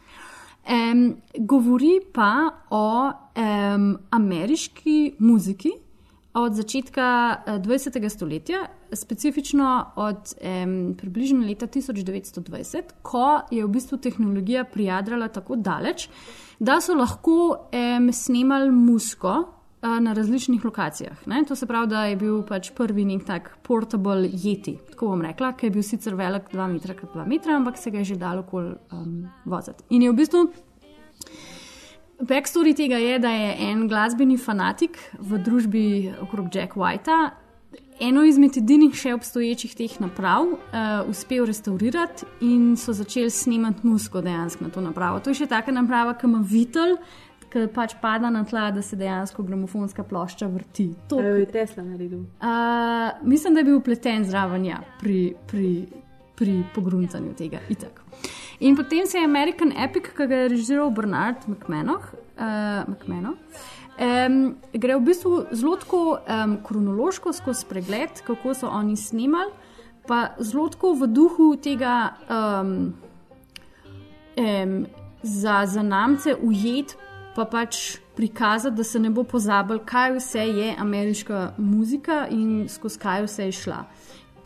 [0.67, 5.71] Um, govori pa o um, ameriški muziki
[6.33, 8.05] od začetka 20.
[8.05, 15.55] Eh, stoletja, specifično od um, približno leta 1920, ko je v bistvu tehnologija prijadrala tako
[15.55, 16.09] daleč,
[16.59, 17.37] da so lahko
[17.71, 19.43] um, snemali musko.
[19.87, 21.27] Uh, uh, na različnih lokacijah.
[21.27, 21.43] Ne?
[21.47, 25.53] To se pravi, da je bil pač prvi nek tak portable jeti, tako bom rekla,
[25.57, 28.15] ki je bil sicer velik 2 metra krat 2 metra, ampak se ga je že
[28.15, 29.83] dalo kol um, voziti.
[29.89, 30.45] In je v bistvu.
[32.17, 37.31] Backstory tega je, da je en glasbeni fanatik v družbi okrog Jack Whitea
[37.99, 44.21] eno izmed edinih še obstoječih teh naprav uh, uspel restaurirati in so začeli snemati musko
[44.21, 45.19] dejansko na to napravo.
[45.19, 46.97] To je še taka naprava, ki ima vitel,
[47.53, 50.89] ki pač pada na tla, da se dejansko gramofonska plošča vrti.
[51.09, 52.25] To je Tesla naredil.
[52.41, 55.87] Uh, mislim, da je bil upleten zraven ja, pri, pri,
[56.35, 57.63] pri pogruncanju tega.
[57.69, 58.03] Itak.
[58.59, 61.97] In potem se je American Epic, ki ga je režiral Bernard McMahon.
[62.37, 63.33] Uh,
[63.97, 69.49] Um, gre v bistvu zelo um, kronološko skozi pregled, kako so oni snimali,
[70.05, 72.93] pa zelo v duhu tega um,
[74.37, 74.85] um,
[75.23, 76.93] za, za namce ujet,
[77.37, 82.99] pa pač prikazati, da se ne bo pozabil, kaj vse je ameriška muzika in skozi
[82.99, 83.83] kaj vse je šla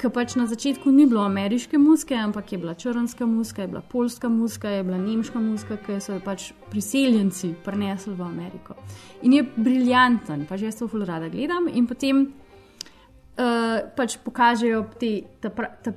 [0.02, 3.82] ker pač na začetku ni bilo ameriške muske, ampak je bila črnska muska, je bila
[3.86, 8.78] polska muska, je bila nemška muska, ki so jo pač priseljenci prenesli v Ameriko.
[9.22, 11.70] In je briljanten, pa že jaz to zelo rada gledam.
[11.70, 15.12] In potem uh, pač pokažejo te,
[15.44, 15.94] ta, ta,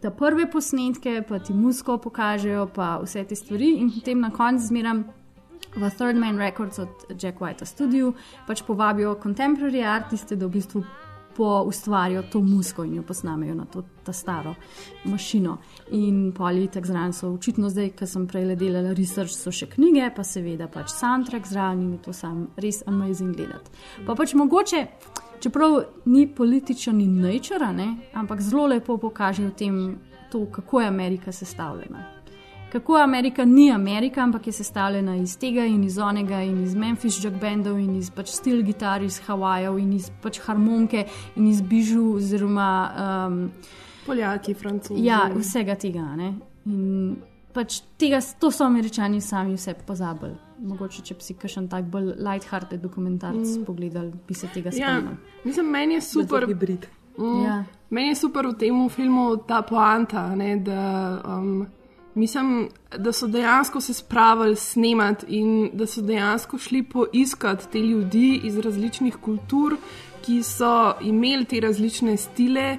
[0.00, 4.68] ta prve posnetke, pa ti musko pokažejo, pa vse te stvari, in potem na koncu
[4.68, 5.06] zmeram.
[5.76, 6.88] V Third Man Records od
[7.22, 8.14] Jack Whitea studiu
[8.46, 10.84] pač povabijo contemporary artiste, da v bistvu
[11.66, 14.54] ustvarijo to musko in jo posnamejo na to staro
[15.04, 15.56] mašino.
[15.90, 20.10] In poli tak zraven so očitno zdaj, ker sem prej delala research, so še knjige,
[20.16, 23.70] pa seveda pač soundtrack zraven in je to sam res amazing gledati.
[24.06, 24.86] Pa pač mogoče,
[25.40, 27.72] čeprav ni političen in nature,
[28.12, 29.98] ampak zelo lepo pokaže v tem,
[30.30, 32.19] to, kako je Amerika sestavljena
[32.72, 37.24] kako Amerika ni Amerika, ampak je sestavljena iz tega in iz onega, in iz Memphis
[37.24, 41.06] Jack Bandov, in iz pač stil gitar iz Havajev, in iz pač harmonike,
[41.36, 42.70] in iz bižu, oziroma
[43.28, 43.40] um,
[44.06, 45.02] Poljaki, Francozi.
[45.04, 46.04] Ja, vsega tega.
[46.16, 46.34] Ne?
[46.66, 47.16] In
[47.54, 50.36] pač tega, to so američani sami vse pozabili.
[50.60, 53.64] Mogoče, če bi si kakšen tak bolj light-hearted dokumentarc mm.
[53.66, 55.12] pogledal, bi se tega spomnil.
[55.12, 56.46] Ja, mislim, meni je super.
[57.16, 57.56] Mm, ja.
[57.90, 60.82] Meni je super v tem filmu ta poanta, ne, da
[61.26, 61.64] um,
[62.14, 62.68] Mislim,
[62.98, 68.58] da so dejansko se spravili snemati in da so dejansko šli poiskati te ljudi iz
[68.58, 69.76] različnih kultur,
[70.22, 72.78] ki so imeli te različne stile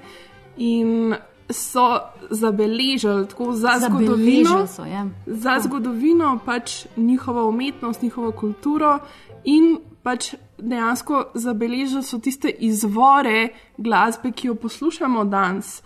[0.58, 1.16] in
[1.50, 2.00] so
[2.30, 5.08] zabeležili tako za zgodovino, so, ja.
[5.26, 9.00] za zgodovino pač njihovo umetnost, njihovo kulturo
[9.44, 15.82] in pač dejansko zabeležili so tiste izvore glasbe, ki jo poslušamo danes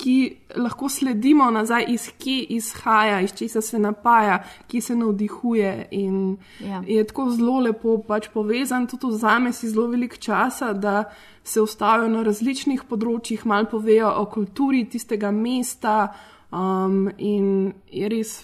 [0.00, 5.88] ki lahko sledimo nazaj, iz kje izhaja, iz česa se napaja, ki se navdihuje.
[5.90, 6.82] In ja.
[6.86, 11.04] je tako zelo lepo pač povezan, tudi za me si zelo velik čas, da
[11.44, 16.10] se ustavijo na različnih področjih, malo povejo o kulturi tistega mesta.
[16.50, 18.40] Um, in je res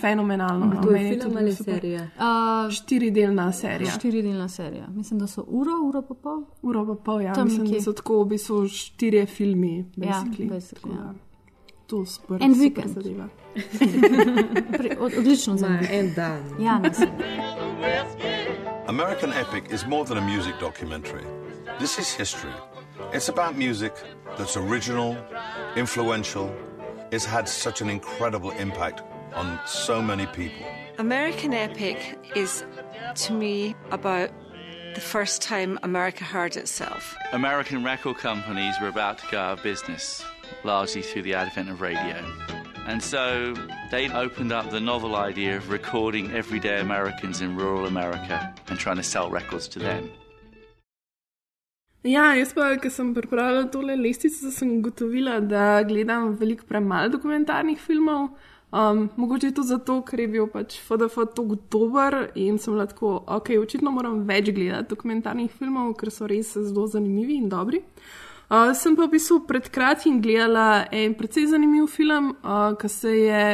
[0.00, 0.66] fenomenalno.
[0.66, 0.82] No.
[0.82, 2.02] To je film ali serija?
[2.02, 3.90] Uh, štiridelna serija.
[3.90, 4.86] Štiridelna serija.
[4.86, 6.42] Mislim, da so uro, uro pa pol.
[6.62, 7.32] Uro pa pol, ja.
[7.32, 7.74] Tam Mislim, kje?
[7.74, 9.90] da so tako v bistvu štirje filmi.
[9.96, 11.14] Ja, basically, ja.
[11.86, 12.38] To sporo.
[12.44, 12.96] En vikend.
[15.18, 15.88] Odlično za me.
[15.90, 16.42] En dan.
[16.60, 16.80] Ja,
[18.88, 21.24] American Epic is more than a music documentary.
[21.78, 22.52] This is history.
[23.12, 23.92] It's about music
[24.38, 25.16] that's original,
[25.76, 26.48] influential,
[27.10, 29.02] it's had such an incredible impact
[29.34, 30.66] on so many people.
[30.98, 32.64] American Epic is,
[33.14, 34.30] to me, about
[34.94, 37.16] the first time America heard itself.
[37.32, 40.24] American record companies were about to go out of business,
[40.64, 42.16] largely through the advent of radio.
[42.86, 43.54] And so
[43.90, 48.96] they opened up the novel idea of recording everyday Americans in rural America and trying
[48.96, 50.10] to sell records to them.
[52.02, 57.78] Ja, jaz pa, ker sem pripravila tole lestvico, sem ugotovila, da gledam veliko premalo dokumentarnih
[57.78, 58.32] filmov.
[58.72, 63.18] Um, mogoče je to zato, ker je bil pač FDF tako dober in sem lahko,
[63.28, 67.82] ok, očitno moram več gledati dokumentarnih filmov, ker so res zelo zanimivi in dobri.
[68.48, 73.14] Uh, sem pa v bistvu pred kratkim gledala en precej zanimiv film, uh, ki se
[73.18, 73.44] je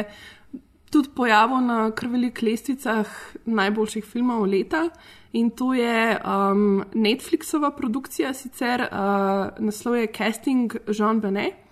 [0.89, 3.11] tudi pojavil na krvelik lestvicah
[3.43, 4.87] najboljših filmov leta.
[5.35, 11.67] In to je um, Netflixova produkcija, sicer uh, naslov je Casting Jean Benet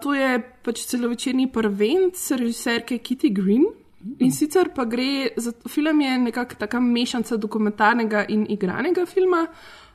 [0.00, 3.66] to je pač celovečerni prvenc režiserke Kitty Green.
[4.22, 9.46] In sicer pa gre za film, je nekako taka mešanca dokumentarnega in igranega filma.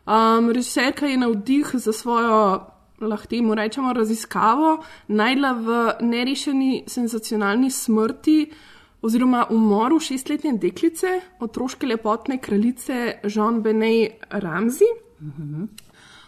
[0.06, 2.68] Um, režiserka je navdih za svojo,
[3.02, 8.52] lahko temu rečemo, raziskavo, najdla v nerešeni senzacionalni smrti
[9.02, 14.92] oziroma umoru šestletne deklice, otroške lepotne kraljice Jean Benet Ramsey.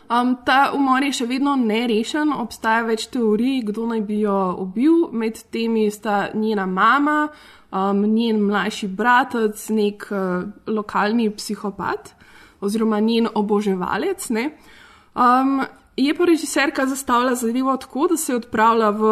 [0.10, 5.08] Um, ta umor je še vedno nerešen, obstaja več teorij, kdo naj bi jo ubil.
[5.12, 7.32] Med temi sta njena mama,
[7.74, 12.14] um, njen mlajši bratec, nek uh, lokalni psihopat
[12.62, 14.30] oziroma njen oboževalec.
[14.30, 15.66] Um,
[15.98, 19.04] je pa režiserka zastavila zadevo tako, da se je odpravila v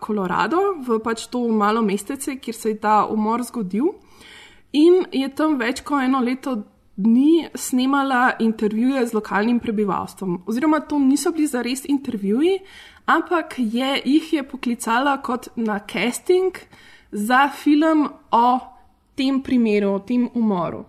[0.00, 3.94] Kolorado, v pač to malo mestece, kjer se je ta umor zgodil.
[4.72, 6.58] In je tam več kot eno leto
[6.96, 10.42] dni snemala intervjuje z lokalnim prebivalstvom.
[10.46, 12.58] Oziroma, to niso bili zares intervjuji,
[13.06, 16.58] ampak je, jih je poklicala kot na casting
[17.12, 18.58] za film o
[19.14, 20.84] tem primeru, o tem umoru.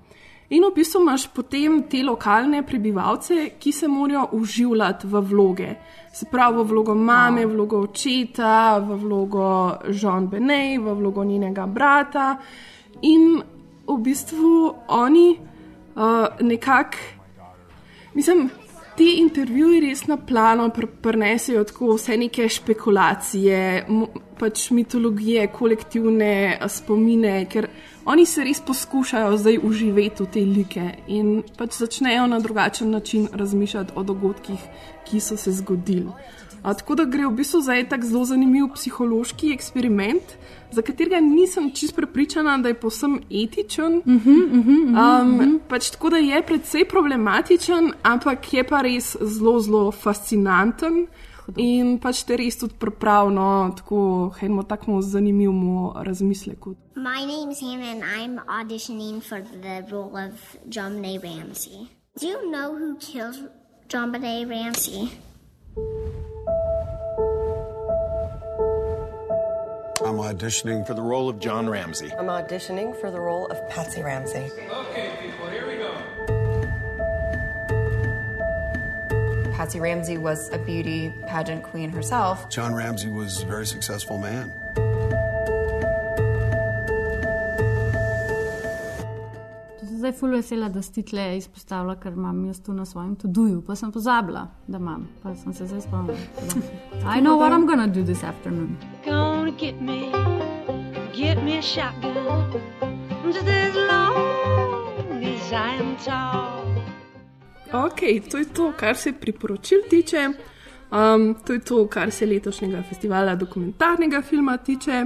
[0.50, 5.72] In v bistvu imaš potem te lokalne prebivalce, ki se morajo uživati v vloge.
[6.14, 9.48] Se pravi, v vlogo mame, v vlogo očeta, v vlogo
[9.90, 12.38] Jean Benet, v vlogo njenega brata.
[13.02, 13.42] In
[13.88, 15.55] v bistvu oni
[15.96, 16.98] uh, nekako,
[18.14, 18.50] mislim,
[18.96, 23.60] ti intervjuji res na plano pr prenesejo tako vse neke špekulacije,
[24.40, 27.68] pač mitologije, kolektivne spomine, ker
[28.06, 33.28] oni se res poskušajo zdaj uživeti v te like in pač začnejo na drugačen način
[33.34, 34.60] razmišljati o dogodkih,
[35.06, 36.12] ki so se zgodili.
[36.66, 40.38] A, tako da gre v bistvu za en tak zelo zanimiv psihološki eksperiment,
[40.76, 43.98] za katerega nisem čist prepričana, da je posem etičen.
[43.98, 45.22] Uh -huh, uh -huh, uh -huh.
[45.22, 51.08] Um, pač tako da je predvsej problematičen, ampak je pa res zelo, zelo fascinanten.
[51.58, 56.76] In pač te res tudi pripravno, tako enemu takmu zanimivemu razmisleku.
[56.96, 61.88] My name is Hannah and I'm auditioning for the role of John Benet Ramsey.
[62.20, 63.50] Do you know who killed
[63.90, 65.10] John Benet Ramsey?
[70.04, 72.12] I'm auditioning for the role of John Ramsey.
[72.18, 74.52] I'm auditioning for the role of Patsy Ramsey.
[74.70, 75.92] Okay, people, here we go.
[79.54, 82.50] Patsy Ramsey was a beauty pageant queen herself.
[82.50, 84.52] John Ramsey was a very successful man.
[90.06, 93.74] Zdaj ful vesela, da si tle izpostavila, ker imam jaz tu na svojem tuduju, pa
[93.76, 96.20] sem pozabila, da imam, pa sem se zdaj spomnila.
[97.16, 98.78] I know what I'm gonna do this afternoon.
[99.06, 100.12] Gonna get me,
[101.18, 102.62] get me a shotgun,
[103.26, 106.70] just as long as I am tall.
[107.74, 110.30] Ok, to je to, kar se priporočil tiče.
[110.92, 115.06] Um, to je to, kar se letošnjega festivala dokumentarnega filma tiče.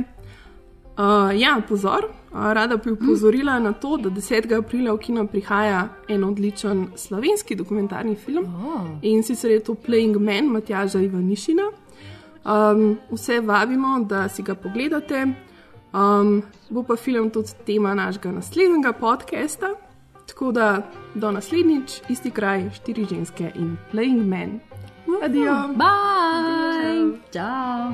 [0.98, 4.58] Uh, ja, pozor, rada bi upozorila na to, da 10.
[4.58, 8.88] aprila v kino prihaja en odličen slovenski dokumentarni film oh.
[9.02, 11.64] in sicer je to Playing Man Matjaža Ivanišina.
[12.46, 15.28] Um, vse vabimo, da si ga pogledate.
[15.94, 19.68] Um, bo pa film tudi tema našega naslednjega podcasta.
[20.28, 24.60] Tako da do naslednjič, isti kraj, štiri ženske in Playing Man.
[25.24, 25.54] Adijo.
[25.76, 27.18] Bye.
[27.32, 27.94] Ciao.